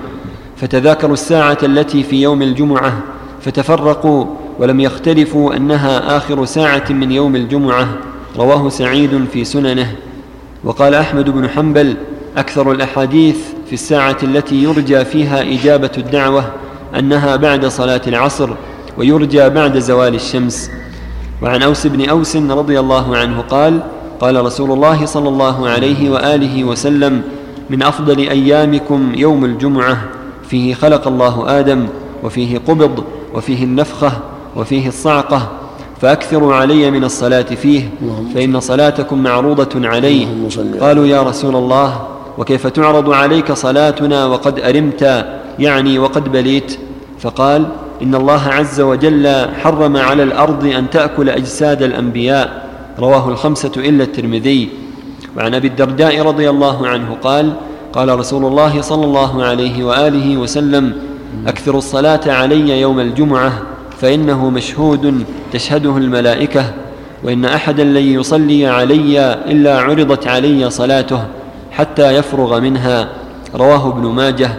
فتذاكروا 0.57 1.13
الساعة 1.13 1.59
التي 1.63 2.03
في 2.03 2.23
يوم 2.23 2.43
الجمعة 2.43 2.93
فتفرقوا 3.41 4.25
ولم 4.59 4.81
يختلفوا 4.81 5.57
أنها 5.57 6.17
آخر 6.17 6.45
ساعة 6.45 6.85
من 6.91 7.13
يوم 7.13 7.37
الجمعة. 7.37 7.89
رواه 8.39 8.69
سعيد 8.69 9.25
في 9.33 9.45
سننه. 9.45 9.97
وقال 10.65 10.95
أحمد 10.95 11.31
بن 11.31 11.49
حنبل 11.49 11.97
أكثر 12.37 12.73
الأحاديث 12.73 13.37
في 13.67 13.73
الساعة 13.73 14.17
التي 14.23 14.63
يرجى 14.63 15.05
فيها 15.05 15.43
إجابة 15.43 15.91
الدعوة 15.99 16.45
أنها 16.99 17.37
بعد 17.37 17.67
صلاة 17.67 18.03
العصر 18.07 18.51
ويرجى 18.99 19.49
بعد 19.49 19.79
زوال 19.79 20.15
الشمس. 20.15 20.71
وعن 21.43 21.63
أوس 21.63 21.87
بن 21.87 22.09
أوس 22.09 22.37
رضي 22.37 22.81
الله 22.81 23.17
عنه 23.17 23.41
قال 23.41 23.81
قال 24.21 24.45
رسول 24.45 24.73
الله 24.73 25.07
صلى 25.07 25.29
الله 25.29 25.69
عليه 25.69 26.11
وآله 26.11 26.65
وسلم 26.65 27.23
من 27.71 27.83
أفضل 27.83 28.19
أيامكم 28.19 29.13
يوم 29.15 29.45
الجمعة 29.45 29.99
فيه 30.49 30.75
خلق 30.75 31.09
الله 31.09 31.61
آدم 31.61 31.87
وفيه 32.25 32.59
قبض 32.59 33.05
وفيه 33.35 33.65
النفخة 33.65 34.13
وفيه 34.57 34.89
الصعقة 34.89 35.49
فأكثروا 36.01 36.55
علي 36.55 36.91
من 36.91 37.05
الصلاة 37.05 37.43
فيه 37.43 37.91
فإن 38.35 38.61
صلاتكم 38.61 39.23
معروضة 39.23 39.89
عليه 39.89 40.27
قالوا 40.81 41.07
يا 41.07 41.23
رسول 41.23 41.57
الله 41.57 42.07
وكيف 42.39 42.67
تعرض 42.67 43.13
عليك 43.13 43.53
صلاتنا 43.53 44.27
وقد 44.27 44.61
أرمت 44.61 45.27
يعني 45.59 45.99
وقد 45.99 46.33
بليت؟ 46.33 46.79
فقال 47.19 47.67
إن 48.03 48.15
الله 48.15 48.43
عز 48.49 48.81
وجل 48.81 49.49
حرم 49.63 49.97
على 49.97 50.23
الأرض 50.23 50.67
أن 50.67 50.91
تأكل 50.91 51.29
أجساد 51.29 51.83
الأنبياء 51.83 52.68
رواه 52.99 53.29
الخمسة 53.29 53.73
إلا 53.77 54.05
الترمذي. 54.05 54.69
وعن 55.37 55.55
أبي 55.55 55.69
الدرداء 55.69 56.23
رضي 56.23 56.51
الله 56.51 56.87
عنه 56.87 57.17
قال 57.23 57.53
قال 57.93 58.19
رسول 58.19 58.45
الله 58.45 58.81
صلى 58.81 59.05
الله 59.05 59.45
عليه 59.45 59.85
وآله 59.85 60.37
وسلم 60.37 60.93
اكثروا 61.47 61.79
الصلاة 61.79 62.21
علي 62.27 62.81
يوم 62.81 63.01
الجمعة 63.01 63.53
فإنه 64.01 64.51
مشهود 64.51 65.25
تشهده 65.53 65.97
الملائكة 65.97 66.65
وإن 67.25 67.45
أحدا 67.45 67.85
لن 67.85 68.21
يصلي 68.21 68.67
علي 68.67 69.33
إلا 69.33 69.81
عرضت 69.81 70.27
علي 70.27 70.71
صلاته 70.71 71.25
حتى 71.71 72.17
يفرغ 72.17 72.61
منها. 72.61 73.09
رواه 73.55 73.89
ابن 73.89 74.07
ماجه. 74.07 74.51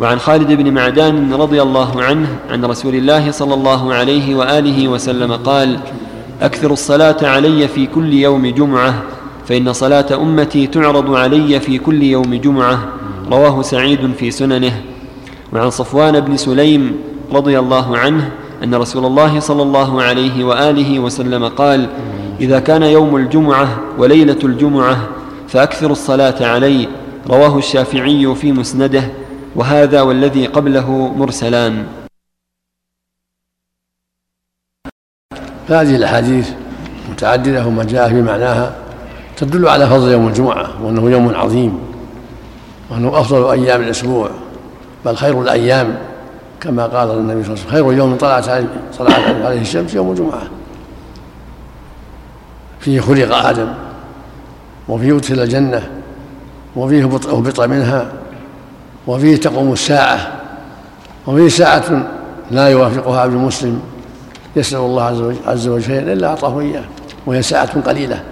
وعن 0.00 0.18
خالد 0.18 0.52
بن 0.52 0.74
معدان 0.74 1.34
رضي 1.34 1.62
الله 1.62 2.02
عنه 2.02 2.28
عن 2.50 2.64
رسول 2.64 2.94
الله 2.94 3.30
صلى 3.30 3.54
الله 3.54 3.94
عليه 3.94 4.34
وآله 4.34 4.88
وسلم 4.88 5.32
قال 5.32 5.78
اكثروا 6.42 6.72
الصلاة 6.72 7.16
علي 7.22 7.68
في 7.68 7.86
كل 7.86 8.12
يوم 8.12 8.46
جمعة 8.46 9.02
فإن 9.46 9.72
صلاة 9.72 10.06
أمتي 10.22 10.66
تعرض 10.66 11.14
علي 11.14 11.60
في 11.60 11.78
كل 11.78 12.02
يوم 12.02 12.34
جمعة. 12.34 12.88
رواه 13.30 13.62
سعيد 13.62 14.12
في 14.18 14.30
سننه. 14.30 14.82
وعن 15.52 15.70
صفوان 15.70 16.20
بن 16.20 16.36
سليم 16.36 16.96
رضي 17.32 17.58
الله 17.58 17.96
عنه 17.96 18.30
أن 18.64 18.74
رسول 18.74 19.04
الله 19.06 19.40
صلى 19.40 19.62
الله 19.62 20.02
عليه 20.02 20.44
وآله 20.44 20.98
وسلم 20.98 21.48
قال 21.48 21.86
إذا 22.40 22.60
كان 22.60 22.82
يوم 22.82 23.16
الجمعة 23.16 23.68
وليلة 23.98 24.38
الجمعة 24.44 25.08
فاكثروا 25.48 25.92
الصلاة 25.92 26.46
علي. 26.46 26.88
رواه 27.30 27.58
الشافعي 27.58 28.34
في 28.34 28.52
مسنده. 28.52 29.04
وهذا 29.56 30.02
والذي 30.02 30.46
قبله 30.46 31.12
مرسلان. 31.16 32.01
فهذه 35.72 35.96
الأحاديث 35.96 36.50
متعددة 37.10 37.66
وما 37.66 37.84
جاء 37.84 38.08
في 38.08 38.22
معناها 38.22 38.72
تدل 39.36 39.68
على 39.68 39.86
فضل 39.86 40.12
يوم 40.12 40.28
الجمعة 40.28 40.68
وأنه 40.82 41.10
يوم 41.10 41.34
عظيم 41.34 41.78
وأنه 42.90 43.20
أفضل 43.20 43.50
أيام 43.50 43.82
الأسبوع 43.82 44.30
بل 45.04 45.16
خير 45.16 45.42
الأيام 45.42 45.98
كما 46.60 46.86
قال 46.86 47.10
النبي 47.10 47.44
صلى 47.44 47.54
الله 47.54 47.64
عليه 47.64 47.70
وسلم 47.70 47.70
خير 47.70 47.92
يوم 47.92 48.16
طلعت 48.16 48.44
طلعت 48.98 49.44
عليه 49.44 49.60
الشمس 49.60 49.94
يوم 49.94 50.10
الجمعة. 50.10 50.42
فيه 52.80 53.00
خلق 53.00 53.36
آدم 53.36 53.68
وفيه 54.88 55.16
أدخل 55.16 55.40
الجنة 55.40 55.90
وفيه 56.76 57.04
أهبط 57.04 57.60
منها 57.60 58.12
وفيه 59.06 59.36
تقوم 59.36 59.72
الساعة 59.72 60.32
وفيه 61.26 61.48
ساعة 61.48 62.06
لا 62.50 62.68
يوافقها 62.68 63.20
عبد 63.20 63.32
المسلم 63.32 63.91
يسأل 64.56 64.78
الله 64.78 65.36
عز 65.46 65.68
وجل 65.68 65.84
شيئا 65.84 66.12
إلا 66.12 66.26
أعطاه 66.26 66.60
إياه 66.60 66.84
وهي 67.26 67.42
ساعة 67.42 67.80
قليلة. 67.80 68.22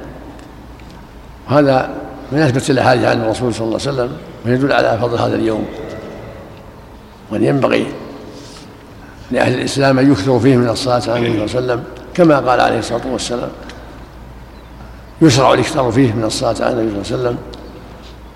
وهذا 1.50 1.90
من 2.32 2.38
أثبت 2.38 2.70
الأحاديث 2.70 3.04
عن 3.04 3.20
الرسول 3.20 3.54
صلى 3.54 3.66
الله 3.66 3.80
عليه 3.86 3.92
وسلم 3.92 4.16
ويدل 4.46 4.72
على 4.72 4.98
فضل 4.98 5.18
هذا 5.18 5.34
اليوم. 5.34 5.64
وأن 7.30 7.44
ينبغي 7.44 7.86
لأهل 9.30 9.54
الإسلام 9.54 9.98
أن 9.98 10.12
يكثروا 10.12 10.40
فيه 10.40 10.56
من 10.56 10.68
الصلاة 10.68 11.02
على 11.08 11.26
النبي 11.26 11.48
صلى 11.48 11.60
الله 11.60 11.72
عليه 11.72 11.82
وسلم 11.82 11.84
كما 12.14 12.38
قال 12.50 12.60
عليه 12.60 12.78
الصلاة 12.78 13.12
والسلام 13.12 13.50
يشرع 15.22 15.54
الإكثار 15.54 15.92
فيه 15.92 16.12
من 16.12 16.24
الصلاة 16.24 16.54
على 16.60 16.80
النبي 16.80 17.04
صلى 17.04 17.16
الله 17.16 17.28
عليه 17.28 17.28
وسلم 17.28 17.38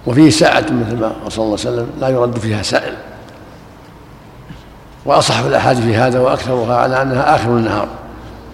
وفيه 0.07 0.31
ساعة 0.31 0.61
مثل 0.61 0.97
ما 0.97 1.13
صلى 1.29 1.45
الله 1.45 1.59
عليه 1.59 1.71
وسلم 1.71 1.87
لا 2.01 2.09
يرد 2.09 2.39
فيها 2.39 2.63
سائل. 2.63 2.95
وأصح 5.05 5.39
الأحاديث 5.39 5.85
في 5.85 5.97
هذا 5.97 6.21
وأكثرها 6.21 6.77
على 6.77 7.03
أنها 7.03 7.35
آخر 7.37 7.49
النهار 7.49 7.89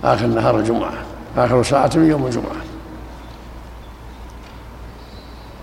آخر 0.04 0.26
نهار 0.26 0.58
الجمعة 0.58 0.92
آخر 1.36 1.62
ساعة 1.62 1.90
من 1.94 2.10
يوم 2.10 2.26
الجمعة. 2.26 2.56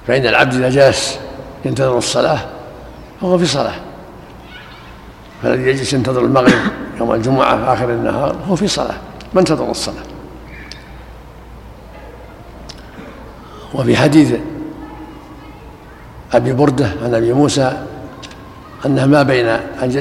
فإن 0.08 0.26
العبد 0.26 0.54
إذا 0.54 0.70
جلس 0.70 1.20
ينتظر 1.66 1.98
الصلاة 1.98 2.40
فهو 3.22 3.38
في 3.38 3.46
صلاة. 3.46 3.76
فالذي 5.44 5.70
يجلس 5.70 5.94
ينتظر 5.94 6.22
المغرب 6.22 6.60
يوم 7.00 7.14
الجمعة 7.14 7.74
آخر 7.74 7.90
النهار 7.90 8.36
هو 8.50 8.56
في 8.56 8.68
صلاة. 8.68 8.96
ما 9.34 9.40
انتظر 9.40 9.72
الصلاة؟ 9.72 10.04
وفي 13.74 13.98
حديث 13.98 14.34
أبي 16.34 16.54
بردة 16.54 16.90
عن 17.04 17.14
أبي 17.14 17.34
موسى 17.34 17.84
أنه 18.88 19.06
ما 19.06 19.24
بين 19.24 19.48
أن 19.84 19.92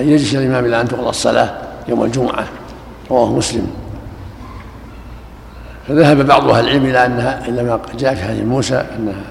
يجلس 0.00 0.34
الإمام 0.34 0.64
إلى 0.64 0.80
أن 0.80 0.88
تقضى 0.88 1.08
الصلاة 1.08 1.50
يوم 1.88 2.04
الجمعة 2.04 2.44
رواه 3.10 3.32
مسلم. 3.32 3.66
فذهب 5.88 6.26
بعض 6.26 6.48
أهل 6.48 6.64
العلم 6.64 6.84
إلى 6.84 7.06
أنها 7.06 7.48
إلى 7.48 7.62
ما 7.62 7.80
جاء 7.98 8.14
في 8.14 8.24
حديث 8.24 8.44
موسى 8.44 8.84
أنها 8.98 9.24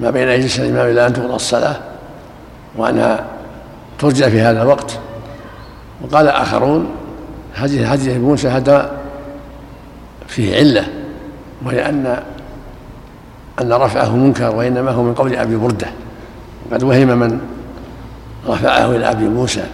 ما 0.00 0.10
بين 0.10 0.28
يجلس 0.28 0.60
الإمام 0.60 0.90
إلى 0.90 1.06
أن 1.06 1.12
تقضى 1.12 1.34
الصلاة 1.34 1.76
وأنها 2.76 3.24
ترجى 3.98 4.30
في 4.30 4.40
هذا 4.40 4.62
الوقت. 4.62 4.98
وقال 6.02 6.28
آخرون 6.28 6.90
حديث 7.54 7.86
حديث 7.86 8.16
موسى 8.16 8.48
هذا 8.48 8.90
فيه 10.28 10.56
علة 10.56 10.84
وهي 11.64 11.88
أن 11.88 12.22
أن 13.60 13.72
رفعه 13.72 14.16
منكر 14.16 14.56
وإنما 14.56 14.90
هو 14.90 15.02
من 15.02 15.14
قول 15.14 15.36
أبي 15.36 15.56
بردة. 15.56 15.86
وقد 16.70 16.82
وهم 16.82 17.08
من 17.08 17.40
رفعه 18.50 18.96
إلى 18.96 19.10
أبي 19.10 19.28
موسى 19.28 19.64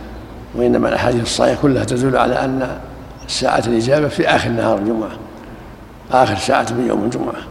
وإنما 0.55 0.89
الأحاديث 0.89 1.23
الصحيحة 1.23 1.63
كلها 1.63 1.85
تدل 1.85 2.17
على 2.17 2.45
أن 2.45 2.79
ساعة 3.29 3.63
الإجابة 3.67 4.09
في 4.09 4.29
آخر 4.29 4.51
نهار 4.51 4.79
الجمعة 4.79 5.11
آخر 6.13 6.37
ساعة 6.37 6.67
من 6.71 6.87
يوم 6.89 7.05
الجمعة. 7.05 7.43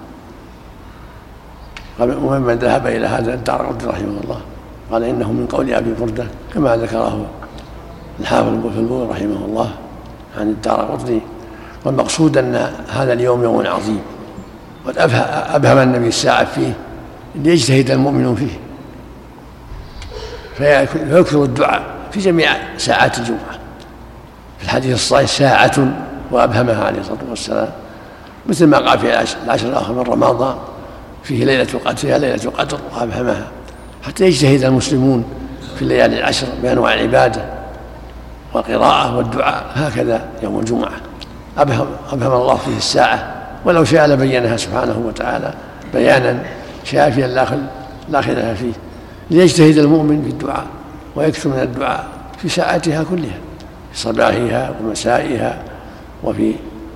وممن 1.99 2.53
ذهب 2.53 2.87
إلى 2.87 3.07
هذا 3.07 3.33
قطني 3.33 3.85
رحمه 3.85 4.21
الله. 4.23 4.41
قال 4.91 5.03
إنه 5.03 5.31
من 5.31 5.47
قول 5.47 5.73
أبي 5.73 5.93
بردة 6.01 6.25
كما 6.53 6.77
ذكره 6.77 7.25
الحافظ 8.19 8.47
ابن 8.47 9.07
رحمه 9.11 9.45
الله 9.45 9.69
عن 10.37 10.49
الدار 10.49 10.81
قطني 10.81 11.21
والمقصود 11.85 12.37
أن 12.37 12.69
هذا 12.89 13.13
اليوم 13.13 13.43
يوم 13.43 13.67
عظيم 13.67 13.99
قد 14.87 14.97
أبهم 15.49 15.77
النبي 15.77 16.07
الساعة 16.07 16.45
فيه 16.45 16.73
ليجتهد 17.35 17.91
المؤمن 17.91 18.35
فيه. 18.35 18.64
فيكثر 20.57 21.43
الدعاء 21.43 21.83
في 22.11 22.19
جميع 22.19 22.51
ساعات 22.77 23.17
الجمعة. 23.17 23.59
في 24.57 24.63
الحديث 24.63 24.93
الصحيح 24.93 25.29
ساعة 25.29 25.87
وأبهمها 26.31 26.83
عليه 26.83 26.99
الصلاة 26.99 27.17
والسلام 27.29 27.69
مثل 28.45 28.65
ما 28.67 28.77
قال 28.77 28.99
في 28.99 29.13
العشر 29.45 29.67
الآخر 29.67 29.93
من 29.93 30.01
رمضان 30.01 30.55
فيه 31.23 31.45
ليلة 31.45 31.67
القدر 31.73 31.95
فيها 31.95 32.17
ليلة 32.17 32.43
القدر 32.43 32.79
وأبهمها. 32.95 33.47
حتى 34.03 34.25
يجتهد 34.25 34.63
المسلمون 34.63 35.25
في 35.75 35.81
الليالي 35.81 36.19
العشر 36.19 36.47
بأنواع 36.63 36.93
العبادة 36.93 37.41
والقراءة 38.53 39.17
والدعاء 39.17 39.65
هكذا 39.75 40.25
يوم 40.43 40.59
الجمعة. 40.59 40.91
أبهم, 41.57 41.87
أبهم 42.13 42.33
الله 42.33 42.55
فيه 42.55 42.77
الساعة 42.77 43.33
ولو 43.65 43.83
شاء 43.83 44.07
لبينها 44.07 44.57
سبحانه 44.57 45.03
وتعالى 45.07 45.53
بيانا 45.93 46.43
شافيا 46.83 47.27
لا 48.09 48.21
خلاف 48.21 48.59
فيه. 48.59 48.73
ليجتهد 49.31 49.77
المؤمن 49.77 50.21
في 50.23 50.29
الدعاء 50.29 50.65
ويكثر 51.15 51.49
من 51.49 51.59
الدعاء 51.59 52.07
في 52.37 52.49
ساعاتها 52.49 53.03
كلها 53.03 53.37
في 53.93 53.99
صباحها 53.99 54.73
ومسائها 54.81 55.63
وفي 56.23 56.53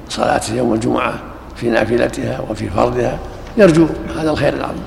صلاة 0.10 0.42
يوم 0.54 0.74
الجمعة 0.74 1.14
في 1.56 1.70
نافلتها 1.70 2.40
وفي 2.50 2.70
فرضها 2.70 3.20
يرجو 3.58 3.88
هذا 4.20 4.32
الخير 4.32 4.54
العظيم. 4.54 4.84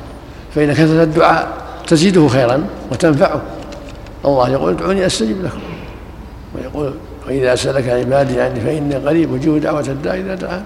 فإن 0.55 0.73
كثرة 0.73 1.03
الدعاء 1.03 1.49
تزيده 1.87 2.29
خيرا 2.29 2.65
وتنفعه. 2.93 3.41
الله 4.25 4.49
يقول 4.49 4.73
ادعوني 4.73 5.07
أستجب 5.07 5.45
لكم. 5.45 5.61
ويقول 6.55 6.95
وإذا 7.27 7.55
سألك 7.55 7.89
عبادي 7.89 8.41
عني 8.41 8.61
فإني 8.61 8.95
قريب 8.95 9.35
أجيب 9.35 9.61
دعوة 9.61 9.81
الداعي 9.81 10.21
إذا 10.21 10.35
دعان. 10.35 10.63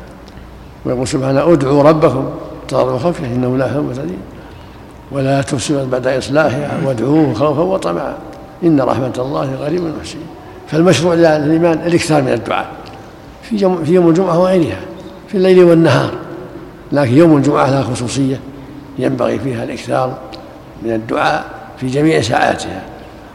ويقول 0.85 1.09
سبحانه 1.09 1.53
ادعوا 1.53 1.83
ربكم 1.83 2.31
تضرعوا 2.69 2.93
وخفيه 2.93 3.27
إنه 3.27 3.57
لا 3.57 3.67
يحب 3.67 3.79
المعتدين 3.79 4.19
ولا 5.11 5.43
تفسدوا 5.43 5.85
بعد 5.85 6.07
إصلاحها 6.07 6.81
وادعوه 6.85 7.35
خوفا 7.35 7.63
وطمعا. 7.63 8.17
إن 8.65 8.81
رحمة 8.81 9.13
الله 9.19 9.57
قريب 9.65 9.87
المحسنين 9.87 10.27
فالمشروع 10.69 11.15
للايمان 11.15 11.79
الإكثار 11.87 12.23
من 12.23 12.33
الدعاء 12.33 12.67
في 13.43 13.57
يوم 13.57 13.85
في 13.85 13.93
يوم 13.93 14.09
الجمعة 14.09 14.39
وغيرها 14.39 14.81
في 15.29 15.37
الليل 15.37 15.65
والنهار. 15.65 16.11
لكن 16.93 17.17
يوم 17.17 17.37
الجمعة 17.37 17.71
لها 17.71 17.83
خصوصية 17.83 18.41
ينبغي 18.99 19.39
فيها 19.39 19.65
الإكثار 19.65 20.19
من 20.83 20.91
الدعاء 20.91 21.45
في 21.81 21.87
جميع 21.87 22.21
ساعاتها. 22.21 22.83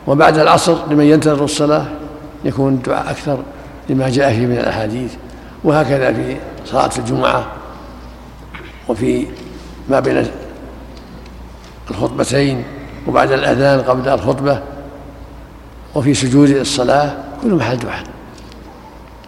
وبعد 0.08 0.38
العصر 0.38 0.76
لمن 0.92 1.06
ينتظر 1.06 1.44
الصلاة 1.44 1.86
يكون 2.46 2.74
الدعاء 2.74 3.12
أكثر 3.12 3.38
لما 3.90 4.10
جاء 4.10 4.34
فيه 4.34 4.46
من 4.46 4.58
الأحاديث. 4.58 5.14
وهكذا 5.64 6.14
في 6.14 6.36
صلاة 6.66 6.92
الجمعة 6.98 7.46
وفي 8.88 9.26
ما 9.90 10.00
بين 10.00 10.28
الخطبتين 11.92 12.64
وبعد 13.08 13.32
الأذان 13.32 13.82
قبل 13.82 14.10
الخطبة 14.10 14.62
وفي 15.96 16.14
سجود 16.14 16.50
الصلاة 16.50 17.14
كل 17.44 17.56
محل 17.56 17.78
دعاء 17.78 18.04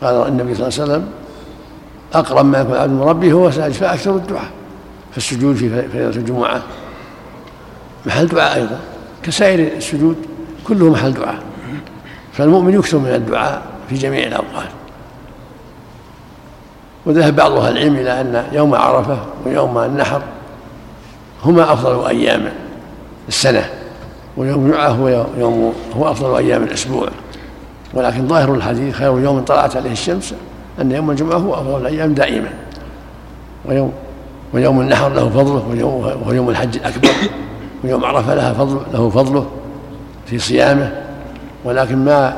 قال 0.02 0.28
النبي 0.28 0.56
صلى 0.56 0.68
الله 0.68 0.80
عليه 0.80 0.84
وسلم 0.84 1.10
أقرب 2.14 2.46
ما 2.46 2.60
يكون 2.60 2.76
عبد 3.10 3.26
من 3.26 3.32
هو 3.32 3.52
ساجد 3.52 3.74
فأكثر 3.74 4.16
الدعاء 4.16 4.52
فالسجود 5.12 5.56
في 5.56 5.70
ليلة 5.70 6.10
الجمعة. 6.10 6.62
محل 8.06 8.28
دعاء 8.28 8.56
أيضا. 8.56 8.80
كسائر 9.24 9.78
السجود 9.78 10.16
كله 10.68 10.90
محل 10.90 11.14
دعاء. 11.14 11.40
فالمؤمن 12.34 12.74
يكثر 12.74 12.98
من 12.98 13.10
الدعاء 13.10 13.62
في 13.90 13.96
جميع 13.96 14.28
الأوقات. 14.28 14.70
وذهب 17.06 17.36
بعض 17.36 17.52
أهل 17.52 17.78
العلم 17.78 17.96
إلى 17.96 18.22
أن 18.22 18.46
يوم 18.52 18.76
عرفة 18.76 19.18
ويوم 19.46 19.78
النحر 19.78 20.22
هما 21.46 21.74
أفضل 21.74 22.08
أيام 22.08 22.52
السنة 23.28 23.70
ويوم 24.38 24.66
الجمعة 24.66 24.88
هو 24.88 25.26
يوم 25.38 25.74
هو 25.98 26.12
أفضل 26.12 26.38
أيام 26.38 26.64
الأسبوع. 26.64 27.08
ولكن 27.94 28.28
ظاهر 28.28 28.54
الحديث 28.54 28.96
خير 28.96 29.20
يوم 29.20 29.40
طلعت 29.40 29.76
عليه 29.76 29.92
الشمس 29.92 30.34
أن 30.82 30.92
يوم 30.92 31.12
الجمعة 31.12 31.38
هو 31.38 31.54
أفضل 31.54 31.82
الأيام 31.82 32.14
دائما. 32.14 32.50
ويوم 33.66 33.92
ويوم 34.54 34.82
النحر 34.82 35.10
له 35.10 35.30
فضله 35.30 35.86
وهو 35.86 36.32
يوم 36.32 36.50
الحج 36.50 36.76
الأكبر 36.76 37.10
ويوم 37.84 38.06
عرفة 38.06 38.36
لها 38.36 38.54
فضل 38.54 38.80
له 38.94 39.10
فضله 39.10 39.48
في 40.26 40.40
صيامه. 40.40 40.92
ولكن 41.66 42.06
ما 42.06 42.38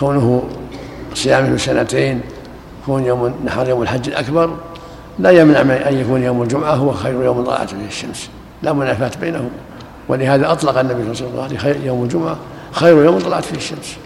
كونه 0.00 0.42
صيامه 1.14 1.56
سنتين 1.56 2.20
كون 2.86 3.04
يوم 3.04 3.26
النحر 3.26 3.68
يوم 3.68 3.82
الحج 3.82 4.08
الأكبر 4.08 4.50
لا 5.18 5.30
يمنع 5.30 5.62
من 5.62 5.70
أن 5.70 5.98
يكون 5.98 6.22
يوم 6.22 6.42
الجمعة 6.42 6.74
هو 6.74 6.92
خير 6.92 7.22
يوم 7.22 7.44
طلعت 7.44 7.70
فيه 7.70 7.86
الشمس. 7.88 8.30
لا 8.62 8.72
منافاة 8.72 9.10
بينهم. 9.20 9.50
ولهذا 10.08 10.52
أطلق 10.52 10.78
النبي 10.78 11.14
صلى 11.14 11.28
الله 11.28 11.42
عليه 11.42 11.56
وسلم 11.56 11.86
يوم 11.86 12.02
الجمعة 12.02 12.36
خير 12.72 13.04
يوم 13.04 13.18
طلعت 13.18 13.44
فيه 13.44 13.56
الشمس. 13.56 13.96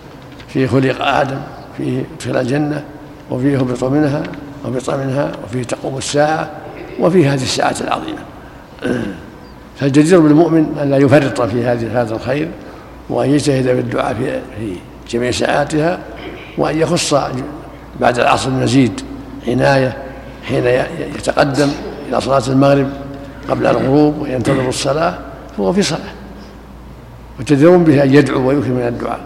فيه 0.48 0.66
خلق 0.66 1.04
آدم 1.04 1.38
فيه 1.76 2.04
ادخل 2.16 2.36
الجنة 2.36 2.84
وفيه 3.30 3.58
هبط 3.58 3.84
منها 3.84 4.22
هبط 4.64 4.90
منها 4.90 5.32
وفيه 5.44 5.62
تقوم 5.62 5.98
الساعة 5.98 6.50
وفيه 7.00 7.34
هذه 7.34 7.42
الساعة 7.42 7.76
العظيمة. 7.80 8.18
فالجدير 9.80 10.20
بالمؤمن 10.20 10.78
أن 10.82 10.90
لا 10.90 10.96
يفرط 10.96 11.42
في 11.42 11.64
هذه 11.64 12.02
هذا 12.02 12.14
الخير 12.14 12.48
وأن 13.10 13.30
يجتهد 13.30 13.68
بالدعاء 13.68 14.14
في 14.14 14.40
في 14.58 14.76
جميع 15.10 15.30
ساعاتها 15.30 15.98
وأن 16.58 16.78
يخص 16.78 17.14
بعد 18.00 18.18
العصر 18.18 18.48
المزيد 18.48 19.00
عناية 19.48 20.05
حين 20.48 20.66
يتقدم 21.16 21.68
إلى 22.08 22.20
صلاة 22.20 22.42
المغرب 22.48 22.88
قبل 23.50 23.66
الغروب 23.66 24.18
وينتظر 24.18 24.68
الصلاة 24.68 25.18
فهو 25.56 25.72
في 25.72 25.82
صلاة. 25.82 26.00
وتدرون 27.40 27.84
به 27.84 28.02
أن 28.02 28.14
يدعو 28.14 28.48
ويكثر 28.48 28.70
من 28.70 28.86
الدعاء. 28.88 29.20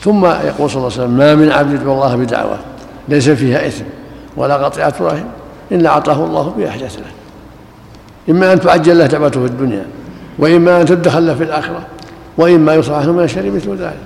ثم 0.00 0.24
يقول 0.24 0.70
صلى 0.70 0.76
الله 0.76 0.92
عليه 0.92 1.02
وسلم 1.02 1.10
ما 1.10 1.34
من 1.34 1.52
عبد 1.52 1.72
يدعو 1.72 1.92
الله 1.92 2.16
بدعوة 2.16 2.58
ليس 3.08 3.28
فيها 3.28 3.66
إثم 3.66 3.84
ولا 4.36 4.56
قطيعة 4.56 4.94
رحم 5.00 5.24
إلا 5.72 5.90
أعطاه 5.90 6.24
الله 6.24 6.54
بها 6.58 6.76
له. 6.76 6.90
إما 8.30 8.52
أن 8.52 8.60
تعجل 8.60 8.98
له 8.98 9.06
دعوته 9.06 9.40
في 9.40 9.46
الدنيا 9.46 9.86
وإما 10.38 10.80
أن 10.80 10.86
تدخل 10.86 11.26
له 11.26 11.34
في 11.34 11.44
الآخرة 11.44 11.86
وإما 12.38 12.74
يصرف 12.74 12.94
عنه 12.94 13.12
من 13.12 13.24
الشر 13.24 13.50
مثل 13.50 13.76
ذلك. 13.76 14.00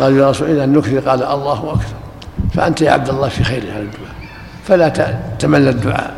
قال 0.00 0.16
يا 0.16 0.30
رسول 0.30 0.50
إذا 0.50 0.66
نكثر 0.66 0.98
قال 0.98 1.22
الله 1.22 1.70
أكثر. 1.70 1.94
فأنت 2.54 2.80
يا 2.80 2.90
عبد 2.90 3.08
الله 3.08 3.28
في 3.28 3.44
خير 3.44 3.62
هذا 3.62 3.82
الدعاء 3.82 4.01
فلا 4.64 4.88
تمل 5.38 5.68
الدعاء. 5.68 6.14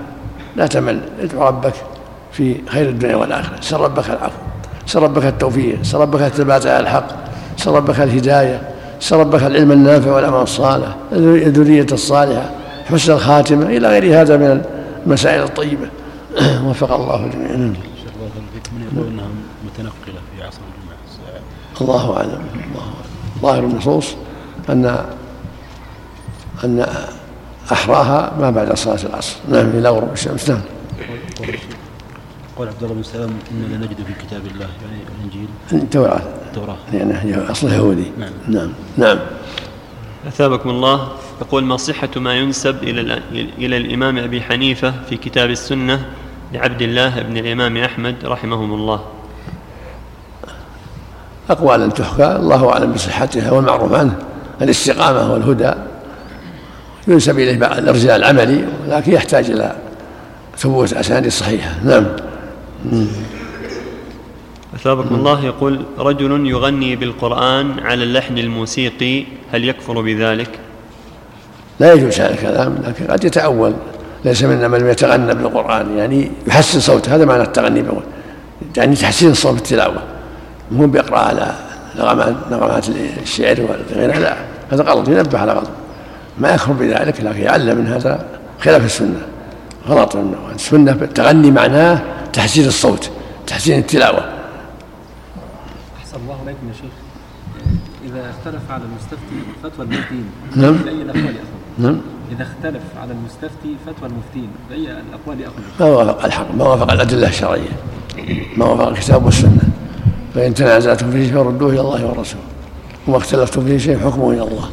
لا 0.56 0.66
تمل 0.66 1.00
ادعو 1.20 1.46
ربك 1.46 1.74
في 2.32 2.56
خير 2.68 2.88
الدنيا 2.88 3.16
والآخرة. 3.16 3.60
سر 3.60 3.80
ربك 3.80 4.10
العفو 4.10 4.44
سر 4.86 5.02
ربك 5.02 5.24
التوفيق 5.24 5.82
سر 5.82 6.00
ربك 6.00 6.20
الثبات 6.20 6.66
على 6.66 6.80
الحق 6.80 7.06
سر 7.56 7.72
ربك 7.72 8.00
الهداية 8.00 8.60
سر 9.00 9.20
ربك 9.20 9.42
العلم 9.42 9.72
النافع 9.72 10.12
والعمل 10.12 10.42
الصالح 10.42 10.96
الذرية 11.12 11.86
الصالحة 11.92 12.50
حسن 12.84 13.12
الخاتمة 13.12 13.66
إلى 13.66 13.88
غير 13.88 14.20
هذا 14.20 14.36
من 14.36 14.64
المسائل 15.06 15.42
الطيبة. 15.42 15.88
وفق 16.66 16.94
الله 16.94 17.24
الجميع. 17.24 17.56
من 17.56 17.76
يقول 18.92 19.06
انها 19.06 19.26
متنقله 19.64 20.20
في 20.36 20.44
عصر 20.44 20.58
الجمعه 20.58 21.80
الله 21.80 22.16
أعلم. 22.16 22.28
الله 22.54 22.82
أعلم. 22.82 23.42
ظاهر 23.42 23.64
النصوص 23.64 24.14
ان 24.68 25.04
أن 26.64 26.86
أحراها 27.72 28.32
ما 28.40 28.50
بعد 28.50 28.76
صلاة 28.76 28.98
العصر. 29.04 29.36
نعم 29.48 29.66
إلى 29.66 29.88
غروب 29.88 30.12
الشمس. 30.12 30.50
نعم. 30.50 30.60
قال 32.58 32.68
عبد 32.68 32.82
الله 32.82 32.94
بن 32.94 33.02
سلام 33.02 33.30
اننا 33.50 33.86
نجد 33.86 33.96
في 33.96 34.26
كتاب 34.26 34.46
الله 34.46 34.68
يعني 34.82 35.02
الإنجيل. 35.18 35.48
التوراة. 35.72 36.20
التوراة. 36.46 36.76
يعني 36.92 37.50
اصله 37.50 37.74
يهودي. 37.74 38.12
نعم. 38.18 38.30
نعم 38.48 38.72
نعم. 38.96 39.18
أثابكم 40.28 40.70
الله. 40.70 41.08
يقول 41.40 41.64
ما 41.64 41.76
صحة 41.76 42.08
ما 42.16 42.34
ينسب 42.34 42.82
إلى 42.82 43.22
إلى 43.58 43.76
الإمام 43.76 44.18
أبي 44.18 44.42
حنيفة 44.42 44.94
في 45.08 45.16
كتاب 45.16 45.50
السنة 45.50 46.06
لعبد 46.52 46.82
الله 46.82 47.22
بن 47.22 47.36
الإمام 47.36 47.76
أحمد 47.76 48.14
رحمهم 48.24 48.74
الله. 48.74 49.00
أقوالا 51.50 51.90
تحكى 51.90 52.36
الله 52.36 52.72
أعلم 52.72 52.92
بصحتها 52.92 53.50
والمعروف 53.50 53.94
عنه. 53.94 54.18
الاستقامة 54.62 55.32
والهدى. 55.32 55.74
ينسب 57.08 57.38
إليه 57.38 57.58
بعض 57.58 57.78
الإرجاء 57.78 58.16
العملي 58.16 58.64
ولكن 58.86 59.12
يحتاج 59.12 59.50
إلى 59.50 59.76
ثبوت 60.58 60.92
أسانيد 60.92 61.30
صحيحة. 61.30 61.74
نعم. 61.84 62.06
أثابكم 64.74 65.14
الله 65.14 65.44
يقول 65.44 65.84
رجل 65.98 66.46
يغني 66.46 66.96
بالقرآن 66.96 67.80
على 67.80 68.04
اللحن 68.04 68.38
الموسيقي 68.38 69.24
هل 69.52 69.64
يكفر 69.64 70.00
بذلك؟ 70.00 70.50
لا 71.80 71.92
يجوز 71.92 72.20
هذا 72.20 72.34
الكلام 72.34 72.78
لكن 72.86 73.06
قد 73.06 73.24
يتأول. 73.24 73.74
ليس 74.24 74.42
منا 74.42 74.68
من 74.68 74.90
يتغنى 74.90 75.34
بالقرآن 75.34 75.98
يعني 75.98 76.30
يحسن 76.46 76.80
صوته 76.80 77.14
هذا 77.14 77.24
معنى 77.24 77.42
التغني 77.42 77.82
بالقرآن. 77.82 78.04
يعني 78.76 78.96
تحسين 78.96 79.30
الصوت 79.30 79.54
بالتلاوة 79.54 80.02
مو 80.72 80.86
بيقرأ 80.86 81.18
على 81.18 81.54
نغمات 81.98 82.34
نغمات 82.50 82.86
الشعر 83.22 83.60
وغيرها 83.60 84.20
لا. 84.20 84.36
هذا 84.70 84.82
غلط 84.82 85.08
ينبه 85.08 85.38
على 85.38 85.52
غلط. 85.52 85.70
ما 86.38 86.54
يكفر 86.54 86.72
بذلك 86.72 87.20
لكن 87.20 87.40
يعلم 87.40 87.78
من 87.78 87.86
هذا 87.86 88.26
خلاف 88.60 88.84
السنة. 88.84 89.22
غلط 89.88 90.16
منه 90.16 90.38
السنة 90.54 90.92
التغني 90.92 91.50
معناه 91.50 92.02
تحسين 92.32 92.66
الصوت 92.66 93.10
تحسين 93.46 93.78
التلاوة. 93.78 94.24
أحسن 95.98 96.16
الله 96.16 96.36
عليكم 96.42 96.68
يا 96.68 96.72
شيخ. 96.72 96.92
إذا 98.04 98.30
اختلف 98.30 98.70
على 98.70 98.82
المستفتي 98.84 99.38
فتوى 99.62 99.86
المفتين. 99.86 100.24
نعم. 100.56 100.72
بأي 100.72 101.02
الأقوال 101.02 101.24
يأخذ؟ 101.24 101.78
نعم. 101.78 102.00
إذا 102.32 102.42
اختلف 102.42 102.82
على 103.00 103.12
المستفتي 103.12 103.76
فتوى 103.86 104.08
المفتين. 104.08 104.48
بأي 104.70 104.98
الأقوال 105.08 105.40
يأخذ؟ 105.40 105.62
ما 105.80 105.86
وافق 105.86 106.24
الحق 106.24 106.54
ما 106.54 106.64
وافق 106.64 106.92
الأدلة 106.92 107.28
الشرعية. 107.28 107.70
ما 108.56 108.66
وافق 108.66 108.88
الكتاب 108.88 109.24
والسنة. 109.24 109.62
فإن 110.34 110.54
تنازعتم 110.54 111.10
فيه 111.10 111.32
فردوه 111.32 111.70
إلى 111.70 111.80
الله 111.80 112.06
والرسول 112.06 112.40
وما 113.08 113.16
اختلفتم 113.16 113.64
فيه 113.64 113.78
شيء 113.78 113.98
حكمه 113.98 114.30
إلى 114.30 114.42
الله. 114.42 114.68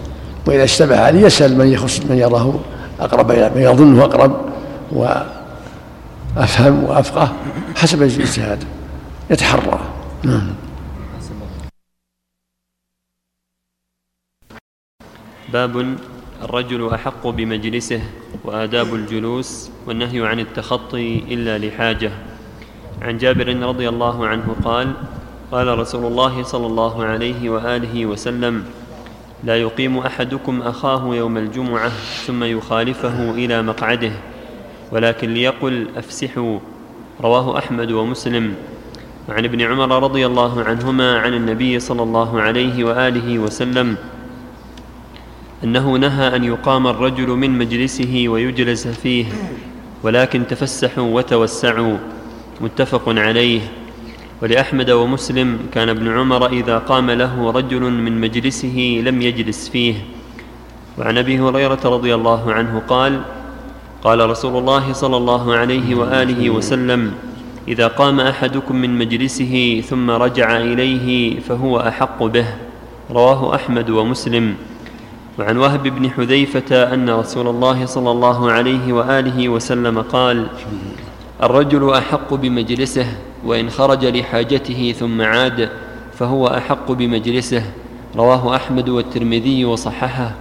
وإذا 0.45 0.63
اشتبه 0.63 0.99
عليه 0.99 1.21
يسأل 1.21 1.57
من 1.57 1.67
يخص 1.67 1.99
من 1.99 2.17
يراه 2.17 2.59
أقرب 2.99 3.31
إلى 3.31 3.51
من 3.55 3.61
يظنه 3.61 4.03
أقرب 4.03 4.51
وأفهم 4.91 6.83
وأفقه 6.83 7.33
حسب 7.75 8.03
الاجتهاد. 8.03 8.63
يتحرى. 9.29 9.79
نعم. 10.23 10.53
باب 15.53 15.95
الرجل 16.43 16.89
أحق 16.93 17.27
بمجلسه 17.27 18.01
وآداب 18.45 18.95
الجلوس 18.95 19.69
والنهي 19.87 20.27
عن 20.27 20.39
التخطي 20.39 21.17
إلا 21.17 21.57
لحاجة. 21.57 22.11
عن 23.01 23.17
جابر 23.17 23.47
رضي 23.47 23.89
الله 23.89 24.27
عنه 24.27 24.55
قال 24.63 24.93
قال 25.51 25.79
رسول 25.79 26.05
الله 26.05 26.43
صلى 26.43 26.67
الله 26.67 27.03
عليه 27.03 27.49
وآله 27.49 28.05
وسلم 28.05 28.65
لا 29.43 29.57
يقيم 29.57 29.97
أحدكم 29.97 30.61
أخاه 30.61 31.15
يوم 31.15 31.37
الجمعة 31.37 31.89
ثم 32.27 32.43
يخالفه 32.43 33.31
إلى 33.31 33.61
مقعده 33.61 34.11
ولكن 34.91 35.33
ليقل 35.33 35.87
أفسحوا. 35.97 36.59
رواه 37.21 37.57
أحمد 37.57 37.91
ومسلم. 37.91 38.53
وعن 39.29 39.45
ابن 39.45 39.61
عمر 39.61 40.03
رضي 40.03 40.25
الله 40.25 40.63
عنهما 40.63 41.19
عن 41.19 41.33
النبي 41.33 41.79
صلى 41.79 42.03
الله 42.03 42.41
عليه 42.41 42.83
وآله 42.83 43.39
وسلم 43.39 43.95
أنه 45.63 45.95
نهى 45.95 46.35
أن 46.35 46.43
يقام 46.43 46.87
الرجل 46.87 47.27
من 47.27 47.57
مجلسه 47.57 48.23
ويجلس 48.27 48.87
فيه 48.87 49.25
ولكن 50.03 50.47
تفسحوا 50.47 51.15
وتوسعوا. 51.15 51.97
متفق 52.61 53.09
عليه. 53.09 53.61
ولأحمد 54.41 54.89
ومسلم 54.89 55.59
كان 55.73 55.89
ابن 55.89 56.17
عمر 56.17 56.47
إذا 56.49 56.77
قام 56.77 57.11
له 57.11 57.51
رجل 57.51 57.81
من 57.81 58.21
مجلسه 58.21 59.01
لم 59.05 59.21
يجلس 59.21 59.69
فيه. 59.69 59.95
وعن 60.97 61.17
أبي 61.17 61.39
هريرة 61.39 61.79
رضي 61.85 62.15
الله 62.15 62.53
عنه 62.53 62.81
قال 62.87 63.21
قال 64.03 64.29
رسول 64.29 64.57
الله 64.57 64.93
صلى 64.93 65.17
الله 65.17 65.55
عليه 65.55 65.95
وآله 65.95 66.49
وسلم 66.49 67.13
إذا 67.67 67.87
قام 67.87 68.19
أحدكم 68.19 68.75
من 68.75 68.97
مجلسه 68.97 69.83
ثم 69.85 70.11
رجع 70.11 70.57
إليه 70.57 71.39
فهو 71.39 71.79
أحق 71.79 72.23
به. 72.23 72.45
رواه 73.11 73.55
أحمد 73.55 73.89
ومسلم. 73.89 74.55
وعن 75.39 75.57
وهب 75.57 75.83
بن 75.83 76.09
حذيفة 76.09 76.93
أن 76.93 77.09
رسول 77.09 77.47
الله 77.47 77.85
صلى 77.85 78.11
الله 78.11 78.51
عليه 78.51 78.93
وآله 78.93 79.49
وسلم 79.49 80.01
قال 80.01 80.47
الرجل 81.43 81.93
أحق 81.93 82.33
بمجلسه. 82.33 83.07
وإن 83.45 83.69
خرج 83.69 84.05
لحاجته 84.05 84.95
ثم 84.99 85.21
عاد 85.21 85.69
فهو 86.13 86.47
أحق 86.47 86.91
بمجلسه. 86.91 87.63
رواه 88.15 88.55
أحمد 88.55 88.89
والترمذي 88.89 89.65
وصححه. 89.65 90.31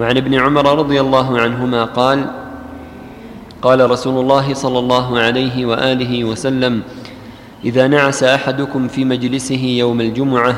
وعن 0.00 0.16
ابن 0.16 0.34
عمر 0.34 0.78
رضي 0.78 1.00
الله 1.00 1.40
عنهما 1.40 1.84
قال 1.84 2.26
قال 3.62 3.90
رسول 3.90 4.20
الله 4.20 4.54
صلى 4.54 4.78
الله 4.78 5.18
عليه 5.18 5.66
وآله 5.66 6.24
وسلم 6.24 6.82
إذا 7.64 7.86
نعس 7.86 8.22
أحدكم 8.22 8.88
في 8.88 9.04
مجلسه 9.04 9.64
يوم 9.64 10.00
الجمعة 10.00 10.54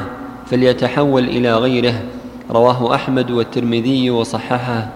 فليتحول 0.46 1.24
إلى 1.24 1.54
غيره. 1.54 2.02
رواه 2.50 2.94
أحمد 2.94 3.30
والترمذي 3.30 4.10
وصححه. 4.10 4.88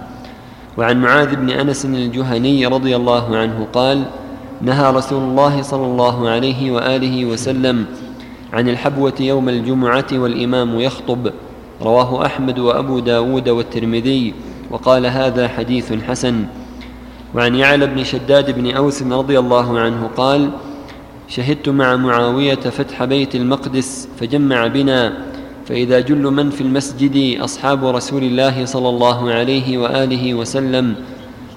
وعن 0.79 1.01
معاذ 1.03 1.37
بن 1.37 1.51
أنس 1.51 1.85
الجهني 1.85 2.67
رضي 2.67 2.97
الله 2.97 3.37
عنه 3.37 3.67
قال 3.73 4.05
نهى 4.63 4.91
رسول 4.91 5.23
الله 5.23 5.63
صلى 5.63 5.87
الله 5.87 6.29
عليه 6.29 6.71
وآله 6.71 7.25
وسلم 7.25 7.87
عن 8.53 8.69
الحبوة 8.69 9.15
يوم 9.21 9.49
الجمعة 9.49 10.07
والإمام 10.13 10.81
يخطب. 10.81 11.33
رواه 11.83 12.27
أحمد 12.27 12.59
وأبو 12.59 12.99
داود 12.99 13.49
والترمذي 13.49 14.35
وقال 14.71 15.07
هذا 15.07 15.49
حديث 15.49 15.93
حسن. 15.93 16.45
وعن 17.35 17.55
يعلى 17.55 17.87
بن 17.87 18.05
شداد 18.05 18.51
بن 18.51 18.71
أوس 18.71 19.03
رضي 19.03 19.39
الله 19.39 19.79
عنه 19.79 20.11
قال 20.17 20.51
شهدت 21.29 21.69
مع 21.69 21.97
معاوية 21.97 22.55
فتح 22.55 23.05
بيت 23.05 23.35
المقدس 23.35 24.09
فجمع 24.21 24.67
بنا 24.67 25.13
فإذا 25.67 26.01
جل 26.01 26.23
من 26.23 26.51
في 26.51 26.61
المسجد 26.61 27.41
أصحاب 27.41 27.85
رسول 27.85 28.23
الله 28.23 28.65
صلى 28.65 28.89
الله 28.89 29.31
عليه 29.31 29.79
وآله 29.79 30.35
وسلم 30.35 30.95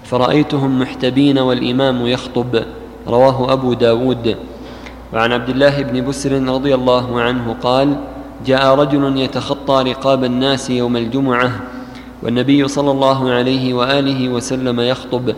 فرأيتهم 0.04 0.80
محتبين 0.80 1.40
والإمام 1.40 2.08
يخطب. 2.08 2.64
رواه 3.08 3.54
أبو 3.54 3.74
داود. 3.74 4.36
وعن 5.14 5.32
عبد 5.32 5.50
الله 5.50 5.82
بن 5.82 6.06
بسر 6.08 6.32
رضي 6.32 6.76
الله 6.76 7.22
عنه 7.22 7.56
قال 7.64 7.96
جاء 8.46 8.76
رجل 8.76 9.18
يتخطى 9.18 9.84
رقاب 9.92 10.24
الناس 10.24 10.70
يوم 10.70 10.98
الجمعة 10.98 11.52
والنبي 12.24 12.68
صلى 12.68 12.92
الله 12.92 13.32
عليه 13.32 13.74
وآله 13.74 14.30
وسلم 14.30 14.80
يخطب 14.80 15.36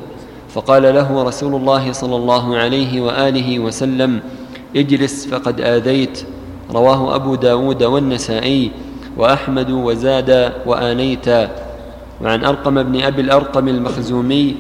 فقال 0.49 0.83
له 0.83 1.23
رسول 1.23 1.55
الله 1.55 1.91
صلى 1.91 2.15
الله 2.15 2.57
عليه 2.57 3.01
وآله 3.01 3.59
وسلم 3.59 4.19
اجلس 4.75 5.27
فقد 5.27 5.61
آذيت. 5.61 6.25
رواه 6.71 7.15
أبو 7.15 7.35
داود 7.35 7.83
والنسائي 7.83 8.71
وأحمد 9.17 9.71
وزاد 9.71 10.51
وآنيتا. 10.65 11.41
وعن 12.21 12.39
أرقم 12.45 12.83
بن 12.83 13.01
أبي 13.01 13.21
الأرقم 13.21 13.67
المخزومي 13.67 14.55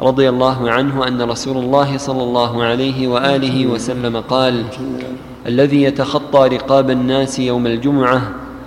رضي 0.00 0.28
الله 0.28 0.70
عنه 0.70 1.08
أن 1.08 1.22
رسول 1.22 1.56
الله 1.56 1.98
صلى 1.98 2.22
الله 2.22 2.64
عليه 2.64 3.08
وآله 3.08 3.66
وسلم 3.66 4.16
قال 4.16 4.64
الذي 5.46 5.82
يتخطى 5.82 6.56
رقاب 6.56 6.90
الناس 6.90 7.38
يوم 7.38 7.66
الجمعة 7.66 8.22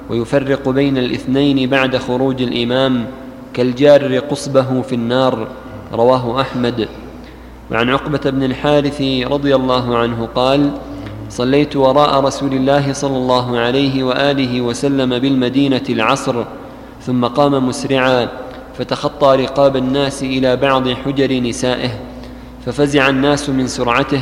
ويفرق 0.10 0.70
بين 0.70 0.98
الاثنين 0.98 1.70
بعد 1.70 1.98
خروج 1.98 2.42
الإمام 2.42 3.06
كالجار 3.54 4.20
قصبه 4.20 4.82
في 4.82 4.96
النار 4.96 5.48
رواه 5.94 6.42
أحمد. 6.42 6.88
وعن 7.72 7.90
عقبة 7.90 8.30
بن 8.30 8.44
الحارث 8.44 9.02
رضي 9.32 9.56
الله 9.56 9.98
عنه 9.98 10.28
قال 10.36 10.72
صليت 11.30 11.76
وراء 11.76 12.20
رسول 12.24 12.54
الله 12.54 12.94
صلى 12.94 13.18
الله 13.18 13.60
عليه 13.60 14.04
وآله 14.04 14.62
وسلم 14.62 15.20
بالمدينة 15.20 15.84
العصر 15.90 16.46
ثم 17.02 17.26
قام 17.26 17.68
مسرعا 17.68 18.28
فتخطى 18.80 19.36
رقاب 19.36 19.76
الناس 19.76 20.24
إلى 20.24 20.56
بعض 20.56 20.90
حجر 20.90 21.40
نسائه 21.40 21.90
ففزع 22.66 23.10
الناس 23.10 23.50
من 23.50 23.68
سرعته 23.68 24.22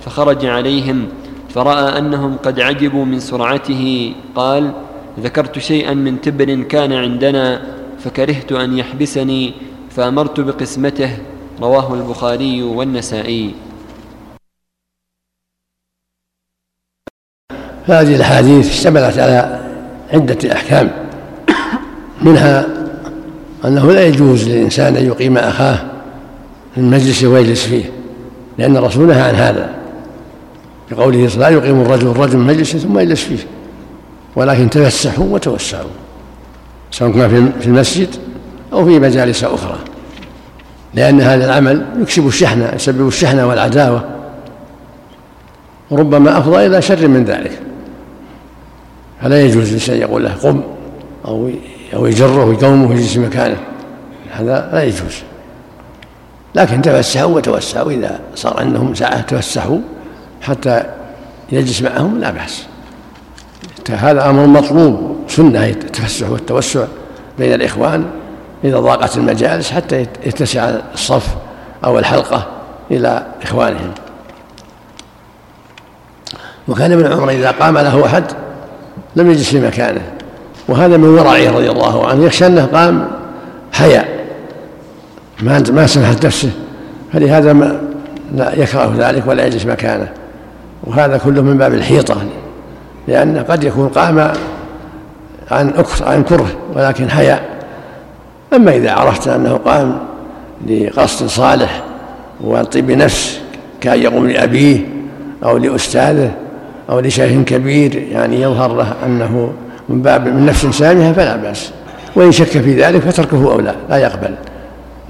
فخرج 0.00 0.46
عليهم 0.46 1.08
فرأى 1.48 1.98
أنهم 1.98 2.36
قد 2.36 2.60
عجبوا 2.60 3.04
من 3.04 3.20
سرعته 3.20 4.14
قال 4.34 4.72
ذكرت 5.20 5.58
شيئا 5.58 5.94
من 5.94 6.20
تبر 6.20 6.62
كان 6.62 6.92
عندنا 6.92 7.62
فكرهت 7.98 8.52
أن 8.52 8.78
يحبسني 8.78 9.52
فأمرت 9.90 10.40
بقسمته. 10.40 11.18
رواه 11.60 11.94
البخاري 11.94 12.62
والنسائي. 12.62 13.54
هذه 17.84 18.16
الأحاديث 18.16 18.70
اشتملت 18.70 19.18
على 19.18 19.60
عدة 20.12 20.52
أحكام 20.52 20.90
منها 22.22 22.79
أنه 23.64 23.92
لا 23.92 24.06
يجوز 24.06 24.48
للإنسان 24.48 24.96
أن 24.96 25.06
يقيم 25.06 25.38
أخاه 25.38 25.76
في 26.74 26.80
المجلس 26.80 27.24
ويجلس 27.24 27.64
فيه 27.66 27.84
لأن 28.58 28.76
الرسول 28.76 29.06
نهى 29.06 29.20
عن 29.20 29.34
هذا 29.34 29.70
بقوله 30.90 31.26
لا 31.26 31.48
يقيم 31.48 31.80
الرجل 31.80 32.06
الرجل 32.06 32.38
مجلس 32.38 32.76
ثم 32.76 32.98
يجلس 32.98 33.24
فيه 33.24 33.46
ولكن 34.36 34.70
تفسحوا 34.70 35.24
وتوسعوا 35.24 35.90
سواء 36.90 37.12
كان 37.12 37.52
في 37.60 37.66
المسجد 37.66 38.08
أو 38.72 38.84
في 38.84 38.98
مجالس 38.98 39.44
أخرى 39.44 39.78
لأن 40.94 41.20
هذا 41.20 41.44
العمل 41.44 41.86
يكسب 42.00 42.26
الشحنة 42.26 42.72
يسبب 42.74 43.08
الشحنة 43.08 43.46
والعداوة 43.46 44.04
وربما 45.90 46.38
أفضى 46.38 46.66
إلى 46.66 46.82
شر 46.82 47.08
من 47.08 47.24
ذلك 47.24 47.60
فلا 49.22 49.42
يجوز 49.42 49.66
للإنسان 49.68 49.98
يقول 49.98 50.24
له 50.24 50.34
قم 50.34 50.62
أو 51.24 51.50
أو 51.94 52.06
يجره 52.06 52.44
ويقومه 52.44 52.88
ويجلس 52.90 53.16
مكانه. 53.16 53.56
هذا 54.30 54.70
لا 54.72 54.82
يجوز. 54.82 55.22
لكن 56.54 56.82
تفسحوا 56.82 57.36
وتوسعوا. 57.36 57.90
إذا 57.90 58.20
صار 58.34 58.60
عندهم 58.60 58.94
ساعة 58.94 59.20
تفسحوا 59.20 59.78
حتى 60.42 60.84
يجلس 61.52 61.82
معهم 61.82 62.18
لا 62.18 62.30
بأس. 62.30 62.66
هذا 63.90 64.30
أمر 64.30 64.46
مطلوب. 64.46 65.16
سنة 65.28 65.64
التفسح 65.64 66.30
والتوسع 66.30 66.84
بين 67.38 67.52
الإخوان 67.52 68.06
إذا 68.64 68.80
ضاقت 68.80 69.16
المجالس 69.16 69.70
حتى 69.70 70.06
يتسع 70.26 70.80
الصف 70.94 71.26
أو 71.84 71.98
الحلقة 71.98 72.46
إلى 72.90 73.26
إخوانهم. 73.42 73.90
وكان 76.68 76.92
ابن 76.92 77.12
عمر 77.12 77.30
إذا 77.30 77.50
قام 77.50 77.78
له 77.78 78.06
أحد 78.06 78.24
لم 79.16 79.30
يجلس 79.30 79.50
في 79.50 79.60
مكانه. 79.60 80.19
وهذا 80.70 80.96
من 80.96 81.08
ورعه 81.08 81.50
رضي 81.50 81.70
الله 81.70 82.06
عنه 82.06 82.24
يخشى 82.24 82.46
أنه 82.46 82.66
قام 82.66 83.08
حياء 83.72 84.08
ما 85.42 85.64
ما 85.72 85.86
سمحت 85.86 86.26
نفسه. 86.26 86.50
فلهذا 87.12 87.52
ما 87.52 87.80
لا 88.34 88.54
يكره 88.54 88.94
ذلك 88.98 89.26
ولا 89.26 89.46
يجلس 89.46 89.66
مكانه. 89.66 90.08
وهذا 90.84 91.18
كله 91.18 91.42
من 91.42 91.58
باب 91.58 91.74
الحيطة 91.74 92.16
لأن 93.08 93.38
قد 93.38 93.64
يكون 93.64 93.88
قام 93.88 94.32
عن 95.50 95.84
عن 96.00 96.22
كره 96.22 96.46
ولكن 96.74 97.10
حياء 97.10 97.42
أما 98.52 98.76
إذا 98.76 98.92
عرفت 98.92 99.28
أنه 99.28 99.56
قام 99.56 99.98
لقصد 100.68 101.26
صالح 101.26 101.82
وطيب 102.40 102.90
نفس 102.90 103.40
كأن 103.80 104.02
يقوم 104.02 104.26
لأبيه 104.26 104.78
أو 105.44 105.56
لأستاذه 105.56 106.30
أو 106.90 107.00
لشيخ 107.00 107.42
كبير 107.42 107.94
يعني 107.96 108.42
يظهر 108.42 108.76
له 108.76 108.94
أنه 109.06 109.52
من 109.90 110.02
باب 110.02 110.26
من 110.26 110.46
نفس 110.46 110.66
سامحة 110.66 111.12
فلا 111.12 111.36
بأس. 111.36 111.70
وإن 112.16 112.32
شك 112.32 112.46
في 112.46 112.82
ذلك 112.82 113.00
فتركه 113.00 113.52
أولى 113.52 113.74
لا 113.90 113.96
يقبل. 113.96 114.34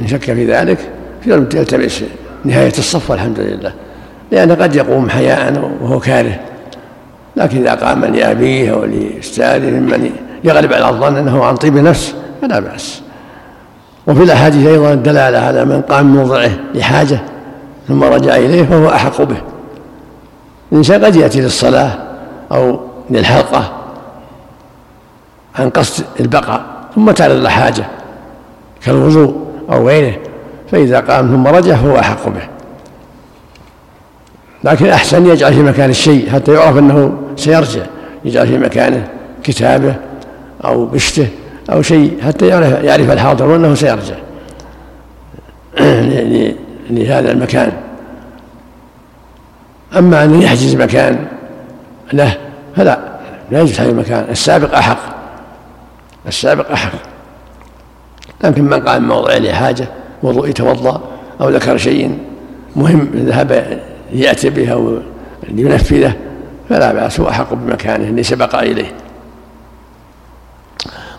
إن 0.00 0.06
شك 0.06 0.24
في 0.24 0.46
ذلك 0.46 0.78
يلتمس 1.26 2.04
نهاية 2.44 2.72
الصف 2.78 3.10
والحمد 3.10 3.40
لله. 3.40 3.72
لأنه 4.30 4.54
قد 4.54 4.76
يقوم 4.76 5.10
حياء 5.10 5.70
وهو 5.82 6.00
كاره. 6.00 6.40
لكن 7.36 7.58
إذا 7.58 7.74
قام 7.74 8.04
لأبيه 8.04 8.72
أو 8.72 8.84
لأستاذه 8.84 9.70
ممن 9.70 10.10
يغلب 10.44 10.72
على 10.72 10.88
الظن 10.88 11.16
أنه 11.16 11.44
عن 11.44 11.56
طيب 11.56 11.76
نفس 11.76 12.14
فلا 12.42 12.60
بأس. 12.60 13.02
وفي 14.06 14.22
الأحاديث 14.22 14.66
أيضا 14.66 14.92
الدلالة 14.92 15.38
على 15.38 15.64
من 15.64 15.82
قام 15.82 16.16
موضعه 16.16 16.50
لحاجة 16.74 17.20
ثم 17.88 18.04
رجع 18.04 18.36
إليه 18.36 18.62
فهو 18.62 18.88
أحق 18.88 19.22
به. 19.22 19.36
الإنسان 20.72 21.04
قد 21.04 21.16
يأتي 21.16 21.40
للصلاة 21.40 21.90
أو 22.52 22.80
للحلقة 23.10 23.79
عن 25.60 25.70
قصد 25.70 26.04
البقاء 26.20 26.62
ثم 26.94 27.10
تعرض 27.10 27.46
حاجة 27.46 27.84
كالوضوء 28.84 29.46
أو 29.70 29.88
غيره 29.88 30.16
فإذا 30.70 31.00
قام 31.00 31.28
ثم 31.28 31.46
رجع 31.46 31.76
فهو 31.76 31.98
أحق 31.98 32.28
به. 32.28 32.42
لكن 34.64 34.88
أحسن 34.88 35.26
يجعل 35.26 35.54
في 35.54 35.62
مكان 35.62 35.90
الشيء 35.90 36.30
حتى 36.30 36.52
يعرف 36.52 36.78
أنه 36.78 37.12
سيرجع 37.36 37.82
يجعل 38.24 38.46
في 38.46 38.58
مكانه 38.58 39.08
كتابه 39.42 39.94
أو 40.64 40.86
بشته 40.86 41.28
أو 41.72 41.82
شيء 41.82 42.18
حتى 42.22 42.46
يعرف, 42.46 42.84
يعرف 42.84 43.10
الحاضر 43.10 43.56
أنه 43.56 43.74
سيرجع. 43.74 44.14
لهذا 46.90 47.32
المكان. 47.32 47.72
أما 49.96 50.24
أن 50.24 50.42
يحجز 50.42 50.74
مكان 50.74 51.26
له 52.12 52.36
فلا 52.76 52.98
لا 53.50 53.60
يجوز 53.60 53.80
هذا 53.80 53.90
المكان 53.90 54.26
السابق 54.30 54.74
أحق. 54.74 55.19
السابق 56.26 56.70
أحق 56.70 56.92
لكن 58.44 58.64
من 58.64 58.88
قام 58.88 59.08
موضع 59.08 59.36
لحاجة 59.36 59.88
وضوء 60.22 60.48
يتوضأ 60.48 61.00
أو 61.40 61.48
ذكر 61.48 61.76
شيء 61.76 62.18
مهم 62.76 63.10
ذهب 63.14 63.80
يأتي 64.12 64.50
به 64.50 64.72
أو 64.72 64.98
لينفذه 65.48 66.12
فلا 66.68 66.92
بأس 66.92 67.20
هو 67.20 67.28
أحق 67.28 67.54
بمكانه 67.54 68.08
اللي 68.08 68.22
سبق 68.22 68.56
إليه. 68.56 68.92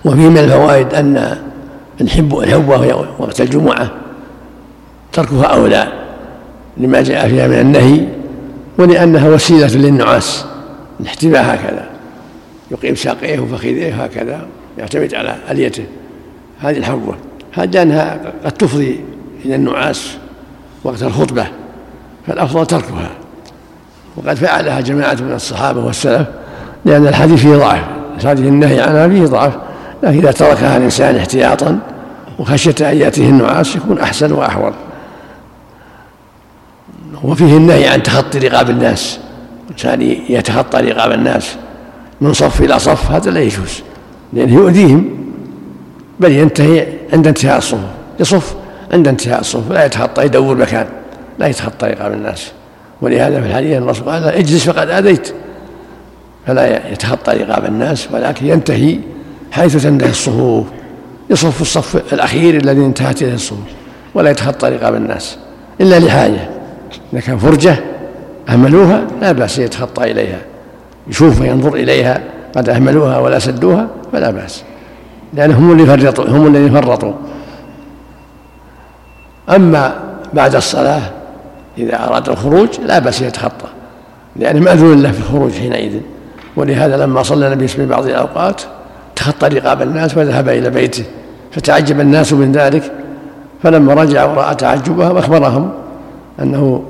وفيه 0.05 0.29
من 0.29 0.37
الفوائد 0.37 0.93
أن 0.93 1.37
الحب 2.01 2.39
الحب 2.39 2.69
وقت 3.19 3.41
الجمعة 3.41 3.91
تركها 5.13 5.45
أولى 5.45 5.87
لما 6.77 7.01
جاء 7.01 7.27
فيها 7.27 7.47
من 7.47 7.59
النهي 7.59 8.07
ولأنها 8.77 9.29
وسيلة 9.29 9.67
للنعاس 9.67 10.45
الاحتباء 10.99 11.55
هكذا 11.55 11.89
يقيم 12.71 12.95
ساقيه 12.95 13.39
وفخذيه 13.39 14.03
هكذا. 14.03 14.45
يعتمد 14.77 15.13
على 15.13 15.35
أليته. 15.51 15.85
هذه 16.59 16.77
الحبة 16.77 17.15
هذه 17.53 17.81
أنها 17.81 18.19
قد 18.45 18.51
تفضي 18.51 18.99
إلى 19.45 19.55
النعاس 19.55 20.17
وقت 20.83 21.03
الخطبة 21.03 21.47
فالأفضل 22.27 22.65
تركها. 22.65 23.09
وقد 24.17 24.33
فعلها 24.35 24.81
جماعة 24.81 25.13
من 25.13 25.33
الصحابة 25.33 25.85
والسلف 25.85 26.27
لأن 26.85 27.07
الحديث 27.07 27.41
فيه 27.41 27.55
ضعف. 27.55 27.83
الحديث 28.17 28.47
النهي 28.47 28.81
عنها 28.81 29.07
فيه 29.07 29.25
ضعف. 29.25 29.53
لكن 30.03 30.17
إذا 30.17 30.31
تركها 30.31 30.77
الإنسان 30.77 31.15
احتياطا 31.15 31.79
وخشية 32.39 32.91
أن 32.91 32.97
يأتيه 32.97 33.29
النعاس 33.29 33.75
يكون 33.75 33.99
أحسن 33.99 34.31
وأحوط. 34.31 34.73
وفيه 37.23 37.57
النهي 37.57 37.87
عن 37.87 38.03
تخطي 38.03 38.39
رقاب 38.39 38.69
الناس. 38.69 39.19
الإنسان 39.65 40.01
يتخطى 40.29 40.81
رقاب 40.81 41.11
الناس 41.11 41.55
من 42.21 42.33
صف 42.33 42.61
إلى 42.61 42.79
صف 42.79 43.11
هذا 43.11 43.31
لا 43.31 43.39
يجوز. 43.39 43.83
لأنه 44.33 44.53
يؤذيهم 44.53 45.09
بل 46.19 46.31
ينتهي 46.31 46.87
عند 47.13 47.27
انتهاء 47.27 47.57
الصفوف 47.57 47.89
يصف 48.19 48.55
عند 48.93 49.07
انتهاء 49.07 49.39
الصفوف 49.39 49.71
لا 49.71 49.85
يتخطى 49.85 50.25
يدور 50.25 50.55
مكان 50.57 50.87
لا 51.39 51.47
يتخطى 51.47 51.87
رقاب 51.87 52.13
الناس. 52.13 52.51
ولهذا 53.01 53.41
في 53.41 53.47
الحديث 53.47 53.77
الرسول 53.77 54.09
قال 54.09 54.23
اجلس 54.23 54.69
فقد 54.69 54.89
آذيت. 54.89 55.33
فلا 56.47 56.91
يتخطى 56.91 57.31
رقاب 57.31 57.65
الناس 57.65 58.07
ولكن 58.11 58.45
ينتهي 58.45 58.99
حيث 59.51 59.83
تنتهي 59.83 60.09
الصفوف 60.09 60.65
يصف 61.29 61.61
الصف 61.61 62.13
الأخير 62.13 62.55
الذي 62.55 62.85
انتهت 62.85 63.21
إليه 63.21 63.33
الصفوف 63.33 63.59
ولا 64.13 64.29
يتخطى 64.31 64.69
رقاب 64.69 64.95
الناس 64.95 65.37
إلا 65.81 65.99
لحاجة. 65.99 66.49
إذا 67.13 67.21
كان 67.21 67.37
فرجة 67.37 67.75
أهملوها 68.49 69.07
لا 69.21 69.31
بأس 69.31 69.59
يتخطى 69.59 70.11
إليها 70.11 70.39
يشوف 71.07 71.41
وينظر 71.41 71.73
إليها. 71.75 72.21
قد 72.55 72.69
أهملوها 72.69 73.17
ولا 73.19 73.39
سدوها 73.39 73.87
فلا 74.11 74.31
بأس. 74.31 74.63
لانهم 75.33 75.71
اللي 75.71 75.85
فرطوا 75.85 76.25
هم 76.25 76.47
الذين 76.47 76.81
فرطوا. 76.81 77.13
أما 79.49 79.95
بعد 80.33 80.55
الصلاة 80.55 81.01
إذا 81.77 82.07
أراد 82.07 82.29
الخروج 82.29 82.69
لا 82.85 82.99
بأس 82.99 83.21
يتخطى 83.21 83.67
لأنه 84.35 84.59
مأذون 84.59 85.01
له 85.01 85.11
في 85.11 85.19
الخروج 85.19 85.51
حينئذ. 85.51 85.99
ولهذا 86.55 86.97
لما 86.97 87.23
صلى 87.23 87.47
النبي 87.47 87.67
في 87.67 87.85
بعض 87.85 88.05
الأوقات 88.05 88.61
تخطى 89.15 89.47
رقاب 89.47 89.81
الناس 89.81 90.17
وذهب 90.17 90.49
إلى 90.49 90.69
بيته 90.69 91.03
فتعجب 91.51 91.99
الناس 91.99 92.33
من 92.33 92.51
ذلك. 92.51 92.91
فلما 93.63 93.93
رجع 93.93 94.25
ورأى 94.25 94.55
تعجبهم 94.55 95.17
أخبرهم 95.17 95.71
أنه 96.41 96.83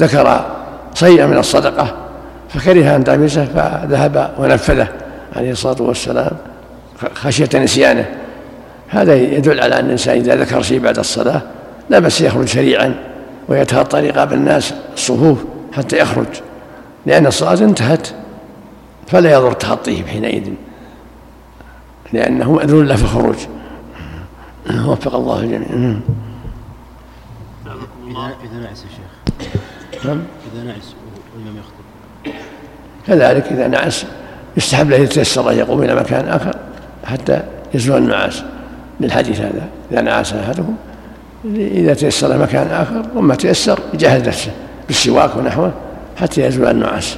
ذكر 0.00 0.44
شيئا 0.94 1.26
من 1.26 1.38
الصدقة 1.38 1.94
فكره 2.48 2.96
أن 2.96 3.04
تلبسه 3.04 3.44
فذهب 3.44 4.30
ونفذه. 4.38 4.88
عليه 5.36 5.50
الصلاة 5.50 5.82
والسلام 5.82 6.36
خشية 7.14 7.48
نسيانه. 7.54 8.06
هذا 8.88 9.14
يدل 9.14 9.60
على 9.60 9.78
أن 9.78 9.84
الإنسان 9.84 10.18
إذا 10.18 10.36
ذكر 10.36 10.62
شيء 10.62 10.78
بعد 10.78 10.98
الصلاة 10.98 11.42
لا 11.90 11.98
بس 11.98 12.20
يخرج 12.20 12.48
سريعا 12.48 12.94
ويتخطى 13.48 14.00
رقاب 14.00 14.32
الناس 14.32 14.74
الصفوف 14.94 15.44
حتى 15.72 15.98
يخرج. 15.98 16.26
لأن 17.06 17.26
الصلاة 17.26 17.64
انتهت 17.64 18.08
فلا 19.06 19.32
يضر 19.32 19.52
تخطيه 19.52 20.04
حينئذ. 20.04 20.52
لأنه 22.12 22.52
مأذون 22.52 22.86
له 22.86 22.96
في 22.96 23.02
الخروج. 23.02 23.36
وفق 24.86 25.14
الله 25.14 25.40
الجميع. 25.40 25.96
إذا 27.66 28.34
إذا 28.44 28.58
نعس 28.62 28.84
يا 28.84 28.88
شيخ. 28.96 30.06
نعم. 30.06 30.22
إذا 30.54 30.64
نعس 30.64 30.94
والإمام 31.34 31.56
يخطب. 31.56 31.84
كذلك 33.06 33.52
إذا 33.52 33.68
نعس. 33.68 34.06
يستحب 34.56 34.90
له 34.90 34.96
يتيسر 34.96 35.50
أن 35.50 35.58
يقوم 35.58 35.82
إلى 35.82 35.94
مكان 35.94 36.28
آخر 36.28 36.56
حتى 37.04 37.42
يزول 37.74 37.98
النعاس 37.98 38.42
للحديث 39.00 39.40
هذا. 39.40 39.66
إذا 39.92 40.00
نعس 40.00 40.32
أحدهم 40.32 40.76
إذا 41.54 41.94
تيسر 41.94 42.38
مكان 42.38 42.66
آخر 42.66 43.02
وما 43.14 43.34
تيسر 43.34 43.78
يجهز 43.94 44.28
نفسه 44.28 44.50
بالسواك 44.88 45.36
ونحوه 45.36 45.72
حتى 46.16 46.46
يزول 46.46 46.66
النعاس. 46.66 47.16